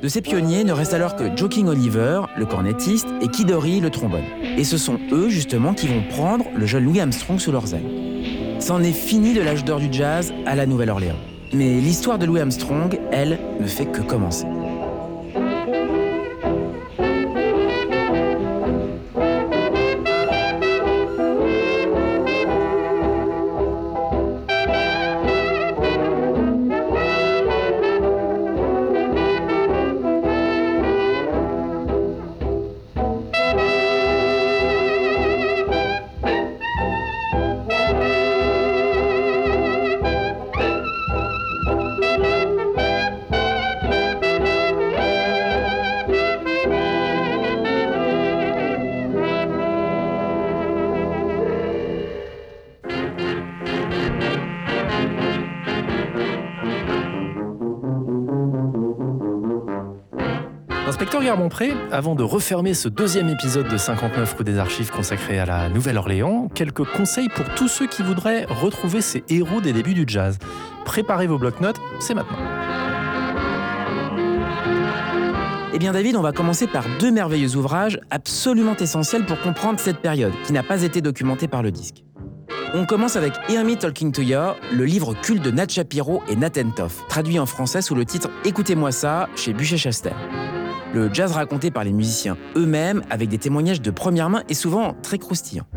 De 0.02 0.08
ces 0.08 0.22
pionniers 0.22 0.64
ne 0.64 0.74
reste 0.74 0.94
alors 0.94 1.16
que 1.16 1.36
Joking 1.36 1.68
Oliver, 1.68 2.22
le 2.38 2.46
cornettiste, 2.46 3.08
et 3.22 3.28
Kid 3.30 3.52
Ory, 3.52 3.80
le 3.80 3.90
trombone. 3.90 4.26
Et 4.58 4.64
ce 4.64 4.78
sont 4.78 5.00
eux 5.12 5.30
justement 5.30 5.74
qui 5.74 5.88
vont 5.88 6.04
prendre 6.10 6.46
le 6.56 6.66
jeune 6.66 6.86
Louis 6.86 7.00
Armstrong 7.00 7.40
sous 7.40 7.52
leurs 7.52 7.74
ailes. 7.74 8.58
C'en 8.60 8.84
est 8.84 8.92
fini 8.92 9.34
de 9.34 9.42
l'âge 9.42 9.64
d'or 9.64 9.80
du 9.80 9.88
jazz 9.92 10.34
à 10.46 10.56
la 10.56 10.66
Nouvelle-Orléans. 10.66 11.16
Mais 11.54 11.80
l'histoire 11.80 12.20
de 12.20 12.26
Louis 12.26 12.42
Armstrong, 12.42 13.00
elle, 13.12 13.40
ne 13.60 13.68
fait 13.68 13.86
que 13.86 14.02
commencer. 14.02 14.46
Inspecteur 61.08 61.26
Garmont-Pré, 61.26 61.74
avant 61.90 62.16
de 62.16 62.24
refermer 62.24 62.74
ce 62.74 62.90
deuxième 62.90 63.30
épisode 63.30 63.70
de 63.70 63.78
59 63.78 64.36
rue 64.38 64.44
des 64.44 64.58
Archives 64.58 64.92
consacré 64.92 65.40
à 65.40 65.46
la 65.46 65.70
Nouvelle-Orléans, 65.70 66.50
quelques 66.54 66.84
conseils 66.84 67.30
pour 67.30 67.46
tous 67.56 67.70
ceux 67.70 67.88
qui 67.88 68.04
voudraient 68.04 68.44
retrouver 68.44 69.00
ces 69.00 69.24
héros 69.30 69.62
des 69.62 69.72
débuts 69.72 69.94
du 69.94 70.04
jazz. 70.06 70.38
Préparez 70.84 71.28
vos 71.28 71.38
blocs-notes, 71.38 71.80
c'est 72.02 72.14
maintenant. 72.14 72.36
Eh 75.74 75.80
bien 75.80 75.94
David, 75.94 76.18
on 76.18 76.22
va 76.22 76.34
commencer 76.34 76.68
par 76.68 76.84
deux 77.00 77.12
merveilleux 77.12 77.56
ouvrages 77.56 78.02
absolument 78.10 78.76
essentiels 78.76 79.26
pour 79.26 79.40
comprendre 79.40 79.80
cette 79.80 80.00
période, 80.00 80.34
qui 80.44 80.52
n'a 80.52 80.64
pas 80.64 80.84
été 80.84 81.00
documentée 81.00 81.48
par 81.48 81.64
le 81.64 81.72
disque. 81.72 82.04
On 82.74 82.86
commence 82.86 83.16
avec 83.16 83.32
Hear 83.48 83.64
Me 83.64 83.76
Talking 83.76 84.12
to 84.12 84.24
Ya, 84.24 84.58
le 84.74 84.84
livre 84.84 85.14
culte 85.14 85.42
de 85.42 85.52
Nat 85.52 85.70
Shapiro 85.70 86.22
et 86.28 86.36
Nat 86.36 86.62
Entoff, 86.62 87.08
traduit 87.08 87.40
en 87.40 87.46
français 87.46 87.82
sous 87.82 87.96
le 87.96 88.04
titre 88.04 88.30
Écoutez-moi 88.44 88.92
ça 88.92 89.30
chez 89.38 89.54
Buchet-Chaster. 89.54 90.12
Le 90.98 91.14
jazz 91.14 91.32
raconté 91.32 91.70
par 91.70 91.84
les 91.84 91.94
musiciens 91.94 92.40
eux-mêmes 92.56 93.04
avec 93.12 93.30
des 93.30 93.38
témoignages 93.38 93.84
de 93.84 93.92
première 93.92 94.32
main 94.32 94.42
et 94.50 94.56
souvent 94.56 94.96
très 95.04 95.20
croustillants. 95.20 95.68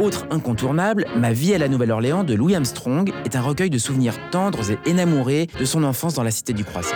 Autre 0.00 0.24
incontournable, 0.30 1.06
Ma 1.16 1.32
vie 1.32 1.52
à 1.52 1.58
la 1.58 1.66
Nouvelle-Orléans 1.66 2.22
de 2.22 2.32
Louis 2.34 2.54
Armstrong 2.54 3.12
est 3.24 3.34
un 3.34 3.40
recueil 3.40 3.70
de 3.70 3.78
souvenirs 3.78 4.14
tendres 4.30 4.70
et 4.70 4.78
énamourés 4.86 5.48
de 5.58 5.64
son 5.64 5.82
enfance 5.82 6.14
dans 6.14 6.22
la 6.22 6.30
cité 6.30 6.52
du 6.52 6.62
Croissant. 6.62 6.94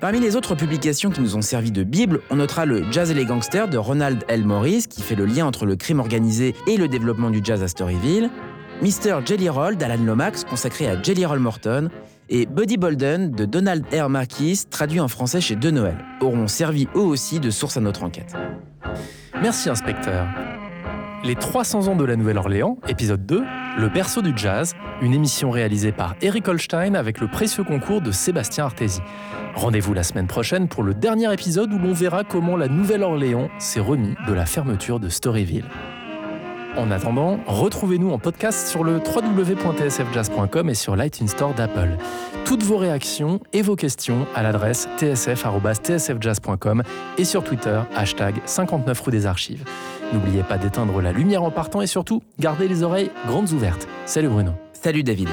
Parmi 0.00 0.18
les 0.18 0.34
autres 0.34 0.56
publications 0.56 1.10
qui 1.10 1.20
nous 1.20 1.36
ont 1.36 1.42
servi 1.42 1.70
de 1.70 1.84
Bible, 1.84 2.18
on 2.30 2.36
notera 2.36 2.66
le 2.66 2.90
Jazz 2.90 3.12
et 3.12 3.14
les 3.14 3.24
gangsters 3.24 3.68
de 3.68 3.78
Ronald 3.78 4.24
L. 4.26 4.44
Morris, 4.44 4.86
qui 4.90 5.00
fait 5.00 5.14
le 5.14 5.26
lien 5.26 5.46
entre 5.46 5.64
le 5.64 5.76
crime 5.76 6.00
organisé 6.00 6.56
et 6.66 6.76
le 6.76 6.88
développement 6.88 7.30
du 7.30 7.40
jazz 7.44 7.62
à 7.62 7.68
Storyville, 7.68 8.30
Mr. 8.82 9.20
Jelly 9.24 9.48
Roll 9.48 9.76
d'Alan 9.76 10.02
Lomax, 10.04 10.42
consacré 10.42 10.88
à 10.88 11.00
Jelly 11.00 11.24
Roll 11.24 11.38
Morton, 11.38 11.88
et 12.28 12.46
Buddy 12.46 12.76
Bolden 12.76 13.30
de 13.30 13.44
Donald 13.44 13.84
R. 13.92 14.08
Marquis, 14.08 14.64
traduit 14.70 15.00
en 15.00 15.08
français 15.08 15.40
chez 15.40 15.56
De 15.56 15.70
Noël, 15.70 15.96
auront 16.20 16.46
servi 16.46 16.88
eux 16.94 17.00
aussi 17.00 17.40
de 17.40 17.50
source 17.50 17.76
à 17.76 17.80
notre 17.80 18.02
enquête. 18.02 18.34
Merci, 19.40 19.70
inspecteur. 19.70 20.26
Les 21.24 21.34
300 21.34 21.88
ans 21.88 21.96
de 21.96 22.04
la 22.04 22.14
Nouvelle-Orléans, 22.14 22.78
épisode 22.86 23.26
2, 23.26 23.42
Le 23.78 23.88
berceau 23.88 24.22
du 24.22 24.32
jazz, 24.36 24.74
une 25.02 25.12
émission 25.12 25.50
réalisée 25.50 25.90
par 25.90 26.14
Eric 26.22 26.46
Holstein 26.46 26.94
avec 26.94 27.20
le 27.20 27.28
précieux 27.28 27.64
concours 27.64 28.00
de 28.00 28.12
Sébastien 28.12 28.64
Artési. 28.64 29.00
Rendez-vous 29.54 29.94
la 29.94 30.04
semaine 30.04 30.28
prochaine 30.28 30.68
pour 30.68 30.84
le 30.84 30.94
dernier 30.94 31.32
épisode 31.32 31.72
où 31.72 31.78
l'on 31.78 31.92
verra 31.92 32.22
comment 32.22 32.56
la 32.56 32.68
Nouvelle-Orléans 32.68 33.48
s'est 33.58 33.80
remis 33.80 34.14
de 34.28 34.32
la 34.32 34.46
fermeture 34.46 35.00
de 35.00 35.08
Storyville. 35.08 35.66
En 36.76 36.90
attendant, 36.90 37.40
retrouvez-nous 37.46 38.10
en 38.10 38.18
podcast 38.18 38.68
sur 38.68 38.84
le 38.84 38.98
www.tsfjazz.com 38.98 40.68
et 40.68 40.74
sur 40.74 40.96
l'iTunes 40.96 41.28
Store 41.28 41.54
d'Apple. 41.54 41.96
Toutes 42.44 42.62
vos 42.62 42.76
réactions 42.76 43.40
et 43.52 43.62
vos 43.62 43.76
questions 43.76 44.26
à 44.34 44.42
l'adresse 44.42 44.88
tsf.tsfjazz.com 44.98 46.82
et 47.18 47.24
sur 47.24 47.42
Twitter, 47.42 47.80
hashtag 47.96 48.36
59 48.44 49.00
rue 49.00 49.10
des 49.10 49.26
Archives. 49.26 49.64
N'oubliez 50.12 50.42
pas 50.42 50.58
d'éteindre 50.58 51.00
la 51.00 51.12
lumière 51.12 51.42
en 51.42 51.50
partant 51.50 51.82
et 51.82 51.86
surtout, 51.86 52.22
gardez 52.38 52.68
les 52.68 52.82
oreilles 52.82 53.10
grandes 53.26 53.50
ouvertes. 53.52 53.88
Salut 54.06 54.28
Bruno. 54.28 54.52
Salut 54.72 55.02
David. 55.02 55.28